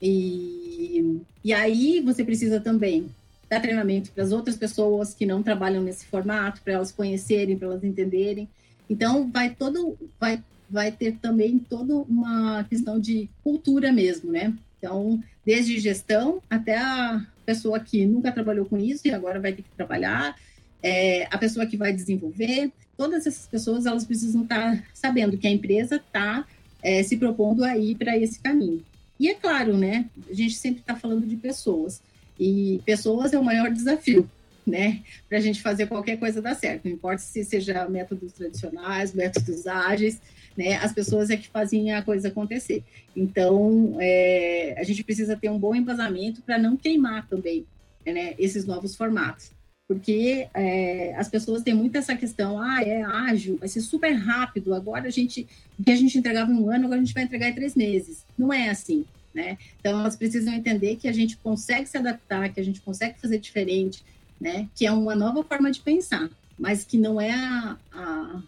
E, 0.00 1.20
e 1.42 1.52
aí 1.52 2.00
você 2.00 2.24
precisa 2.24 2.60
também 2.60 3.08
dar 3.48 3.60
treinamento 3.60 4.10
para 4.10 4.22
as 4.24 4.32
outras 4.32 4.56
pessoas 4.56 5.14
que 5.14 5.26
não 5.26 5.42
trabalham 5.42 5.82
nesse 5.82 6.06
formato, 6.06 6.60
para 6.62 6.74
elas 6.74 6.92
conhecerem, 6.92 7.56
para 7.56 7.68
elas 7.68 7.84
entenderem. 7.84 8.48
Então, 8.88 9.30
vai 9.30 9.54
todo, 9.54 9.96
vai 10.20 10.42
vai 10.68 10.90
ter 10.90 11.16
também 11.18 11.58
toda 11.58 11.94
uma 11.96 12.64
questão 12.64 12.98
de 12.98 13.30
cultura 13.42 13.92
mesmo, 13.92 14.30
né? 14.30 14.52
Então, 14.86 15.20
desde 15.44 15.80
gestão 15.80 16.40
até 16.48 16.78
a 16.78 17.20
pessoa 17.44 17.80
que 17.80 18.06
nunca 18.06 18.30
trabalhou 18.30 18.66
com 18.66 18.78
isso 18.78 19.08
e 19.08 19.10
agora 19.10 19.40
vai 19.40 19.52
ter 19.52 19.62
que 19.62 19.70
trabalhar, 19.76 20.36
é, 20.80 21.26
a 21.28 21.36
pessoa 21.36 21.66
que 21.66 21.76
vai 21.76 21.92
desenvolver, 21.92 22.70
todas 22.96 23.26
essas 23.26 23.48
pessoas 23.48 23.84
elas 23.84 24.04
precisam 24.04 24.44
estar 24.44 24.84
sabendo 24.94 25.36
que 25.36 25.46
a 25.46 25.50
empresa 25.50 25.96
está 25.96 26.46
é, 26.80 27.02
se 27.02 27.16
propondo 27.16 27.64
a 27.64 27.76
ir 27.76 27.96
para 27.96 28.16
esse 28.16 28.38
caminho. 28.38 28.84
E 29.18 29.28
é 29.28 29.34
claro, 29.34 29.76
né? 29.76 30.06
A 30.30 30.34
gente 30.34 30.54
sempre 30.54 30.80
está 30.80 30.94
falando 30.94 31.26
de 31.26 31.34
pessoas 31.34 32.00
e 32.38 32.80
pessoas 32.86 33.32
é 33.32 33.38
o 33.38 33.44
maior 33.44 33.72
desafio, 33.72 34.30
né? 34.64 35.02
Para 35.28 35.38
a 35.38 35.40
gente 35.40 35.60
fazer 35.62 35.86
qualquer 35.88 36.16
coisa 36.16 36.40
dar 36.40 36.54
certo, 36.54 36.84
não 36.84 36.92
importa 36.92 37.18
se 37.18 37.42
seja 37.42 37.88
métodos 37.88 38.32
tradicionais, 38.32 39.12
métodos 39.12 39.66
ágeis, 39.66 40.20
né? 40.56 40.76
As 40.76 40.92
pessoas 40.92 41.30
é 41.30 41.36
que 41.36 41.48
fazem 41.48 41.92
a 41.92 42.02
coisa 42.02 42.28
acontecer. 42.28 42.82
Então, 43.14 43.96
é, 44.00 44.74
a 44.78 44.84
gente 44.84 45.04
precisa 45.04 45.36
ter 45.36 45.50
um 45.50 45.58
bom 45.58 45.74
embasamento 45.74 46.42
para 46.42 46.58
não 46.58 46.76
queimar 46.76 47.28
também 47.28 47.66
né, 48.04 48.34
esses 48.38 48.64
novos 48.64 48.96
formatos. 48.96 49.50
Porque 49.86 50.48
é, 50.52 51.14
as 51.16 51.28
pessoas 51.28 51.62
têm 51.62 51.74
muito 51.74 51.96
essa 51.96 52.16
questão, 52.16 52.60
ah, 52.60 52.82
é 52.82 53.02
ágil, 53.02 53.56
vai 53.56 53.68
ser 53.68 53.80
super 53.80 54.12
rápido, 54.12 54.74
agora 54.74 55.06
a 55.06 55.10
gente, 55.10 55.46
o 55.78 55.84
que 55.84 55.92
a 55.92 55.96
gente 55.96 56.18
entregava 56.18 56.50
em 56.50 56.56
um 56.56 56.70
ano, 56.70 56.86
agora 56.86 57.00
a 57.00 57.04
gente 57.04 57.14
vai 57.14 57.22
entregar 57.22 57.48
em 57.48 57.54
três 57.54 57.76
meses. 57.76 58.24
Não 58.36 58.52
é 58.52 58.68
assim, 58.68 59.04
né? 59.32 59.56
Então, 59.78 60.00
elas 60.00 60.16
precisam 60.16 60.54
entender 60.54 60.96
que 60.96 61.06
a 61.06 61.12
gente 61.12 61.36
consegue 61.36 61.86
se 61.86 61.96
adaptar, 61.96 62.52
que 62.52 62.58
a 62.58 62.64
gente 62.64 62.80
consegue 62.80 63.20
fazer 63.20 63.38
diferente, 63.38 64.02
né? 64.40 64.68
Que 64.74 64.86
é 64.86 64.90
uma 64.90 65.14
nova 65.14 65.44
forma 65.44 65.70
de 65.70 65.80
pensar, 65.80 66.28
mas 66.58 66.82
que 66.84 66.98
não 66.98 67.20
é 67.20 67.30
a, 67.30 67.76
a 67.92 68.42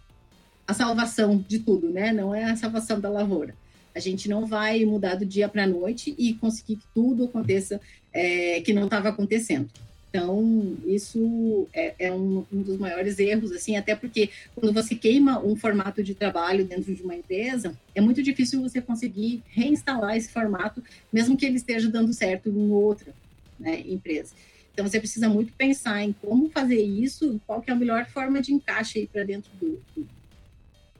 a 0.68 0.74
salvação 0.74 1.42
de 1.48 1.60
tudo, 1.60 1.88
né? 1.88 2.12
Não 2.12 2.34
é 2.34 2.44
a 2.44 2.56
salvação 2.56 3.00
da 3.00 3.08
lavoura. 3.08 3.54
A 3.94 3.98
gente 3.98 4.28
não 4.28 4.44
vai 4.44 4.84
mudar 4.84 5.14
do 5.14 5.24
dia 5.24 5.48
para 5.48 5.64
a 5.64 5.66
noite 5.66 6.14
e 6.18 6.34
conseguir 6.34 6.76
que 6.76 6.86
tudo 6.94 7.24
aconteça 7.24 7.80
é, 8.12 8.60
que 8.60 8.74
não 8.74 8.84
estava 8.84 9.08
acontecendo. 9.08 9.70
Então, 10.10 10.76
isso 10.86 11.66
é, 11.72 11.94
é 11.98 12.12
um, 12.12 12.44
um, 12.52 12.62
dos 12.62 12.78
maiores 12.78 13.18
erros, 13.18 13.50
assim, 13.50 13.76
até 13.76 13.94
porque 13.94 14.28
quando 14.54 14.72
você 14.74 14.94
queima 14.94 15.42
um 15.42 15.56
formato 15.56 16.02
de 16.02 16.14
trabalho 16.14 16.66
dentro 16.66 16.94
de 16.94 17.02
uma 17.02 17.14
empresa, 17.14 17.74
é 17.94 18.00
muito 18.00 18.22
difícil 18.22 18.60
você 18.60 18.80
conseguir 18.80 19.42
reinstalar 19.48 20.16
esse 20.16 20.28
formato, 20.28 20.82
mesmo 21.10 21.36
que 21.36 21.46
ele 21.46 21.56
esteja 21.56 21.88
dando 21.88 22.12
certo 22.12 22.50
em 22.50 22.70
outra 22.70 23.14
né, 23.58 23.82
empresa. 23.86 24.34
Então, 24.72 24.86
você 24.86 24.98
precisa 24.98 25.28
muito 25.28 25.52
pensar 25.54 26.02
em 26.02 26.12
como 26.12 26.50
fazer 26.50 26.80
isso, 26.80 27.40
qual 27.46 27.60
que 27.62 27.70
é 27.70 27.72
a 27.72 27.76
melhor 27.76 28.06
forma 28.06 28.40
de 28.40 28.52
encaixe 28.52 29.08
para 29.12 29.24
dentro 29.24 29.50
do, 29.60 29.80
do 29.94 30.17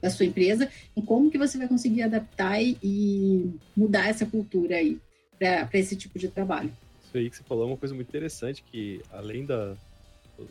da 0.01 0.09
sua 0.09 0.25
empresa, 0.25 0.69
em 0.95 1.01
como 1.01 1.29
que 1.29 1.37
você 1.37 1.57
vai 1.57 1.67
conseguir 1.67 2.03
adaptar 2.03 2.61
e, 2.61 2.77
e 2.81 3.53
mudar 3.75 4.07
essa 4.07 4.25
cultura 4.25 4.75
aí 4.75 4.99
para 5.37 5.79
esse 5.79 5.95
tipo 5.95 6.17
de 6.19 6.27
trabalho. 6.27 6.71
Isso 7.03 7.17
aí 7.17 7.29
que 7.29 7.37
você 7.37 7.43
falou 7.43 7.63
é 7.63 7.67
uma 7.67 7.77
coisa 7.77 7.95
muito 7.95 8.07
interessante, 8.07 8.63
que 8.63 9.01
além 9.11 9.45
da, 9.45 9.75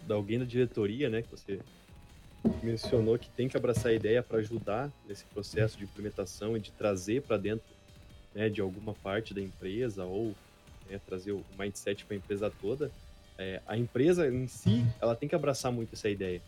da 0.07 0.15
alguém 0.15 0.39
da 0.39 0.45
diretoria, 0.45 1.09
né, 1.09 1.23
que 1.23 1.31
você 1.31 1.61
mencionou 2.63 3.19
que 3.19 3.29
tem 3.31 3.49
que 3.49 3.57
abraçar 3.57 3.93
a 3.93 3.95
ideia 3.95 4.23
para 4.23 4.39
ajudar 4.39 4.91
nesse 5.07 5.25
processo 5.27 5.77
de 5.77 5.85
implementação 5.85 6.57
e 6.57 6.61
de 6.61 6.71
trazer 6.73 7.23
para 7.23 7.37
dentro 7.37 7.67
né, 8.35 8.49
de 8.49 8.61
alguma 8.61 8.95
parte 8.95 9.35
da 9.35 9.41
empresa 9.41 10.05
ou 10.05 10.35
né, 10.89 11.01
trazer 11.07 11.33
o 11.33 11.45
mindset 11.59 12.05
para 12.05 12.15
a 12.15 12.19
empresa 12.19 12.53
toda, 12.61 12.91
é, 13.37 13.61
a 13.67 13.77
empresa 13.77 14.29
em 14.29 14.49
si 14.49 14.85
ela 15.01 15.15
tem 15.15 15.29
que 15.29 15.35
abraçar 15.35 15.71
muito 15.71 15.95
essa 15.95 16.09
ideia. 16.09 16.41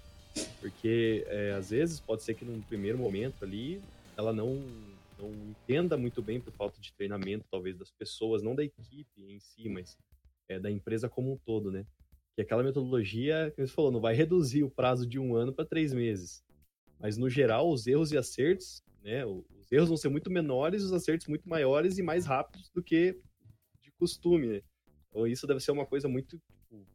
Porque 0.60 1.24
é, 1.28 1.52
às 1.52 1.70
vezes 1.70 2.00
pode 2.00 2.22
ser 2.22 2.34
que 2.34 2.44
num 2.44 2.60
primeiro 2.60 2.98
momento 2.98 3.44
ali 3.44 3.80
ela 4.16 4.32
não, 4.32 4.62
não 5.18 5.32
entenda 5.50 5.96
muito 5.96 6.22
bem 6.22 6.40
por 6.40 6.52
falta 6.52 6.80
de 6.80 6.92
treinamento, 6.92 7.46
talvez 7.50 7.76
das 7.76 7.90
pessoas, 7.90 8.42
não 8.42 8.54
da 8.54 8.62
equipe 8.62 9.22
em 9.22 9.40
si, 9.40 9.68
mas 9.68 9.96
é, 10.48 10.58
da 10.58 10.70
empresa 10.70 11.08
como 11.08 11.32
um 11.32 11.36
todo, 11.38 11.70
né? 11.70 11.86
Que 12.34 12.42
aquela 12.42 12.62
metodologia, 12.62 13.52
como 13.54 13.66
você 13.66 13.74
falou, 13.74 13.90
não 13.90 14.00
vai 14.00 14.14
reduzir 14.14 14.62
o 14.62 14.70
prazo 14.70 15.06
de 15.06 15.18
um 15.18 15.34
ano 15.34 15.52
para 15.52 15.64
três 15.64 15.92
meses. 15.92 16.44
Mas 16.98 17.16
no 17.16 17.30
geral, 17.30 17.70
os 17.70 17.86
erros 17.86 18.12
e 18.12 18.18
acertos, 18.18 18.82
né? 19.02 19.24
Os 19.24 19.72
erros 19.72 19.88
vão 19.88 19.96
ser 19.96 20.08
muito 20.08 20.30
menores, 20.30 20.82
os 20.82 20.92
acertos 20.92 21.26
muito 21.26 21.48
maiores 21.48 21.98
e 21.98 22.02
mais 22.02 22.26
rápidos 22.26 22.70
do 22.70 22.82
que 22.82 23.18
de 23.80 23.90
costume. 23.92 24.46
Né? 24.48 24.62
Então 25.08 25.26
isso 25.26 25.46
deve 25.46 25.60
ser 25.60 25.70
uma 25.70 25.86
coisa 25.86 26.08
muito 26.08 26.40
tipo, 26.68 26.86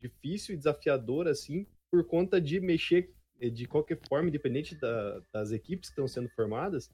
difícil 0.00 0.54
e 0.54 0.58
desafiadora, 0.58 1.30
assim, 1.30 1.66
por 1.92 2.02
conta 2.04 2.40
de 2.40 2.58
mexer 2.58 3.10
eh, 3.38 3.50
de 3.50 3.66
qualquer 3.66 3.98
forma, 4.08 4.30
independente 4.30 4.74
da, 4.74 5.20
das 5.30 5.52
equipes 5.52 5.90
que 5.90 5.92
estão 5.92 6.08
sendo 6.08 6.30
formadas, 6.30 6.90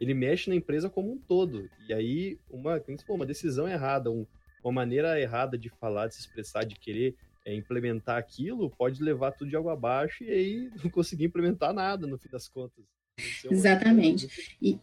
ele 0.00 0.12
mexe 0.12 0.50
na 0.50 0.56
empresa 0.56 0.90
como 0.90 1.12
um 1.12 1.18
todo. 1.18 1.70
E 1.88 1.94
aí, 1.94 2.36
uma, 2.50 2.82
uma 3.08 3.24
decisão 3.24 3.68
errada, 3.68 4.10
um, 4.10 4.26
uma 4.64 4.72
maneira 4.72 5.20
errada 5.20 5.56
de 5.56 5.68
falar, 5.68 6.08
de 6.08 6.16
se 6.16 6.20
expressar, 6.22 6.64
de 6.64 6.74
querer 6.74 7.14
é, 7.44 7.54
implementar 7.54 8.16
aquilo, 8.16 8.70
pode 8.70 9.00
levar 9.00 9.30
tudo 9.30 9.50
de 9.50 9.56
água 9.56 9.74
abaixo 9.74 10.24
e 10.24 10.30
aí 10.30 10.70
não 10.82 10.90
conseguir 10.90 11.26
implementar 11.26 11.72
nada, 11.72 12.08
no 12.08 12.18
fim 12.18 12.28
das 12.28 12.48
contas. 12.48 12.84
Exatamente. 13.48 14.56
E, 14.60 14.80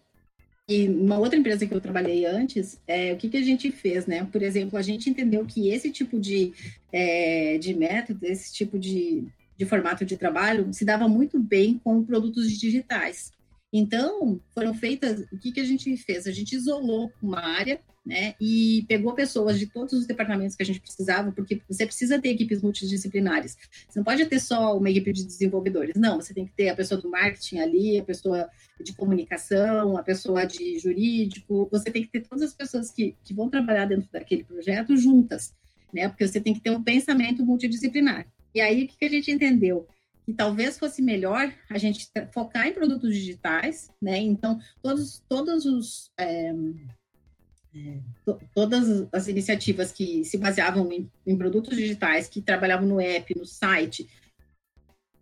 e 0.70 0.88
uma 0.88 1.18
outra 1.18 1.38
empresa 1.38 1.66
que 1.66 1.74
eu 1.74 1.82
trabalhei 1.82 2.26
antes, 2.26 2.80
é, 2.88 3.12
o 3.12 3.18
que, 3.18 3.28
que 3.28 3.38
a 3.38 3.44
gente 3.44 3.70
fez, 3.72 4.06
né? 4.06 4.24
Por 4.32 4.42
exemplo, 4.42 4.78
a 4.78 4.82
gente 4.82 5.10
entendeu 5.10 5.46
que 5.46 5.70
esse 5.70 5.92
tipo 5.92 6.20
de, 6.20 6.54
é, 6.92 7.58
de 7.58 7.74
método, 7.74 8.26
esse 8.26 8.54
tipo 8.54 8.78
de, 8.78 9.28
de 9.58 9.66
formato 9.66 10.06
de 10.06 10.18
trabalho 10.18 10.72
se 10.74 10.86
dava 10.86 11.08
muito 11.08 11.40
bem 11.40 11.80
com 11.84 12.04
produtos 12.04 12.52
digitais. 12.52 13.32
Então, 13.72 14.40
foram 14.54 14.74
feitas, 14.74 15.26
o 15.32 15.38
que, 15.38 15.52
que 15.52 15.60
a 15.60 15.66
gente 15.66 15.96
fez? 15.98 16.26
A 16.26 16.32
gente 16.32 16.56
isolou 16.56 17.12
uma 17.22 17.40
área, 17.40 17.82
né, 18.08 18.36
e 18.40 18.86
pegou 18.88 19.14
pessoas 19.14 19.60
de 19.60 19.68
todos 19.68 19.92
os 19.92 20.08
departamentos 20.08 20.56
que 20.56 20.64
a 20.64 20.66
gente 20.66 20.80
precisava, 20.80 21.30
porque 21.34 21.62
você 21.68 21.86
precisa 21.86 22.20
ter 22.20 22.30
equipes 22.30 22.62
multidisciplinares. 22.62 23.58
Você 23.90 24.00
não 24.00 24.06
pode 24.06 24.26
ter 24.28 24.40
só 24.40 24.78
uma 24.78 24.90
equipe 24.90 25.12
de 25.12 25.26
desenvolvedores, 25.26 25.98
não, 25.98 26.22
você 26.22 26.34
tem 26.34 26.46
que 26.46 26.54
ter 26.54 26.70
a 26.70 26.76
pessoa 26.76 27.02
do 27.02 27.10
marketing 27.10 27.60
ali, 27.60 28.00
a 28.00 28.04
pessoa 28.04 28.50
de 28.82 28.94
comunicação, 28.94 29.98
a 29.98 30.04
pessoa 30.04 30.46
de 30.46 30.80
jurídico, 30.80 31.68
você 31.70 31.92
tem 31.92 32.02
que 32.02 32.10
ter 32.10 32.22
todas 32.22 32.46
as 32.46 32.54
pessoas 32.54 32.90
que, 32.90 33.14
que 33.26 33.34
vão 33.34 33.50
trabalhar 33.50 33.86
dentro 33.86 34.08
daquele 34.10 34.46
projeto 34.46 34.96
juntas, 34.96 35.54
né, 35.94 36.08
porque 36.08 36.26
você 36.26 36.40
tem 36.40 36.54
que 36.54 36.62
ter 36.62 36.70
um 36.70 36.82
pensamento 36.82 37.46
multidisciplinar. 37.46 38.26
E 38.58 38.62
aí, 38.62 38.86
o 38.86 38.88
que, 38.88 39.06
a 39.06 39.10
gente 39.10 39.32
entendeu? 39.32 39.88
que 40.26 40.34
talvez 40.34 40.80
fosse 40.80 41.00
melhor 41.00 41.54
a 41.70 41.78
gente 41.78 42.10
focar 42.34 42.68
em 42.68 42.74
produtos 42.74 43.14
digitais, 43.14 43.90
né? 44.02 44.18
Então, 44.18 44.60
todos, 44.82 45.24
todos 45.30 45.66
os, 45.66 46.12
é, 46.18 46.54
é, 47.74 48.00
to, 48.26 48.38
todas 48.54 49.08
as 49.14 49.28
iniciativas 49.28 49.92
que 49.92 50.26
se 50.26 50.38
baseavam 50.38 50.92
em, 50.92 51.10
em, 51.26 51.38
produtos 51.38 51.78
digitais, 51.78 52.28
que 52.28 52.42
trabalhavam 52.42 52.86
no 52.88 53.00
app, 53.00 53.38
no 53.38 53.46
site, 53.46 54.10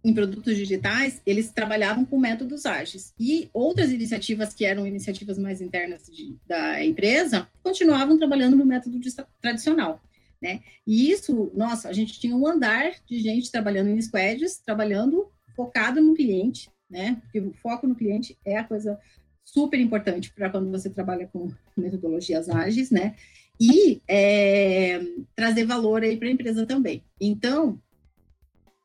em 0.03 0.13
produtos 0.13 0.55
digitais, 0.55 1.21
eles 1.23 1.51
trabalhavam 1.51 2.05
com 2.05 2.17
métodos 2.17 2.65
ágeis. 2.65 3.13
E 3.19 3.49
outras 3.53 3.91
iniciativas 3.91 4.53
que 4.55 4.65
eram 4.65 4.87
iniciativas 4.87 5.37
mais 5.37 5.61
internas 5.61 6.07
de, 6.07 6.35
da 6.47 6.83
empresa 6.83 7.47
continuavam 7.61 8.17
trabalhando 8.17 8.55
no 8.55 8.65
método 8.65 8.97
tradicional 9.39 10.01
né? 10.41 10.61
E 10.85 11.09
isso, 11.11 11.51
nossa, 11.55 11.89
a 11.89 11.93
gente 11.93 12.19
tinha 12.19 12.35
um 12.35 12.47
andar 12.47 12.91
de 13.05 13.19
gente 13.19 13.51
trabalhando 13.51 13.89
em 13.89 14.01
squads, 14.01 14.57
trabalhando 14.57 15.31
focado 15.55 16.01
no 16.01 16.13
cliente, 16.13 16.69
né? 16.89 17.21
Porque 17.21 17.39
o 17.39 17.53
foco 17.53 17.87
no 17.87 17.95
cliente 17.95 18.37
é 18.45 18.57
a 18.57 18.63
coisa 18.63 18.99
super 19.43 19.79
importante 19.79 20.33
para 20.33 20.49
quando 20.49 20.69
você 20.69 20.89
trabalha 20.89 21.27
com 21.27 21.51
metodologias 21.77 22.49
ágeis, 22.49 22.91
né? 22.91 23.15
E 23.59 24.01
é, 24.07 24.99
trazer 25.35 25.65
valor 25.65 26.03
aí 26.03 26.17
para 26.17 26.27
a 26.27 26.31
empresa 26.31 26.65
também. 26.65 27.03
Então, 27.19 27.79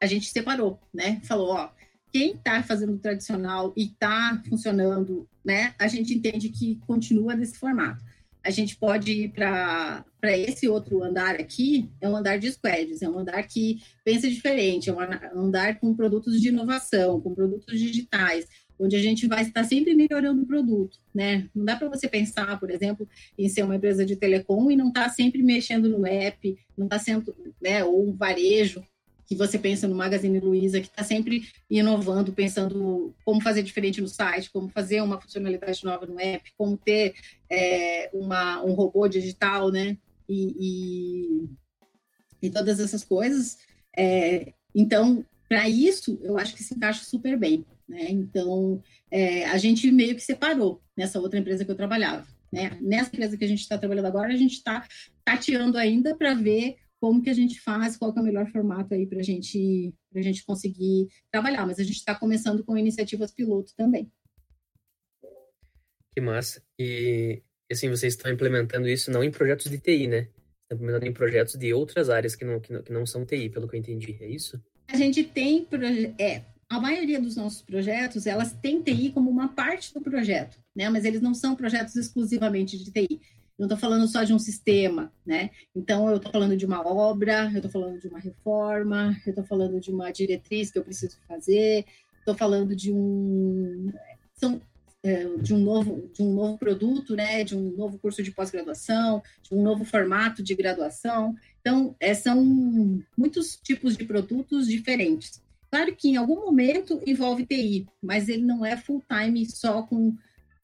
a 0.01 0.07
gente 0.07 0.27
separou, 0.27 0.81
né? 0.95 1.21
Falou, 1.25 1.51
ó, 1.51 1.71
quem 2.13 2.33
está 2.33 2.63
fazendo 2.63 2.99
tradicional 2.99 3.73
e 3.77 3.85
está 3.85 4.41
funcionando, 4.49 5.29
né? 5.45 5.75
A 5.79 5.89
gente 5.89 6.15
entende 6.15 6.49
que 6.49 6.77
continua 6.87 7.37
desse 7.37 7.59
formato 7.59 8.05
a 8.43 8.51
gente 8.51 8.77
pode 8.77 9.13
ir 9.13 9.33
para 9.33 10.05
esse 10.23 10.69
outro 10.69 11.03
andar 11.03 11.35
aqui, 11.37 11.91
é 12.01 12.09
um 12.09 12.17
andar 12.17 12.39
de 12.39 12.51
squads, 12.51 13.03
é 13.03 13.09
um 13.09 13.19
andar 13.19 13.43
que 13.47 13.83
pensa 14.05 14.29
diferente, 14.29 14.91
é 14.91 14.95
um 14.95 15.01
andar 15.41 15.79
com 15.79 15.95
produtos 15.95 16.41
de 16.41 16.49
inovação, 16.49 17.21
com 17.21 17.35
produtos 17.35 17.79
digitais, 17.79 18.47
onde 18.79 18.97
a 18.97 19.03
gente 19.03 19.27
vai 19.27 19.43
estar 19.43 19.63
sempre 19.65 19.95
melhorando 19.95 20.43
o 20.43 20.47
produto, 20.47 20.99
né? 21.15 21.49
Não 21.55 21.65
dá 21.65 21.77
para 21.77 21.89
você 21.89 22.09
pensar, 22.09 22.59
por 22.59 22.71
exemplo, 22.71 23.07
em 23.37 23.49
ser 23.49 23.63
uma 23.63 23.77
empresa 23.77 24.07
de 24.07 24.17
telecom 24.17 24.71
e 24.71 24.77
não 24.77 24.89
estar 24.89 25.05
tá 25.05 25.11
sempre 25.11 25.43
mexendo 25.43 25.89
no 25.89 26.07
app, 26.07 26.59
não 26.77 26.87
estar 26.87 26.99
tá 26.99 27.05
sendo, 27.05 27.37
né, 27.61 27.85
ou 27.85 28.09
um 28.09 28.17
varejo, 28.17 28.83
que 29.31 29.37
você 29.37 29.61
pensa 29.61 29.87
no 29.87 29.95
Magazine 29.95 30.41
Luiza, 30.41 30.81
que 30.81 30.89
está 30.89 31.05
sempre 31.05 31.49
inovando, 31.71 32.33
pensando 32.33 33.15
como 33.25 33.41
fazer 33.41 33.63
diferente 33.63 34.01
no 34.01 34.09
site, 34.09 34.51
como 34.51 34.69
fazer 34.69 35.01
uma 35.03 35.21
funcionalidade 35.21 35.85
nova 35.85 36.05
no 36.05 36.19
app, 36.19 36.51
como 36.59 36.77
ter 36.77 37.15
é, 37.49 38.11
uma, 38.13 38.61
um 38.65 38.73
robô 38.73 39.07
digital, 39.07 39.71
né? 39.71 39.97
E, 40.29 40.57
e, 40.59 41.49
e 42.43 42.51
todas 42.51 42.81
essas 42.81 43.05
coisas. 43.05 43.59
É, 43.97 44.53
então, 44.75 45.25
para 45.49 45.69
isso, 45.69 46.19
eu 46.25 46.37
acho 46.37 46.53
que 46.53 46.65
se 46.65 46.75
encaixa 46.75 47.05
super 47.05 47.39
bem. 47.39 47.65
Né? 47.89 48.11
Então, 48.11 48.83
é, 49.13 49.45
a 49.45 49.59
gente 49.59 49.93
meio 49.93 50.17
que 50.17 50.23
separou 50.23 50.83
nessa 50.97 51.21
outra 51.21 51.39
empresa 51.39 51.65
que 51.65 51.71
eu 51.71 51.77
trabalhava. 51.77 52.27
Né? 52.51 52.77
Nessa 52.81 53.11
empresa 53.15 53.37
que 53.37 53.45
a 53.45 53.49
gente 53.49 53.61
está 53.61 53.79
trabalhando 53.79 54.07
agora, 54.07 54.33
a 54.33 54.37
gente 54.37 54.55
está 54.55 54.85
tateando 55.25 55.79
ainda 55.79 56.17
para 56.17 56.35
ver 56.35 56.79
como 57.01 57.23
que 57.23 57.31
a 57.31 57.35
gente 57.35 57.61
faz, 57.61 57.97
qual 57.97 58.13
é 58.15 58.21
o 58.21 58.23
melhor 58.23 58.47
formato 58.51 58.93
aí 58.93 59.07
para 59.07 59.23
gente, 59.23 59.95
a 60.15 60.21
gente 60.21 60.45
conseguir 60.45 61.09
trabalhar. 61.33 61.67
Mas 61.67 61.79
a 61.79 61.83
gente 61.83 61.97
está 61.97 62.15
começando 62.15 62.63
com 62.63 62.77
iniciativas 62.77 63.33
piloto 63.33 63.73
também. 63.75 64.13
Que 66.13 66.21
massa. 66.21 66.63
E, 66.79 67.43
assim, 67.71 67.89
vocês 67.89 68.15
estão 68.15 68.31
implementando 68.31 68.89
isso 68.89 69.11
não 69.11 69.25
em 69.25 69.31
projetos 69.31 69.71
de 69.71 69.79
TI, 69.79 70.07
né? 70.07 70.29
Estão 70.63 70.77
implementando 70.77 71.07
em 71.07 71.13
projetos 71.13 71.55
de 71.55 71.73
outras 71.73 72.11
áreas 72.11 72.37
que 72.37 72.45
não, 72.45 72.61
que 72.61 72.73
não, 72.73 72.83
que 72.83 72.93
não 72.93 73.07
são 73.07 73.25
TI, 73.25 73.49
pelo 73.49 73.67
que 73.67 73.77
eu 73.77 73.81
entendi. 73.81 74.19
É 74.21 74.29
isso? 74.29 74.63
A 74.87 74.97
gente 74.97 75.25
tem... 75.25 75.67
É, 76.19 76.43
a 76.69 76.79
maioria 76.79 77.21
dos 77.21 77.35
nossos 77.35 77.63
projetos, 77.63 78.27
elas 78.27 78.53
têm 78.53 78.83
TI 78.83 79.11
como 79.11 79.31
uma 79.31 79.49
parte 79.49 79.93
do 79.95 80.01
projeto, 80.01 80.59
né? 80.77 80.89
Mas 80.91 81.05
eles 81.05 81.21
não 81.21 81.35
são 81.35 81.57
projetos 81.57 81.97
exclusivamente 81.97 82.79
de 82.79 82.93
TI 82.93 83.21
não 83.61 83.67
estou 83.67 83.79
falando 83.79 84.09
só 84.09 84.25
de 84.25 84.33
um 84.33 84.39
sistema, 84.39 85.13
né? 85.25 85.51
Então, 85.77 86.09
eu 86.09 86.17
estou 86.17 86.33
falando 86.33 86.57
de 86.57 86.65
uma 86.65 86.81
obra, 86.81 87.51
eu 87.53 87.57
estou 87.57 87.71
falando 87.71 88.01
de 88.01 88.09
uma 88.09 88.19
reforma, 88.19 89.15
eu 89.27 89.31
estou 89.33 89.45
falando 89.45 89.79
de 89.79 89.91
uma 89.91 90.11
diretriz 90.11 90.71
que 90.71 90.79
eu 90.79 90.83
preciso 90.83 91.19
fazer, 91.29 91.85
estou 92.19 92.35
falando 92.35 92.75
de 92.75 92.91
um 92.91 93.93
é, 95.03 95.27
de 95.37 95.53
um 95.53 95.59
novo 95.59 96.11
de 96.11 96.23
um 96.23 96.33
novo 96.33 96.57
produto, 96.57 97.15
né? 97.15 97.45
De 97.45 97.55
um 97.55 97.77
novo 97.77 97.99
curso 97.99 98.23
de 98.23 98.31
pós-graduação, 98.31 99.23
de 99.43 99.55
um 99.55 99.63
novo 99.63 99.85
formato 99.85 100.43
de 100.43 100.55
graduação. 100.55 101.37
Então, 101.61 101.95
é, 102.01 102.15
são 102.15 102.43
muitos 103.15 103.61
tipos 103.63 103.95
de 103.95 104.07
produtos 104.07 104.69
diferentes. 104.69 105.43
Claro 105.71 105.95
que 105.95 106.09
em 106.09 106.17
algum 106.17 106.37
momento 106.37 106.99
envolve 107.07 107.45
TI, 107.45 107.87
mas 108.03 108.31
ele 108.31 108.43
não 108.43 108.65
é 108.65 108.75
full 108.75 109.03
time 109.07 109.45
só 109.45 109.83
com, 109.83 110.17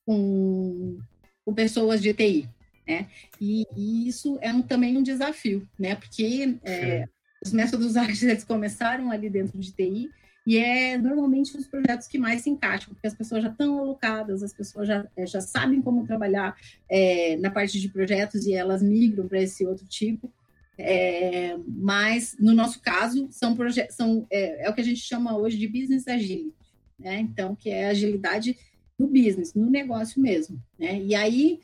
com, 0.07 0.99
com 1.45 1.55
pessoas 1.55 2.01
de 2.01 2.15
TI 2.15 2.49
né? 2.87 3.07
E, 3.41 3.67
e 3.77 4.09
isso 4.09 4.39
é 4.41 4.53
um, 4.53 4.63
também 4.63 4.97
um 4.97 5.03
desafio, 5.03 5.67
né? 5.79 5.95
Porque 5.95 6.57
é, 6.65 7.05
os 7.45 7.53
métodos 7.53 7.97
ágeis 7.99 8.45
começaram 8.45 9.11
ali 9.11 9.29
dentro 9.29 9.59
de 9.59 9.73
TI 9.73 10.11
e 10.47 10.59
é 10.59 10.97
normalmente 10.97 11.57
os 11.57 11.67
projetos 11.67 12.07
que 12.07 12.19
mais 12.19 12.43
se 12.43 12.51
encaixam, 12.51 12.95
porque 12.95 13.07
as 13.09 13.15
pessoas 13.15 13.43
já 13.43 13.51
estão 13.51 13.79
alocadas, 13.81 14.45
as 14.45 14.53
pessoas 14.53 14.87
já, 14.87 15.05
é, 15.17 15.27
já 15.27 15.41
sabem 15.41 15.83
como 15.83 16.07
trabalhar 16.07 16.57
é, 16.89 17.37
na 17.39 17.51
parte 17.51 17.81
de 17.81 17.89
projetos 17.89 18.47
e 18.47 18.55
elas 18.55 18.81
migram 18.81 19.27
para 19.27 19.43
esse 19.43 19.67
outro 19.67 19.85
tipo. 19.87 20.33
É, 20.79 21.57
mas 21.67 22.37
no 22.39 22.53
nosso 22.53 22.81
caso 22.81 23.27
são 23.31 23.57
projetos 23.57 23.97
são 23.97 24.27
é, 24.31 24.67
é, 24.67 24.71
o 24.71 24.75
que 24.75 24.83
a 24.83 24.85
gente 24.85 25.01
chama 25.01 25.37
hoje 25.37 25.57
de 25.57 25.67
business 25.67 26.07
agility, 26.07 26.55
né? 26.99 27.19
Então 27.19 27.57
que 27.57 27.71
é 27.71 27.89
agilidade 27.89 28.57
no 28.99 29.09
business, 29.09 29.55
no 29.55 29.69
negócio 29.71 30.21
mesmo, 30.21 30.63
né? 30.79 31.01
E 31.03 31.15
aí 31.15 31.61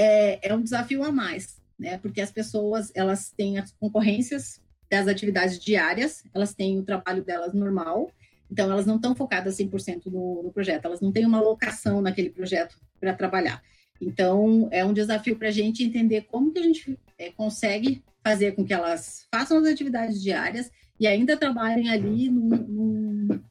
é, 0.00 0.48
é 0.48 0.54
um 0.54 0.62
desafio 0.62 1.04
a 1.04 1.12
mais, 1.12 1.60
né? 1.78 1.98
Porque 1.98 2.22
as 2.22 2.30
pessoas, 2.30 2.90
elas 2.94 3.30
têm 3.30 3.58
as 3.58 3.70
concorrências 3.72 4.58
das 4.90 5.06
atividades 5.06 5.58
diárias, 5.58 6.24
elas 6.34 6.54
têm 6.54 6.78
o 6.78 6.82
trabalho 6.82 7.22
delas 7.22 7.52
normal, 7.52 8.10
então 8.50 8.70
elas 8.70 8.86
não 8.86 8.96
estão 8.96 9.14
focadas 9.14 9.58
100% 9.58 10.06
no, 10.06 10.42
no 10.42 10.52
projeto, 10.52 10.86
elas 10.86 11.02
não 11.02 11.12
têm 11.12 11.26
uma 11.26 11.40
locação 11.40 12.00
naquele 12.00 12.30
projeto 12.30 12.76
para 12.98 13.12
trabalhar. 13.12 13.62
Então, 14.00 14.68
é 14.72 14.82
um 14.82 14.94
desafio 14.94 15.36
para 15.36 15.48
a 15.48 15.52
gente 15.52 15.84
entender 15.84 16.22
como 16.22 16.50
que 16.50 16.58
a 16.58 16.62
gente 16.62 16.98
é, 17.18 17.30
consegue 17.32 18.02
fazer 18.24 18.52
com 18.52 18.64
que 18.64 18.72
elas 18.72 19.26
façam 19.30 19.58
as 19.58 19.66
atividades 19.66 20.22
diárias 20.22 20.70
e 20.98 21.06
ainda 21.06 21.36
trabalhem 21.36 21.90
ali 21.90 22.30
num, 22.30 23.42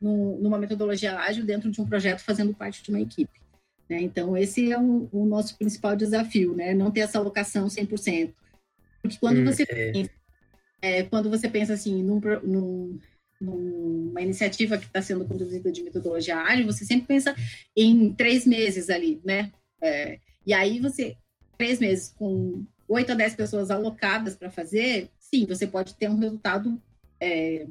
num, 0.00 0.38
numa 0.40 0.58
metodologia 0.58 1.16
ágil 1.16 1.44
dentro 1.44 1.70
de 1.70 1.80
um 1.80 1.86
projeto 1.86 2.20
fazendo 2.20 2.52
parte 2.52 2.82
de 2.82 2.90
uma 2.90 3.00
equipe. 3.00 3.45
Né? 3.88 4.00
Então, 4.02 4.36
esse 4.36 4.72
é 4.72 4.78
o, 4.78 5.08
o, 5.12 5.26
nosso 5.26 5.56
principal 5.56 5.94
desafio, 5.96 6.54
né? 6.54 6.74
não 6.74 6.90
ter 6.90 7.00
essa 7.00 7.18
alocação 7.18 7.66
100%. 7.66 8.32
Porque 9.00 9.18
quando, 9.18 9.40
hum, 9.40 9.44
você, 9.44 9.64
é. 9.68 9.92
Pensa, 9.92 10.10
é, 10.82 11.02
quando 11.04 11.30
você 11.30 11.48
pensa 11.48 11.74
assim, 11.74 12.02
num, 12.02 12.20
num, 12.42 12.98
numa 13.40 14.20
iniciativa 14.20 14.78
que 14.78 14.86
está 14.86 15.00
sendo 15.00 15.24
conduzida 15.24 15.70
de 15.70 15.82
metodologia 15.82 16.36
ágil, 16.36 16.66
você 16.66 16.84
sempre 16.84 17.06
pensa 17.06 17.34
em 17.76 18.12
três 18.12 18.46
meses 18.46 18.90
ali, 18.90 19.20
né? 19.24 19.52
É, 19.80 20.18
e 20.44 20.52
aí 20.52 20.80
você, 20.80 21.16
três 21.56 21.78
meses 21.78 22.14
com 22.16 22.64
oito 22.88 23.12
a 23.12 23.14
dez 23.14 23.34
pessoas 23.34 23.70
alocadas 23.70 24.36
para 24.36 24.50
fazer, 24.50 25.10
sim, 25.18 25.44
você 25.46 25.66
pode 25.66 25.94
ter 25.94 26.08
um 26.08 26.18
resultado 26.18 26.80
é, 27.20 27.66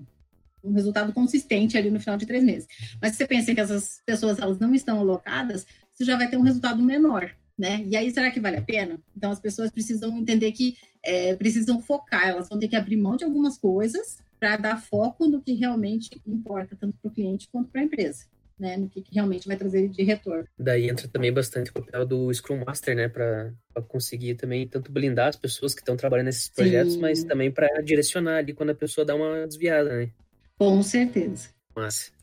um 0.65 0.73
resultado 0.73 1.13
consistente 1.13 1.77
ali 1.77 1.91
no 1.91 1.99
final 1.99 2.17
de 2.17 2.25
três 2.25 2.43
meses. 2.43 2.67
Mas 3.01 3.11
se 3.11 3.17
você 3.17 3.27
pensa 3.27 3.53
que 3.53 3.61
essas 3.61 4.01
pessoas 4.05 4.39
elas 4.39 4.59
não 4.59 4.73
estão 4.73 4.99
alocadas, 4.99 5.65
você 5.95 6.03
já 6.03 6.17
vai 6.17 6.29
ter 6.29 6.37
um 6.37 6.41
resultado 6.41 6.83
menor, 6.83 7.31
né? 7.57 7.83
E 7.87 7.95
aí, 7.95 8.11
será 8.11 8.29
que 8.29 8.39
vale 8.39 8.57
a 8.57 8.61
pena? 8.61 8.99
Então, 9.15 9.31
as 9.31 9.39
pessoas 9.39 9.71
precisam 9.71 10.15
entender 10.17 10.51
que 10.51 10.77
é, 11.01 11.35
precisam 11.35 11.81
focar, 11.81 12.27
elas 12.27 12.49
vão 12.49 12.59
ter 12.59 12.67
que 12.67 12.75
abrir 12.75 12.97
mão 12.97 13.15
de 13.15 13.23
algumas 13.23 13.57
coisas 13.57 14.17
para 14.39 14.57
dar 14.57 14.81
foco 14.81 15.27
no 15.27 15.41
que 15.41 15.53
realmente 15.53 16.09
importa, 16.27 16.75
tanto 16.79 16.97
para 17.01 17.09
o 17.09 17.13
cliente 17.13 17.47
quanto 17.51 17.69
para 17.69 17.81
a 17.81 17.83
empresa. 17.85 18.25
Né, 18.57 18.77
no 18.77 18.87
que, 18.87 19.01
que, 19.01 19.13
realmente 19.13 19.49
vai 19.49 19.57
trazer 19.57 19.89
de 19.89 20.01
retorno. 20.01 20.47
Daí 20.57 20.89
entra 20.89 21.09
também 21.09 21.29
bastante 21.29 21.71
o 21.71 21.73
papel 21.73 22.05
do 22.05 22.33
Scrum 22.33 22.63
Master, 22.65 22.95
né, 22.95 23.09
para 23.09 23.51
conseguir 23.89 24.35
também 24.35 24.65
tanto 24.65 24.93
blindar 24.93 25.27
as 25.27 25.35
pessoas 25.35 25.73
que 25.73 25.81
estão 25.81 25.97
trabalhando 25.97 26.27
nesses 26.27 26.47
projetos, 26.47 26.93
Sim. 26.93 27.01
mas 27.01 27.21
também 27.25 27.51
para 27.51 27.67
direcionar 27.81 28.37
ali 28.37 28.53
quando 28.53 28.69
a 28.69 28.75
pessoa 28.75 29.03
dá 29.03 29.13
uma 29.13 29.45
desviada, 29.45 29.97
né? 29.97 30.09
Com 30.57 30.81
certeza. 30.81 31.49
Massa. 31.75 32.14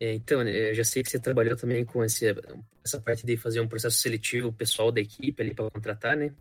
É, 0.00 0.14
então, 0.14 0.42
né, 0.42 0.70
eu 0.70 0.74
já 0.74 0.82
sei 0.82 1.02
que 1.02 1.10
você 1.10 1.18
trabalhou 1.18 1.54
também 1.54 1.84
com 1.84 2.02
esse, 2.02 2.24
essa 2.82 2.98
parte 2.98 3.26
de 3.26 3.36
fazer 3.36 3.60
um 3.60 3.68
processo 3.68 3.98
seletivo 3.98 4.50
pessoal 4.50 4.90
da 4.90 5.00
equipe 5.00 5.42
ali 5.42 5.54
para 5.54 5.70
contratar, 5.70 6.16
né? 6.16 6.32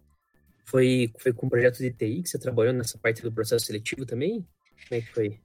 Foi, 0.65 1.11
foi 1.17 1.33
com 1.33 1.47
o 1.47 1.49
projeto 1.49 1.79
de 1.79 1.91
TI 1.91 2.21
que 2.21 2.29
você 2.29 2.39
trabalhou 2.39 2.73
nessa 2.73 2.97
parte 2.97 3.21
do 3.21 3.31
processo 3.31 3.65
seletivo 3.65 4.05
também? 4.05 4.47
Como 4.87 5.01
é 5.01 5.01
que 5.01 5.13
foi? 5.13 5.39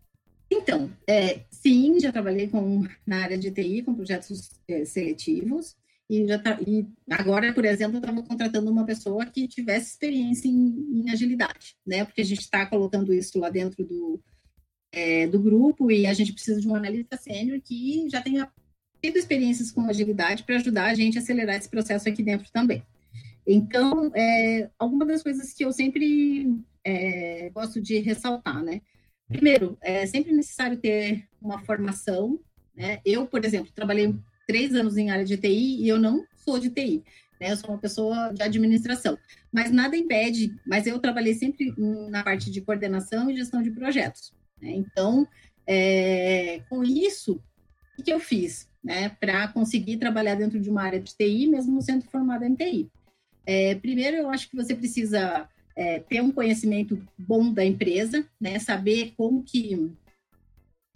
Então, 0.48 0.92
é, 1.08 1.40
sim, 1.50 1.98
já 1.98 2.12
trabalhei 2.12 2.46
com, 2.46 2.86
na 3.04 3.22
área 3.24 3.36
de 3.36 3.50
TI 3.50 3.82
com 3.82 3.94
projetos 3.94 4.50
é, 4.68 4.84
seletivos 4.84 5.76
e, 6.08 6.26
já 6.28 6.38
tá, 6.38 6.60
e 6.64 6.86
agora, 7.10 7.52
por 7.52 7.64
exemplo, 7.64 7.96
eu 7.96 8.00
estava 8.00 8.22
contratando 8.22 8.70
uma 8.70 8.84
pessoa 8.84 9.26
que 9.26 9.48
tivesse 9.48 9.92
experiência 9.92 10.46
em, 10.46 11.02
em 11.02 11.10
agilidade, 11.10 11.76
né? 11.84 12.04
Porque 12.04 12.20
a 12.20 12.24
gente 12.24 12.42
está 12.42 12.64
colocando 12.66 13.12
isso 13.12 13.40
lá 13.40 13.50
dentro 13.50 13.84
do, 13.84 14.22
é, 14.94 15.26
do 15.26 15.40
grupo 15.40 15.90
e 15.90 16.06
a 16.06 16.14
gente 16.14 16.32
precisa 16.32 16.60
de 16.60 16.68
um 16.68 16.74
analista 16.74 17.16
sênior 17.16 17.60
que 17.60 18.08
já 18.08 18.22
tenha 18.22 18.48
tido 19.02 19.16
experiências 19.18 19.70
com 19.70 19.88
agilidade 19.88 20.44
para 20.44 20.56
ajudar 20.56 20.86
a 20.86 20.94
gente 20.94 21.18
a 21.18 21.20
acelerar 21.20 21.56
esse 21.56 21.68
processo 21.68 22.08
aqui 22.08 22.22
dentro 22.22 22.50
também. 22.52 22.82
Então, 23.46 24.10
é, 24.14 24.70
algumas 24.78 25.08
das 25.08 25.22
coisas 25.22 25.52
que 25.52 25.64
eu 25.64 25.72
sempre 25.72 26.56
é, 26.84 27.50
gosto 27.50 27.80
de 27.80 27.98
ressaltar, 27.98 28.62
né? 28.62 28.80
Primeiro, 29.28 29.76
é 29.82 30.06
sempre 30.06 30.32
necessário 30.32 30.78
ter 30.78 31.26
uma 31.42 31.58
formação, 31.64 32.38
né? 32.74 33.00
Eu, 33.04 33.26
por 33.26 33.44
exemplo, 33.44 33.72
trabalhei 33.74 34.14
três 34.46 34.74
anos 34.74 34.96
em 34.96 35.10
área 35.10 35.24
de 35.24 35.36
TI 35.36 35.82
e 35.82 35.88
eu 35.88 35.98
não 35.98 36.24
sou 36.36 36.58
de 36.58 36.70
TI, 36.70 37.04
né? 37.38 37.52
Eu 37.52 37.56
sou 37.56 37.70
uma 37.70 37.78
pessoa 37.78 38.32
de 38.32 38.42
administração, 38.42 39.18
mas 39.52 39.70
nada 39.70 39.96
impede, 39.96 40.54
mas 40.66 40.86
eu 40.86 40.98
trabalhei 40.98 41.34
sempre 41.34 41.74
na 42.08 42.22
parte 42.22 42.50
de 42.50 42.60
coordenação 42.60 43.30
e 43.30 43.36
gestão 43.36 43.60
de 43.60 43.70
projetos. 43.70 44.32
Né? 44.60 44.70
Então, 44.72 45.26
é, 45.66 46.60
com 46.68 46.84
isso, 46.84 47.40
o 47.98 48.02
que 48.02 48.12
eu 48.12 48.20
fiz 48.20 48.68
né, 48.82 49.10
para 49.20 49.48
conseguir 49.48 49.96
trabalhar 49.96 50.34
dentro 50.34 50.60
de 50.60 50.68
uma 50.68 50.82
área 50.82 51.00
de 51.00 51.14
TI, 51.14 51.46
mesmo 51.46 51.80
sendo 51.80 52.04
formada 52.04 52.46
em 52.46 52.54
TI? 52.54 52.90
É, 53.46 53.74
primeiro, 53.74 54.16
eu 54.16 54.30
acho 54.30 54.48
que 54.48 54.56
você 54.56 54.74
precisa 54.74 55.48
é, 55.76 56.00
ter 56.00 56.22
um 56.22 56.32
conhecimento 56.32 57.02
bom 57.18 57.52
da 57.52 57.64
empresa, 57.64 58.26
né, 58.40 58.58
saber 58.58 59.12
como 59.16 59.42
que 59.42 59.92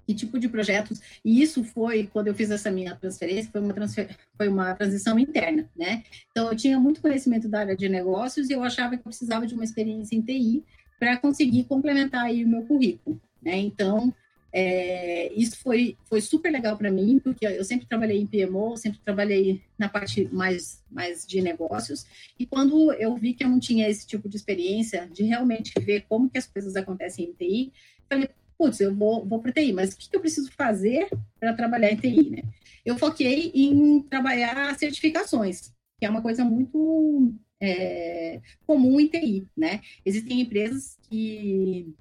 que 0.08 0.14
tipo 0.14 0.38
de 0.38 0.48
projetos, 0.48 1.02
e 1.22 1.42
isso 1.42 1.62
foi, 1.62 2.08
quando 2.10 2.28
eu 2.28 2.34
fiz 2.34 2.50
essa 2.50 2.70
minha 2.70 2.96
transferência, 2.96 3.52
foi 3.52 3.60
uma, 3.60 3.74
transfer, 3.74 4.08
foi 4.38 4.48
uma 4.48 4.74
transição 4.74 5.18
interna, 5.18 5.68
né? 5.76 6.02
Então, 6.30 6.50
eu 6.50 6.56
tinha 6.56 6.80
muito 6.80 7.02
conhecimento 7.02 7.46
da 7.46 7.60
área 7.60 7.76
de 7.76 7.90
negócios 7.90 8.48
e 8.48 8.54
eu 8.54 8.62
achava 8.62 8.96
que 8.96 9.00
eu 9.00 9.04
precisava 9.04 9.46
de 9.46 9.52
uma 9.52 9.64
experiência 9.64 10.16
em 10.16 10.22
TI 10.22 10.64
para 10.98 11.18
conseguir 11.18 11.64
complementar 11.64 12.24
aí 12.24 12.42
o 12.42 12.48
meu 12.48 12.62
currículo. 12.62 13.20
Né? 13.42 13.58
Então, 13.58 14.12
é, 14.52 15.32
isso 15.34 15.58
foi, 15.58 15.96
foi 16.04 16.20
super 16.20 16.50
legal 16.50 16.76
para 16.76 16.90
mim, 16.90 17.18
porque 17.22 17.46
eu 17.46 17.64
sempre 17.64 17.86
trabalhei 17.86 18.18
em 18.18 18.26
PMO, 18.26 18.76
sempre 18.76 18.98
trabalhei 19.04 19.62
na 19.78 19.88
parte 19.88 20.28
mais, 20.32 20.82
mais 20.90 21.26
de 21.26 21.40
negócios, 21.42 22.06
e 22.38 22.46
quando 22.46 22.92
eu 22.94 23.14
vi 23.14 23.34
que 23.34 23.44
eu 23.44 23.48
não 23.48 23.60
tinha 23.60 23.88
esse 23.88 24.06
tipo 24.06 24.28
de 24.28 24.36
experiência, 24.36 25.08
de 25.12 25.22
realmente 25.24 25.72
ver 25.80 26.06
como 26.08 26.30
que 26.30 26.38
as 26.38 26.46
coisas 26.46 26.76
acontecem 26.76 27.26
em 27.26 27.32
TI, 27.32 27.72
falei, 28.08 28.30
putz, 28.56 28.80
eu 28.80 28.94
vou, 28.94 29.24
vou 29.24 29.40
para 29.40 29.52
TI, 29.52 29.72
mas 29.72 29.92
o 29.92 29.96
que, 29.98 30.08
que 30.08 30.16
eu 30.16 30.20
preciso 30.20 30.50
fazer 30.52 31.08
para 31.38 31.52
trabalhar 31.52 31.92
em 31.92 31.96
TI, 31.96 32.30
né? 32.30 32.42
Eu 32.84 32.96
foquei 32.96 33.52
em 33.54 34.00
trabalhar 34.02 34.76
certificações, 34.78 35.72
que 35.98 36.06
é 36.06 36.10
uma 36.10 36.22
coisa 36.22 36.42
muito 36.42 37.34
é, 37.60 38.40
comum 38.66 38.98
em 38.98 39.06
TI, 39.06 39.46
né? 39.56 39.82
Existem 40.04 40.40
empresas 40.40 40.98
que 41.08 41.94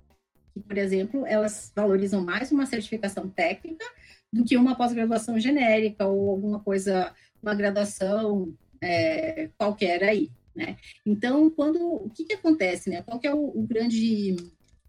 que, 0.57 0.67
por 0.67 0.77
exemplo, 0.77 1.25
elas 1.25 1.71
valorizam 1.75 2.23
mais 2.23 2.51
uma 2.51 2.65
certificação 2.65 3.29
técnica 3.29 3.85
do 4.31 4.43
que 4.43 4.57
uma 4.57 4.75
pós-graduação 4.75 5.39
genérica 5.39 6.05
ou 6.05 6.29
alguma 6.29 6.59
coisa, 6.59 7.13
uma 7.41 7.55
graduação 7.55 8.53
é, 8.81 9.49
qualquer 9.57 10.03
aí, 10.03 10.29
né? 10.55 10.77
Então, 11.05 11.49
quando, 11.49 11.79
o 11.81 12.09
que 12.09 12.25
que 12.25 12.33
acontece, 12.33 12.89
né? 12.89 13.01
Qual 13.03 13.19
que 13.19 13.27
é 13.27 13.33
o, 13.33 13.39
o 13.39 13.65
grande 13.65 14.35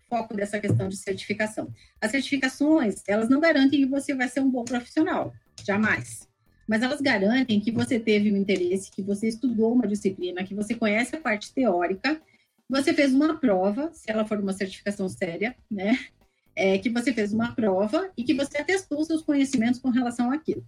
foco 0.08 0.34
dessa 0.34 0.58
questão 0.58 0.88
de 0.88 0.96
certificação? 0.96 1.72
As 2.00 2.10
certificações, 2.10 3.02
elas 3.06 3.28
não 3.28 3.40
garantem 3.40 3.80
que 3.80 3.86
você 3.86 4.14
vai 4.14 4.28
ser 4.28 4.40
um 4.40 4.50
bom 4.50 4.64
profissional, 4.64 5.32
jamais. 5.64 6.26
Mas 6.66 6.82
elas 6.82 7.00
garantem 7.00 7.60
que 7.60 7.70
você 7.70 7.98
teve 7.98 8.32
um 8.32 8.36
interesse, 8.36 8.90
que 8.90 9.02
você 9.02 9.28
estudou 9.28 9.72
uma 9.72 9.86
disciplina, 9.86 10.44
que 10.44 10.54
você 10.54 10.74
conhece 10.74 11.16
a 11.16 11.20
parte 11.20 11.52
teórica 11.52 12.20
você 12.68 12.92
fez 12.92 13.14
uma 13.14 13.38
prova, 13.38 13.90
se 13.92 14.10
ela 14.10 14.24
for 14.26 14.38
uma 14.38 14.52
certificação 14.52 15.08
séria, 15.08 15.56
né? 15.70 15.98
É, 16.54 16.76
que 16.78 16.90
você 16.90 17.12
fez 17.12 17.32
uma 17.32 17.54
prova 17.54 18.10
e 18.16 18.24
que 18.24 18.34
você 18.34 18.62
testou 18.64 19.04
seus 19.04 19.22
conhecimentos 19.22 19.80
com 19.80 19.90
relação 19.90 20.30
àquilo. 20.32 20.66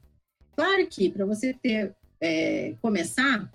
Claro 0.55 0.86
que 0.86 1.11
para 1.11 1.26
você 1.26 1.53
ter 1.53 1.94
é, 2.20 2.74
começar, 2.80 3.53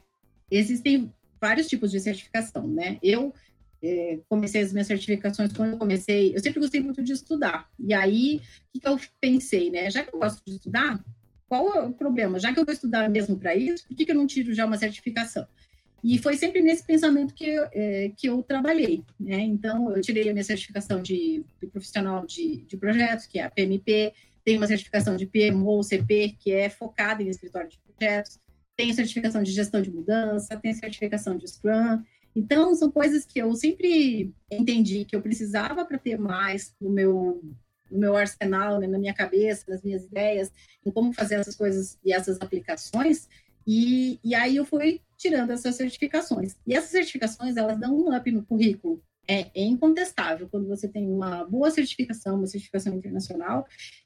existem 0.51 1.11
vários 1.39 1.67
tipos 1.67 1.91
de 1.91 1.99
certificação, 1.99 2.67
né? 2.67 2.97
Eu 3.01 3.33
é, 3.81 4.19
comecei 4.27 4.61
as 4.61 4.73
minhas 4.73 4.87
certificações 4.87 5.53
quando 5.53 5.73
eu 5.73 5.77
comecei, 5.77 6.35
eu 6.35 6.39
sempre 6.39 6.59
gostei 6.59 6.81
muito 6.81 7.03
de 7.03 7.13
estudar. 7.13 7.69
E 7.79 7.93
aí, 7.93 8.37
o 8.37 8.73
que, 8.73 8.79
que 8.79 8.87
eu 8.87 8.99
pensei, 9.21 9.69
né? 9.69 9.89
Já 9.89 10.03
que 10.03 10.13
eu 10.13 10.19
gosto 10.19 10.41
de 10.45 10.55
estudar, 10.55 11.03
qual 11.47 11.73
é 11.73 11.81
o 11.81 11.93
problema? 11.93 12.39
Já 12.39 12.53
que 12.53 12.59
eu 12.59 12.65
vou 12.65 12.73
estudar 12.73 13.09
mesmo 13.09 13.37
para 13.37 13.55
isso, 13.55 13.87
por 13.87 13.95
que, 13.95 14.05
que 14.05 14.11
eu 14.11 14.15
não 14.15 14.27
tiro 14.27 14.53
já 14.53 14.65
uma 14.65 14.77
certificação? 14.77 15.47
E 16.07 16.19
foi 16.19 16.37
sempre 16.37 16.61
nesse 16.61 16.83
pensamento 16.83 17.33
que 17.33 17.47
eu, 17.47 17.67
é, 17.73 18.11
que 18.15 18.29
eu 18.29 18.43
trabalhei. 18.43 19.03
Né? 19.19 19.39
Então, 19.39 19.89
eu 19.89 19.99
tirei 20.03 20.29
a 20.29 20.33
minha 20.33 20.43
certificação 20.43 21.01
de, 21.01 21.43
de 21.59 21.65
profissional 21.65 22.23
de, 22.27 22.57
de, 22.57 22.77
projetos, 22.77 23.25
que 23.25 23.39
é 23.39 23.43
a 23.43 23.49
PMP, 23.49 24.13
tenho 24.43 24.59
uma 24.59 24.67
certificação 24.67 25.17
de 25.17 25.25
PMO, 25.25 25.81
CP, 25.81 26.35
que 26.39 26.51
é 26.51 26.69
focada 26.69 27.23
em 27.23 27.27
escritório 27.27 27.67
de 27.67 27.79
projetos, 27.79 28.39
tenho 28.77 28.93
certificação 28.93 29.41
de 29.41 29.51
gestão 29.51 29.81
de 29.81 29.89
mudança, 29.89 30.55
tenho 30.57 30.75
certificação 30.75 31.35
de 31.35 31.47
Scrum. 31.47 32.03
Então, 32.35 32.75
são 32.75 32.91
coisas 32.91 33.25
que 33.25 33.39
eu 33.39 33.55
sempre 33.55 34.31
entendi 34.51 35.05
que 35.05 35.15
eu 35.15 35.23
precisava 35.23 35.85
para 35.85 35.97
ter 35.97 36.19
mais 36.19 36.75
no 36.79 36.91
meu, 36.91 37.41
no 37.89 37.97
meu 37.97 38.15
arsenal, 38.15 38.79
né, 38.79 38.85
na 38.85 38.99
minha 38.99 39.13
cabeça, 39.15 39.65
nas 39.67 39.81
minhas 39.81 40.05
ideias, 40.05 40.51
em 40.85 40.91
como 40.91 41.11
fazer 41.13 41.33
essas 41.39 41.55
coisas 41.55 41.97
e 42.05 42.13
essas 42.13 42.39
aplicações. 42.39 43.27
E, 43.65 44.19
e 44.23 44.35
aí 44.35 44.57
eu 44.57 44.65
fui 44.65 45.01
tirando 45.17 45.51
essas 45.51 45.75
certificações. 45.75 46.55
E 46.65 46.73
essas 46.73 46.91
certificações, 46.91 47.57
elas 47.57 47.79
dão 47.79 47.95
um 47.95 48.15
up 48.15 48.31
no 48.31 48.45
currículo. 48.45 49.01
É, 49.27 49.49
incontestável 49.55 50.47
quando 50.47 50.67
você 50.67 50.87
tem 50.87 51.09
uma 51.09 51.43
boa 51.45 51.71
certificação, 51.71 52.35
uma 52.37 52.45
certificação 52.45 52.93
internacional, 52.93 53.65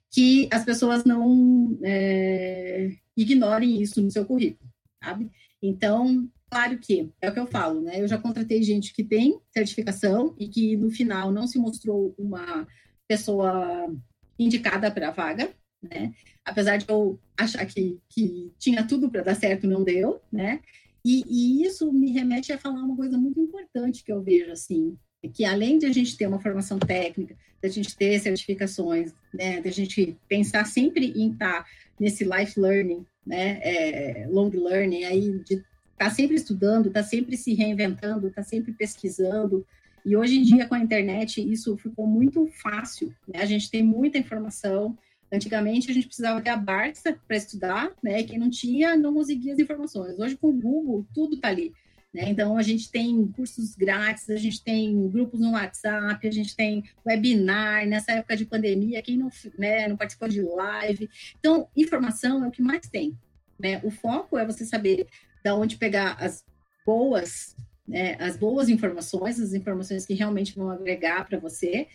que 0.09 0.47
as 0.51 0.63
pessoas 0.63 1.03
não 1.03 1.77
é, 1.83 2.91
ignorem 3.15 3.81
isso 3.81 4.01
no 4.01 4.09
seu 4.09 4.25
currículo, 4.25 4.69
sabe? 5.03 5.29
Então, 5.61 6.29
claro 6.49 6.77
que 6.79 7.11
é 7.21 7.29
o 7.29 7.33
que 7.33 7.39
eu 7.39 7.47
falo, 7.47 7.81
né? 7.81 8.01
Eu 8.01 8.07
já 8.07 8.17
contratei 8.17 8.63
gente 8.63 8.93
que 8.93 9.03
tem 9.03 9.39
certificação 9.53 10.33
e 10.39 10.47
que 10.47 10.77
no 10.77 10.89
final 10.89 11.31
não 11.31 11.45
se 11.45 11.59
mostrou 11.59 12.15
uma 12.17 12.65
pessoa 13.07 13.93
indicada 14.37 14.89
para 14.89 15.09
a 15.09 15.11
vaga, 15.11 15.51
né? 15.81 16.13
Apesar 16.43 16.77
de 16.77 16.85
eu 16.87 17.19
achar 17.37 17.65
que, 17.65 17.99
que 18.09 18.51
tinha 18.57 18.87
tudo 18.87 19.09
para 19.09 19.21
dar 19.21 19.35
certo, 19.35 19.67
não 19.67 19.83
deu, 19.83 20.21
né? 20.31 20.61
E, 21.03 21.23
e, 21.27 21.63
isso 21.65 21.91
me 21.91 22.11
remete 22.11 22.51
a 22.51 22.57
falar 22.57 22.83
uma 22.83 22.95
coisa 22.95 23.17
muito 23.17 23.39
importante 23.39 24.03
que 24.03 24.11
eu 24.11 24.21
vejo 24.21 24.51
assim. 24.51 24.97
que 25.33 25.43
além 25.43 25.77
de 25.77 25.85
a 25.85 25.91
gente 25.91 26.17
ter 26.17 26.27
uma 26.27 26.39
formação 26.39 26.79
técnica, 26.79 27.35
da 27.61 27.67
gente 27.67 27.95
ter 27.95 28.19
certificações, 28.19 29.13
né, 29.33 29.61
da 29.61 29.69
gente 29.69 30.17
pensar 30.27 30.65
sempre 30.65 31.11
em 31.15 31.31
estar 31.31 31.65
nesse 31.99 32.23
life 32.23 32.59
learning, 32.59 33.05
né, 33.25 33.59
é, 33.61 34.27
long 34.29 34.49
learning, 34.49 35.03
aí 35.03 35.39
de 35.39 35.55
estar 35.55 35.65
tá 35.97 36.09
sempre 36.09 36.35
estudando, 36.35 36.87
estar 36.87 37.03
tá 37.03 37.07
sempre 37.07 37.35
se 37.35 37.53
reinventando, 37.53 38.27
estar 38.27 38.43
tá 38.43 38.47
sempre 38.47 38.71
pesquisando, 38.71 39.65
e 40.05 40.15
hoje 40.15 40.37
em 40.37 40.43
dia 40.43 40.65
com 40.65 40.75
a 40.75 40.79
internet 40.79 41.41
isso 41.41 41.75
ficou 41.75 42.07
muito 42.07 42.47
fácil, 42.47 43.13
né, 43.27 43.41
a 43.41 43.45
gente 43.45 43.69
tem 43.69 43.83
muita 43.83 44.17
informação, 44.17 44.97
Antigamente 45.31 45.91
a 45.91 45.93
gente 45.93 46.07
precisava 46.07 46.41
ter 46.41 46.49
a 46.49 46.57
Barça 46.57 47.17
para 47.27 47.37
estudar, 47.37 47.91
né? 48.01 48.23
Quem 48.23 48.39
não 48.39 48.49
tinha 48.49 48.95
não 48.95 49.13
conseguia 49.13 49.53
as 49.53 49.59
informações. 49.59 50.17
Hoje 50.17 50.35
com 50.35 50.47
o 50.49 50.53
Google 50.53 51.05
tudo 51.13 51.35
está 51.35 51.49
ali. 51.49 51.73
Né? 52.13 52.29
Então, 52.29 52.57
a 52.57 52.63
gente 52.63 52.91
tem 52.91 53.27
cursos 53.27 53.75
grátis, 53.75 54.29
a 54.29 54.35
gente 54.35 54.63
tem 54.63 55.09
grupos 55.09 55.39
no 55.39 55.51
WhatsApp, 55.51 56.27
a 56.27 56.31
gente 56.31 56.55
tem 56.55 56.83
webinar, 57.05 57.87
nessa 57.87 58.13
época 58.13 58.35
de 58.35 58.45
pandemia, 58.45 59.01
quem 59.01 59.17
não, 59.17 59.29
né, 59.57 59.87
não 59.87 59.95
participou 59.95 60.27
de 60.27 60.41
live. 60.41 61.09
Então, 61.39 61.67
informação 61.75 62.43
é 62.43 62.47
o 62.47 62.51
que 62.51 62.61
mais 62.61 62.87
tem. 62.87 63.15
Né? 63.59 63.79
O 63.83 63.91
foco 63.91 64.37
é 64.37 64.45
você 64.45 64.65
saber 64.65 65.07
da 65.43 65.55
onde 65.55 65.77
pegar 65.77 66.13
as 66.19 66.43
boas, 66.85 67.55
né, 67.87 68.15
as 68.19 68.35
boas 68.35 68.69
informações, 68.69 69.39
as 69.39 69.53
informações 69.53 70.05
que 70.05 70.13
realmente 70.15 70.55
vão 70.55 70.71
agregar 70.71 71.25
para 71.25 71.37
você, 71.37 71.87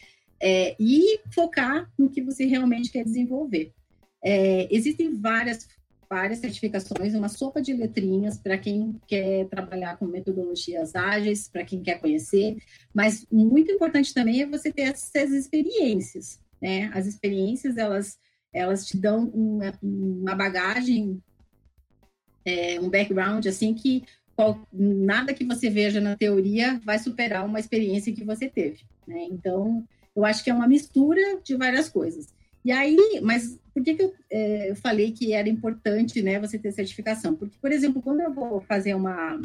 é, 0.45 0.77
e 0.79 1.21
focar 1.33 1.91
no 1.99 2.11
que 2.11 2.21
você 2.21 2.45
realmente 2.45 2.91
quer 2.91 3.03
desenvolver. 3.03 3.73
É, 4.23 4.69
existem 4.71 5.15
várias 5.19 5.67
várias 6.09 6.39
certificações, 6.39 7.15
uma 7.15 7.31
sopa 7.31 7.63
de 7.63 7.73
letrinhas 7.73 8.39
para 8.39 8.59
quem 8.59 9.01
quer 9.07 9.49
trabalhar 9.49 9.97
com 9.97 10.05
metodologias 10.05 10.95
ágeis, 10.95 11.49
para 11.49 11.65
quem 11.65 11.83
quer 11.83 11.99
conhecer, 11.99 12.59
mas 12.93 13.27
muito 13.33 13.73
importante 13.73 14.13
também 14.13 14.43
é 14.43 14.47
você 14.47 14.71
ter 14.71 14.83
essas 14.83 15.33
experiências, 15.33 16.39
né? 16.61 16.91
As 16.95 17.07
experiências, 17.07 17.79
elas, 17.79 18.19
elas 18.53 18.87
te 18.87 18.99
dão 18.99 19.25
uma, 19.31 19.73
uma 19.83 20.35
bagagem, 20.37 21.21
é, 22.45 22.79
um 22.79 22.91
background, 22.91 23.47
assim, 23.47 23.75
que 23.75 24.05
qual, 24.37 24.61
nada 24.73 25.33
que 25.33 25.45
você 25.45 25.71
veja 25.71 26.01
na 26.01 26.17
teoria 26.17 26.81
vai 26.85 26.99
superar 26.99 27.45
uma 27.47 27.59
experiência 27.59 28.15
que 28.15 28.25
você 28.25 28.49
teve, 28.49 28.85
né? 29.09 29.27
Então, 29.31 29.85
eu 30.15 30.25
acho 30.25 30.43
que 30.45 30.51
é 30.51 30.55
uma 30.55 30.69
mistura 30.69 31.41
de 31.43 31.57
várias 31.57 31.89
coisas. 31.89 32.33
E 32.65 32.73
aí, 32.73 33.21
mas 33.23 33.59
por 33.73 33.83
que, 33.83 33.95
que 33.95 34.03
eu, 34.03 34.15
é, 34.31 34.71
eu, 34.71 34.77
falei 34.77 35.13
que 35.13 35.33
era 35.33 35.49
importante 35.49 36.23
né, 36.23 36.39
você 36.39 36.59
ter 36.59 36.73
certificação? 36.73 37.35
Porque, 37.35 37.57
por 37.61 37.73
exemplo, 37.73 38.01
quando 38.01 38.21
eu 38.21 38.33
vou 38.33 38.61
fazer 38.63 38.95
uma. 38.95 39.41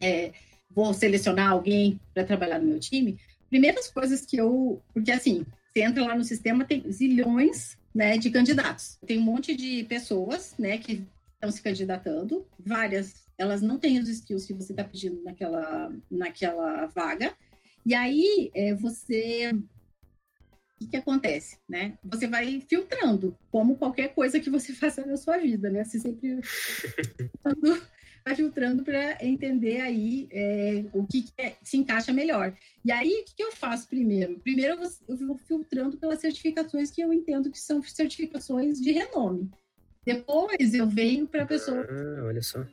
É, 0.00 0.32
vou 0.70 0.92
selecionar 0.92 1.50
alguém 1.50 1.98
para 2.12 2.24
trabalhar 2.24 2.58
no 2.58 2.66
meu 2.66 2.78
time, 2.78 3.18
primeiras 3.48 3.90
coisas 3.90 4.24
que 4.24 4.36
eu. 4.36 4.80
Porque, 4.92 5.10
assim, 5.10 5.44
você 5.72 5.82
entra 5.82 6.04
lá 6.04 6.14
no 6.14 6.22
sistema, 6.22 6.64
tem 6.64 6.88
zilhões 6.90 7.76
né, 7.94 8.18
de 8.18 8.30
candidatos. 8.30 8.98
Tem 9.06 9.18
um 9.18 9.22
monte 9.22 9.56
de 9.56 9.84
pessoas 9.84 10.54
né, 10.58 10.78
que 10.78 11.04
estão 11.34 11.50
se 11.50 11.62
candidatando, 11.62 12.46
várias, 12.58 13.26
elas 13.36 13.60
não 13.60 13.78
têm 13.78 13.98
os 13.98 14.08
skills 14.08 14.46
que 14.46 14.54
você 14.54 14.72
está 14.72 14.84
pedindo 14.84 15.22
naquela, 15.22 15.92
naquela 16.10 16.86
vaga. 16.86 17.34
E 17.84 17.94
aí, 17.94 18.50
é, 18.54 18.74
você 18.74 19.52
o 20.80 20.88
que 20.88 20.96
acontece, 20.96 21.58
né? 21.68 21.98
Você 22.04 22.26
vai 22.26 22.60
filtrando, 22.60 23.36
como 23.50 23.76
qualquer 23.76 24.14
coisa 24.14 24.40
que 24.40 24.50
você 24.50 24.72
faça 24.74 25.04
na 25.04 25.16
sua 25.16 25.38
vida, 25.38 25.70
né? 25.70 25.84
Você 25.84 25.98
sempre 25.98 26.40
vai 28.24 28.34
filtrando 28.34 28.82
para 28.82 29.24
entender 29.24 29.80
aí 29.80 30.28
é, 30.30 30.84
o 30.92 31.06
que, 31.06 31.22
que 31.22 31.32
é, 31.38 31.56
se 31.62 31.76
encaixa 31.76 32.12
melhor. 32.12 32.56
E 32.84 32.90
aí, 32.90 33.10
o 33.10 33.24
que, 33.24 33.36
que, 33.36 33.42
eu 33.42 33.52
faço 33.52 33.88
primeiro? 33.88 34.38
Primeiro, 34.40 34.80
eu 35.08 35.16
vou 35.26 35.36
filtrando 35.36 35.96
pelas 35.96 36.20
certificações 36.20 36.90
que 36.90 37.02
eu 37.02 37.12
entendo 37.12 37.50
que 37.50 37.60
são 37.60 37.82
certificações 37.82 38.80
de 38.80 38.92
renome. 38.92 39.50
Depois, 40.04 40.74
eu 40.74 40.86
venho 40.86 41.26
para 41.26 41.44
a 41.44 41.46
pessoa. 41.46 41.86
Ah, 41.88 42.24
olha 42.24 42.42
só. 42.42 42.64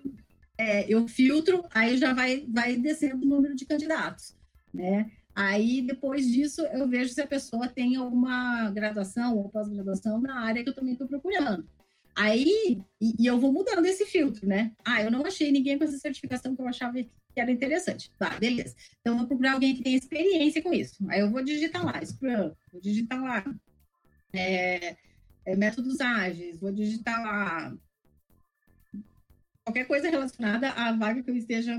É, 0.57 0.85
eu 0.87 1.07
filtro, 1.07 1.65
aí 1.73 1.97
já 1.97 2.13
vai, 2.13 2.45
vai 2.47 2.75
descendo 2.75 3.25
o 3.25 3.29
número 3.29 3.55
de 3.55 3.65
candidatos, 3.65 4.35
né? 4.73 5.11
Aí, 5.33 5.81
depois 5.81 6.29
disso, 6.29 6.61
eu 6.67 6.87
vejo 6.87 7.13
se 7.13 7.21
a 7.21 7.27
pessoa 7.27 7.67
tem 7.67 7.95
alguma 7.95 8.69
graduação 8.71 9.37
ou 9.37 9.49
pós-graduação 9.49 10.19
na 10.21 10.41
área 10.41 10.63
que 10.63 10.69
eu 10.69 10.75
também 10.75 10.93
estou 10.93 11.07
procurando. 11.07 11.67
Aí, 12.15 12.81
e, 12.99 13.15
e, 13.17 13.25
eu 13.25 13.39
vou 13.39 13.53
mudando 13.53 13.85
esse 13.85 14.05
filtro, 14.05 14.45
né? 14.45 14.73
Ah, 14.83 15.01
eu 15.01 15.09
não 15.09 15.25
achei 15.25 15.51
ninguém 15.51 15.77
com 15.77 15.85
essa 15.85 15.97
certificação 15.97 16.55
que 16.55 16.61
eu 16.61 16.67
achava 16.67 16.93
que 17.01 17.09
era 17.39 17.51
interessante. 17.51 18.11
Tá, 18.17 18.37
beleza. 18.37 18.75
Então, 18.99 19.13
eu 19.13 19.19
vou 19.19 19.27
procurar 19.27 19.53
alguém 19.53 19.75
que 19.75 19.83
tenha 19.83 19.97
experiência 19.97 20.61
com 20.61 20.73
isso. 20.73 20.97
Aí, 21.09 21.21
eu 21.21 21.31
vou 21.31 21.41
digitar 21.41 21.85
lá, 21.85 22.03
Scrum, 22.03 22.51
vou 22.71 22.81
digitar 22.81 23.21
lá 23.23 23.43
é, 24.33 24.97
é, 25.45 25.55
métodos 25.55 26.01
ágeis, 26.01 26.59
vou 26.59 26.71
digitar 26.71 27.21
lá 27.21 27.73
qualquer 29.63 29.85
coisa 29.85 30.09
relacionada 30.09 30.69
à 30.69 30.91
vaga 30.91 31.23
que 31.23 31.31
eu 31.31 31.37
esteja 31.37 31.77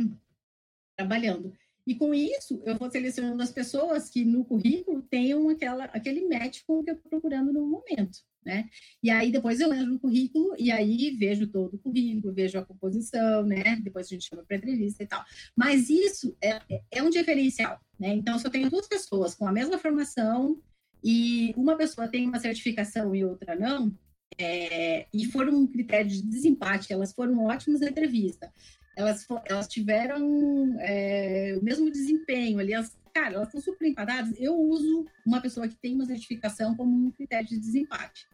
trabalhando. 0.96 1.52
E 1.86 1.94
com 1.94 2.14
isso, 2.14 2.62
eu 2.64 2.76
vou 2.76 2.90
selecionando 2.90 3.42
as 3.42 3.50
pessoas 3.50 4.08
que 4.08 4.24
no 4.24 4.44
currículo 4.44 5.02
tenham 5.02 5.48
aquela, 5.48 5.84
aquele 5.86 6.28
match 6.28 6.60
com 6.66 6.78
o 6.78 6.84
que 6.84 6.90
eu 6.90 6.94
estou 6.94 7.10
procurando 7.10 7.52
no 7.52 7.66
momento, 7.66 8.18
né? 8.44 8.68
E 9.02 9.10
aí 9.10 9.32
depois 9.32 9.60
eu 9.60 9.72
entro 9.74 9.86
no 9.86 9.98
currículo 9.98 10.54
e 10.58 10.70
aí 10.70 11.10
vejo 11.18 11.46
todo 11.48 11.74
o 11.74 11.78
currículo, 11.78 12.32
vejo 12.32 12.58
a 12.58 12.64
composição, 12.64 13.44
né? 13.44 13.76
Depois 13.82 14.06
a 14.06 14.10
gente 14.10 14.28
chama 14.28 14.44
para 14.44 14.56
entrevista 14.56 15.02
e 15.02 15.06
tal. 15.06 15.24
Mas 15.56 15.90
isso 15.90 16.36
é, 16.40 16.60
é 16.90 17.02
um 17.02 17.10
diferencial, 17.10 17.80
né? 17.98 18.14
Então, 18.14 18.38
se 18.38 18.46
eu 18.46 18.50
tenho 18.50 18.70
duas 18.70 18.86
pessoas 18.86 19.34
com 19.34 19.46
a 19.46 19.52
mesma 19.52 19.76
formação 19.76 20.60
e 21.02 21.52
uma 21.56 21.76
pessoa 21.76 22.06
tem 22.06 22.28
uma 22.28 22.38
certificação 22.38 23.12
e 23.14 23.24
outra 23.24 23.56
não, 23.56 23.92
é, 24.38 25.06
e 25.12 25.26
for 25.26 25.48
um 25.48 25.66
critério 25.66 26.08
de 26.08 26.22
desempate, 26.22 26.92
elas 26.92 27.12
foram 27.12 27.44
ótimas 27.44 27.80
na 27.80 27.88
entrevista, 27.88 28.52
elas, 28.96 29.26
elas 29.46 29.68
tiveram 29.68 30.76
é, 30.80 31.56
o 31.60 31.64
mesmo 31.64 31.90
desempenho 31.90 32.58
ali, 32.58 32.72
elas, 32.72 32.96
cara, 33.12 33.34
elas 33.34 33.48
estão 33.48 33.60
super 33.60 33.86
empatadas. 33.86 34.34
Eu 34.38 34.54
uso 34.54 35.06
uma 35.24 35.40
pessoa 35.40 35.68
que 35.68 35.76
tem 35.76 35.94
uma 35.94 36.06
certificação 36.06 36.76
como 36.76 37.06
um 37.06 37.10
critério 37.10 37.48
de 37.48 37.58
desempate. 37.58 38.26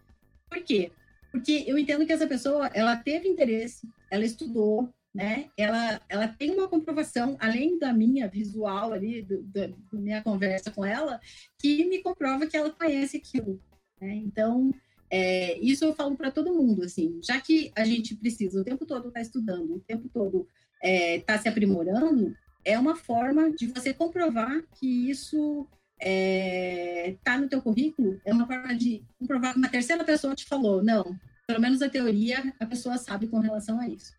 Por 0.49 0.63
quê? 0.63 0.91
Porque 1.31 1.65
eu 1.67 1.79
entendo 1.79 2.07
que 2.07 2.13
essa 2.13 2.27
pessoa, 2.27 2.69
ela 2.69 2.97
teve 2.97 3.29
interesse, 3.29 3.87
ela 4.11 4.25
estudou, 4.25 4.89
né? 5.15 5.51
Ela, 5.57 6.01
ela 6.09 6.29
tem 6.29 6.51
uma 6.51 6.69
comprovação, 6.69 7.37
além 7.41 7.79
da 7.79 7.93
minha 7.93 8.29
visual 8.29 8.93
ali, 8.93 9.23
do, 9.23 9.43
da 9.43 9.69
minha 9.93 10.23
conversa 10.23 10.71
com 10.71 10.85
ela, 10.85 11.21
que 11.59 11.85
me 11.85 12.03
comprova 12.03 12.47
que 12.47 12.57
ela 12.57 12.71
conhece 12.71 13.17
aquilo. 13.17 13.61
Né? 14.01 14.15
Então, 14.15 14.73
é, 15.11 15.59
isso 15.59 15.85
eu 15.85 15.95
falo 15.95 16.17
para 16.17 16.31
todo 16.31 16.55
mundo, 16.55 16.83
assim, 16.83 17.19
já 17.23 17.41
que 17.41 17.73
a 17.75 17.85
gente 17.85 18.15
precisa 18.15 18.61
o 18.61 18.65
tempo 18.65 18.87
todo 18.87 19.09
estar 19.09 19.21
tá 19.21 19.21
estudando, 19.21 19.77
o 19.77 19.81
tempo 19.81 20.09
todo 20.13 20.47
estar 20.83 20.89
é, 20.89 21.21
tá 21.21 21.39
se 21.39 21.49
aprimorando, 21.49 22.35
é 22.65 22.79
uma 22.79 22.95
forma 22.95 23.51
de 23.51 23.67
você 23.69 23.95
comprovar 23.95 24.63
que 24.75 25.11
isso 25.11 25.67
está 25.99 26.11
é, 26.11 27.17
tá 27.25 27.39
no 27.39 27.49
teu 27.49 27.63
currículo, 27.63 28.21
é 28.25 28.33
uma 28.33 28.47
forma 28.47 28.75
de 28.75 29.03
comprovar 29.19 29.53
que 29.53 29.59
uma 29.59 29.69
terceira 29.69 30.05
pessoa 30.05 30.35
te 30.35 30.45
falou, 30.45 30.83
não, 30.83 31.19
pelo 31.47 31.61
menos 31.61 31.81
a 31.81 31.89
teoria 31.89 32.53
a 32.61 32.67
pessoa 32.67 32.99
sabe 32.99 33.27
com 33.27 33.39
relação 33.39 33.81
a 33.81 33.89
isso. 33.89 34.18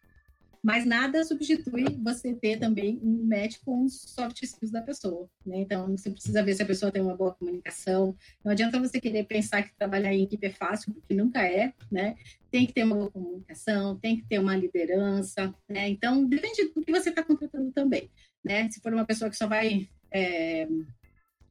Mas 0.62 0.86
nada 0.86 1.24
substitui 1.24 1.86
você 2.04 2.34
ter 2.34 2.58
também 2.60 3.00
um 3.02 3.24
match 3.26 3.58
com 3.64 3.86
os 3.86 4.02
soft 4.02 4.42
skills 4.44 4.72
da 4.72 4.82
pessoa, 4.82 5.30
né? 5.46 5.60
Então, 5.60 5.88
você 5.90 6.10
precisa 6.10 6.44
ver 6.44 6.54
se 6.54 6.62
a 6.62 6.66
pessoa 6.66 6.92
tem 6.92 7.02
uma 7.02 7.16
boa 7.16 7.34
comunicação. 7.34 8.16
Não 8.44 8.52
adianta 8.52 8.80
você 8.80 9.00
querer 9.00 9.24
pensar 9.26 9.64
que 9.64 9.76
trabalhar 9.78 10.14
em 10.14 10.24
equipe 10.24 10.48
é 10.48 10.52
fácil, 10.52 10.94
porque 10.94 11.14
nunca 11.14 11.42
é, 11.42 11.74
né? 11.90 12.16
Tem 12.52 12.66
que 12.66 12.74
ter 12.74 12.84
uma 12.84 12.96
boa 12.96 13.12
comunicação, 13.12 13.98
tem 13.98 14.18
que 14.18 14.26
ter 14.28 14.40
uma 14.40 14.56
liderança, 14.56 15.54
né? 15.68 15.90
Então, 15.90 16.26
depende 16.26 16.66
do 16.76 16.82
que 16.82 16.92
você 16.92 17.10
está 17.10 17.24
contratando 17.24 17.72
também, 17.72 18.10
né? 18.44 18.70
Se 18.70 18.82
for 18.82 18.94
uma 18.94 19.06
pessoa 19.06 19.30
que 19.30 19.38
só 19.38 19.48
vai 19.48 19.88
é, 20.12 20.68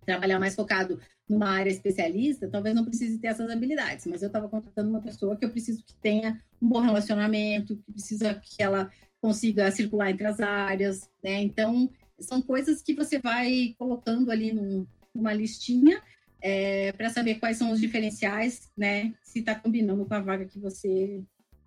trabalhar 0.09 0.41
mais 0.41 0.55
focado 0.55 0.99
numa 1.29 1.51
área 1.51 1.69
especialista, 1.69 2.49
talvez 2.49 2.75
não 2.75 2.83
precise 2.83 3.19
ter 3.19 3.27
essas 3.27 3.51
habilidades, 3.51 4.07
mas 4.07 4.23
eu 4.23 4.29
estava 4.29 4.49
contratando 4.49 4.89
uma 4.89 5.03
pessoa 5.03 5.37
que 5.37 5.45
eu 5.45 5.51
preciso 5.51 5.85
que 5.85 5.95
tenha 5.97 6.43
um 6.63 6.67
bom 6.67 6.81
relacionamento, 6.81 7.77
que 7.77 7.93
precisa 7.93 8.35
que 8.35 8.63
ela 8.63 8.91
consiga 9.21 9.71
circular 9.71 10.11
entre 10.11 10.27
as 10.27 10.41
áreas, 10.41 11.11
né? 11.23 11.43
Então, 11.43 11.91
são 12.19 12.41
coisas 12.41 12.81
que 12.81 12.95
você 12.95 13.19
vai 13.19 13.75
colocando 13.79 14.31
ali 14.31 14.51
num, 14.51 14.87
numa 15.15 15.35
listinha 15.35 16.01
é, 16.41 16.91
para 16.93 17.11
saber 17.11 17.35
quais 17.35 17.59
são 17.59 17.71
os 17.71 17.79
diferenciais, 17.79 18.71
né? 18.75 19.13
Se 19.23 19.41
está 19.41 19.55
combinando 19.55 20.07
com 20.07 20.15
a 20.15 20.21
vaga 20.21 20.47
que 20.47 20.59
você 20.59 21.23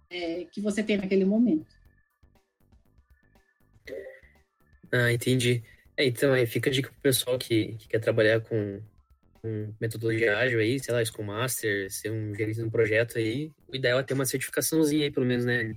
é, 0.09 0.45
que 0.45 0.59
você 0.59 0.81
tem 0.81 0.97
naquele 0.97 1.25
momento. 1.25 1.75
Ah, 4.91 5.13
entendi. 5.13 5.63
É, 5.97 6.05
então, 6.05 6.33
aí 6.33 6.45
fica 6.45 6.69
a 6.69 6.73
dica 6.73 6.89
pro 6.89 7.01
pessoal 7.01 7.37
que, 7.37 7.75
que 7.77 7.87
quer 7.87 7.99
trabalhar 7.99 8.41
com 8.41 8.81
um 9.43 9.73
metodologia 9.79 10.37
ágil 10.37 10.59
aí, 10.59 10.79
sei 10.79 10.93
lá, 10.93 11.03
Scrum 11.03 11.25
Master, 11.25 11.91
ser 11.91 12.11
um 12.11 12.33
gerente 12.35 12.57
de 12.57 12.63
um 12.63 12.69
projeto 12.69 13.17
aí, 13.17 13.51
o 13.67 13.75
ideal 13.75 13.99
é 13.99 14.03
ter 14.03 14.13
uma 14.13 14.25
certificaçãozinha 14.25 15.05
aí, 15.05 15.11
pelo 15.11 15.25
menos, 15.25 15.45
né? 15.45 15.75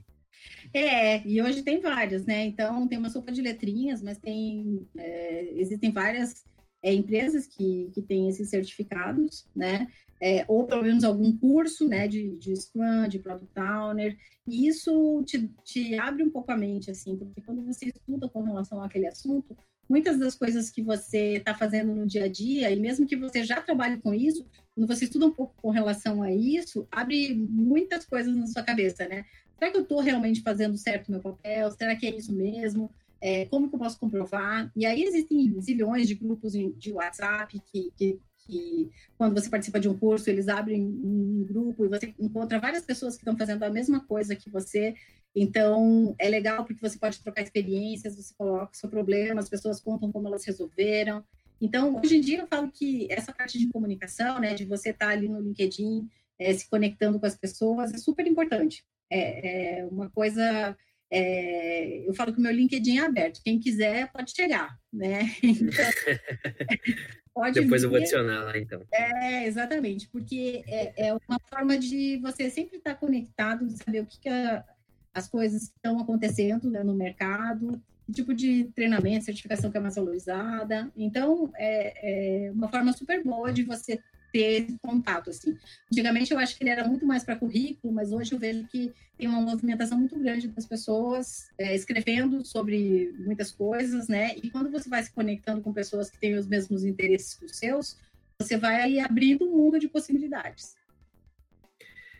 É, 0.73 1.27
e 1.27 1.41
hoje 1.41 1.63
tem 1.63 1.81
várias, 1.81 2.27
né? 2.27 2.45
Então, 2.45 2.87
tem 2.87 2.99
uma 2.99 3.11
sopa 3.11 3.33
de 3.33 3.41
letrinhas, 3.43 4.03
mas 4.03 4.19
tem, 4.19 4.87
é, 4.97 5.51
existem 5.55 5.91
várias 5.91 6.45
é, 6.83 6.93
empresas 6.93 7.47
que, 7.47 7.91
que 7.95 8.03
têm 8.03 8.29
esses 8.29 8.51
certificados, 8.51 9.47
né? 9.55 9.89
É, 10.21 10.45
ou 10.47 10.65
pelo 10.67 10.83
menos 10.83 11.05
algum 11.05 11.37
curso, 11.37 11.87
né, 11.89 12.09
de, 12.09 12.37
de 12.37 12.55
Scrum, 12.57 13.09
de 13.09 13.19
Product 13.19 13.59
Owner, 13.59 14.17
e 14.47 14.69
isso 14.69 15.23
te, 15.27 15.51
te 15.65 15.99
abre 15.99 16.23
um 16.23 16.31
pouco 16.31 16.51
a 16.51 16.57
mente, 16.57 16.91
assim, 16.91 17.17
porque 17.17 17.43
quando 17.43 17.63
você 17.65 17.87
estuda 17.87 18.29
com 18.29 18.43
relação 18.43 18.83
àquele 18.83 19.07
assunto, 19.07 19.55
muitas 19.89 20.19
das 20.19 20.35
coisas 20.35 20.71
que 20.71 20.83
você 20.83 21.37
está 21.37 21.55
fazendo 21.55 21.95
no 21.95 22.07
dia 22.07 22.25
a 22.25 22.29
dia, 22.29 22.71
e 22.71 22.79
mesmo 22.79 23.07
que 23.07 23.17
você 23.17 23.45
já 23.45 23.61
trabalhe 23.61 23.99
com 23.99 24.15
isso, 24.15 24.47
quando 24.75 24.87
você 24.87 25.05
estuda 25.05 25.27
um 25.27 25.33
pouco 25.33 25.55
com 25.61 25.71
relação 25.71 26.23
a 26.23 26.33
isso, 26.33 26.87
abre 26.91 27.35
muitas 27.35 28.05
coisas 28.05 28.35
na 28.37 28.47
sua 28.47 28.63
cabeça, 28.63 29.07
né? 29.07 29.25
Será 29.59 29.71
que 29.71 29.77
eu 29.77 29.83
estou 29.83 30.01
realmente 30.01 30.43
fazendo 30.43 30.77
certo 30.77 31.09
o 31.09 31.13
meu 31.13 31.21
papel? 31.21 31.71
Será 31.71 31.95
que 31.95 32.07
é 32.07 32.17
isso 32.17 32.33
mesmo? 32.33 32.91
É, 33.21 33.47
como 33.47 33.69
que 33.69 33.75
eu 33.75 33.79
posso 33.79 33.99
comprovar? 33.99 34.71
E 34.77 34.85
aí 34.85 35.03
existem 35.05 35.59
zilhões 35.61 36.09
de 36.09 36.15
grupos 36.15 36.53
de 36.53 36.93
WhatsApp 36.93 37.59
que, 37.73 37.93
que, 37.97 38.19
que, 38.47 38.91
quando 39.17 39.35
você 39.35 39.49
participa 39.49 39.81
de 39.81 39.89
um 39.89 39.97
curso, 39.97 40.29
eles 40.29 40.49
abrem 40.49 40.83
um 40.83 41.45
grupo 41.45 41.85
e 41.85 41.89
você 41.89 42.15
encontra 42.19 42.61
várias 42.61 42.85
pessoas 42.85 43.15
que 43.15 43.23
estão 43.23 43.37
fazendo 43.37 43.63
a 43.63 43.71
mesma 43.71 44.01
coisa 44.01 44.37
que 44.37 44.51
você. 44.51 44.95
Então, 45.35 46.15
é 46.19 46.29
legal 46.29 46.65
porque 46.65 46.81
você 46.81 46.99
pode 46.99 47.21
trocar 47.21 47.43
experiências, 47.43 48.17
você 48.17 48.35
coloca 48.37 48.73
o 48.73 48.77
seu 48.77 48.89
problema, 48.89 49.41
as 49.41 49.49
pessoas 49.49 49.81
contam 49.81 50.13
como 50.13 50.29
elas 50.29 50.45
resolveram. 50.45 51.25
Então, 51.61 52.01
hoje 52.01 52.17
em 52.17 52.21
dia, 52.21 52.41
eu 52.41 52.47
falo 52.47 52.71
que 52.71 53.07
essa 53.11 53.33
parte 53.33 53.59
de 53.59 53.69
comunicação, 53.69 54.39
né, 54.39 54.55
de 54.55 54.65
você 54.65 54.91
estar 54.91 55.07
tá 55.07 55.13
ali 55.13 55.29
no 55.29 55.41
LinkedIn, 55.41 56.09
é, 56.39 56.53
se 56.53 56.69
conectando 56.69 57.19
com 57.19 57.27
as 57.27 57.37
pessoas, 57.37 57.93
é 57.93 57.99
super 57.99 58.27
importante. 58.27 58.85
É, 59.11 59.81
é 59.81 59.87
uma 59.87 60.11
coisa 60.11 60.77
é, 61.17 62.09
eu 62.09 62.15
falo 62.15 62.33
que 62.33 62.41
o 62.41 62.43
meu 62.43 62.53
LinkedIn 62.53 62.99
é 62.99 63.05
aberto. 63.05 63.41
Quem 63.45 63.61
quiser 63.61 64.11
pode 64.13 64.33
chegar, 64.33 64.77
né? 64.93 65.31
Então, 65.43 65.85
pode 67.35 67.61
Depois 67.61 67.83
vir. 67.83 67.87
eu 67.87 67.91
vou 67.91 67.99
adicionar 67.99 68.45
lá, 68.45 68.57
então. 68.57 68.81
É, 68.93 69.47
exatamente, 69.47 70.09
porque 70.09 70.63
é, 70.67 71.09
é 71.09 71.15
uma 71.29 71.39
forma 71.51 71.77
de 71.77 72.19
você 72.19 72.49
sempre 72.49 72.79
estar 72.79 72.95
conectado, 72.95 73.67
de 73.67 73.77
saber 73.77 74.01
o 74.01 74.07
que, 74.07 74.21
que 74.21 74.29
a, 74.29 74.65
as 75.13 75.29
coisas 75.29 75.65
estão 75.65 75.99
acontecendo 75.99 76.71
né, 76.71 76.83
no 76.83 76.95
mercado, 76.95 77.81
que 78.07 78.13
tipo 78.13 78.33
de 78.33 78.65
treinamento, 78.75 79.25
certificação 79.25 79.71
que 79.71 79.77
é 79.77 79.81
mais 79.81 79.97
valorizada. 79.97 80.91
Então, 80.97 81.51
é, 81.57 82.47
é 82.47 82.53
uma 82.53 82.69
forma 82.69 82.93
super 82.93 83.23
boa 83.23 83.53
de 83.53 83.65
você 83.65 84.01
ter 84.35 84.65
esse 84.65 84.77
contato, 84.83 85.31
assim. 85.31 85.57
Antigamente 85.93 86.33
eu 86.33 86.39
acho 86.41 86.59
que 86.59 86.65
ele 86.65 86.71
era 86.71 86.85
muito 86.89 87.07
mais 87.07 87.23
para 87.23 87.37
currículo, 87.37 87.95
mas 87.95 88.11
hoje 88.11 88.33
eu 88.33 88.39
vejo 88.39 88.67
que 88.67 88.93
tem 89.17 89.29
uma 89.29 89.41
movimentação 89.41 89.97
muito 89.97 90.19
grande 90.19 90.49
das 90.49 90.67
pessoas 90.67 91.53
é, 91.57 91.73
escrevendo 91.73 92.45
sobre 92.45 93.15
muitas 93.17 93.53
coisas, 93.53 94.09
né? 94.09 94.35
E 94.43 94.51
quando 94.51 94.73
você 94.73 94.89
vai 94.89 95.05
se 95.05 95.13
conectando 95.13 95.63
com 95.63 95.73
pessoas 95.73 96.11
que 96.11 96.19
têm 96.19 96.35
os 96.35 96.49
mesmos 96.49 96.85
interesses 96.85 97.35
que 97.35 97.45
os 97.45 97.57
seus, 97.57 97.97
você 98.37 98.57
vai 98.57 98.83
aí 98.83 98.99
abrindo 98.99 99.45
um 99.45 99.57
mundo 99.57 99.79
de 99.79 99.89
possibilidades. 99.89 100.75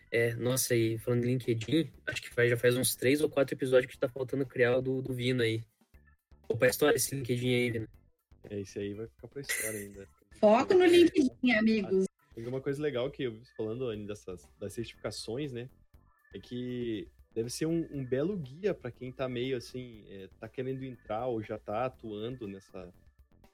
É, 0.09 0.37
nossa, 0.37 0.77
e 0.77 0.97
falando 0.99 1.23
de 1.23 1.27
LinkedIn, 1.27 1.91
acho 2.07 2.23
que 2.23 2.31
faz, 2.31 2.49
já 2.49 2.57
faz 2.57 2.77
uns 2.77 2.95
três 2.95 3.21
ou 3.21 3.29
quatro 3.29 3.57
episódios 3.57 3.91
que 3.91 3.97
está 3.97 4.09
faltando 4.09 4.47
criar 4.47 4.77
o 4.77 4.81
do, 4.81 5.03
do 5.03 5.13
Vino 5.13 5.43
aí. 5.43 5.65
Opa, 6.49 6.69
história 6.69 6.95
esse 6.95 7.13
LinkedIn 7.13 7.55
aí, 7.55 7.71
Vino. 7.73 7.89
É, 8.49 8.61
esse 8.61 8.79
aí 8.79 8.95
vai 8.95 9.09
ficar 9.09 9.27
pra 9.27 9.41
história 9.41 9.81
ainda. 9.81 10.09
Foco 10.41 10.75
no 10.75 10.85
LinkedIn, 10.85 11.53
amigos. 11.53 12.07
Tem 12.35 12.47
uma 12.47 12.61
coisa 12.61 12.83
legal 12.83 13.11
que 13.11 13.25
eu 13.25 13.41
falando 13.57 13.89
ainda 13.89 14.09
dessas 14.09 14.49
das 14.59 14.73
certificações, 14.73 15.53
né? 15.53 15.69
É 16.35 16.39
que 16.39 17.09
deve 17.35 17.51
ser 17.51 17.67
um, 17.67 17.87
um 17.91 18.05
belo 18.05 18.37
guia 18.37 18.75
para 18.75 18.91
quem 18.91 19.13
tá 19.13 19.29
meio 19.29 19.57
assim, 19.57 20.05
é, 20.09 20.29
tá 20.39 20.49
querendo 20.49 20.85
entrar 20.85 21.27
ou 21.27 21.43
já 21.43 21.59
tá 21.59 21.87
atuando 21.87 22.47
nessa, 22.47 22.93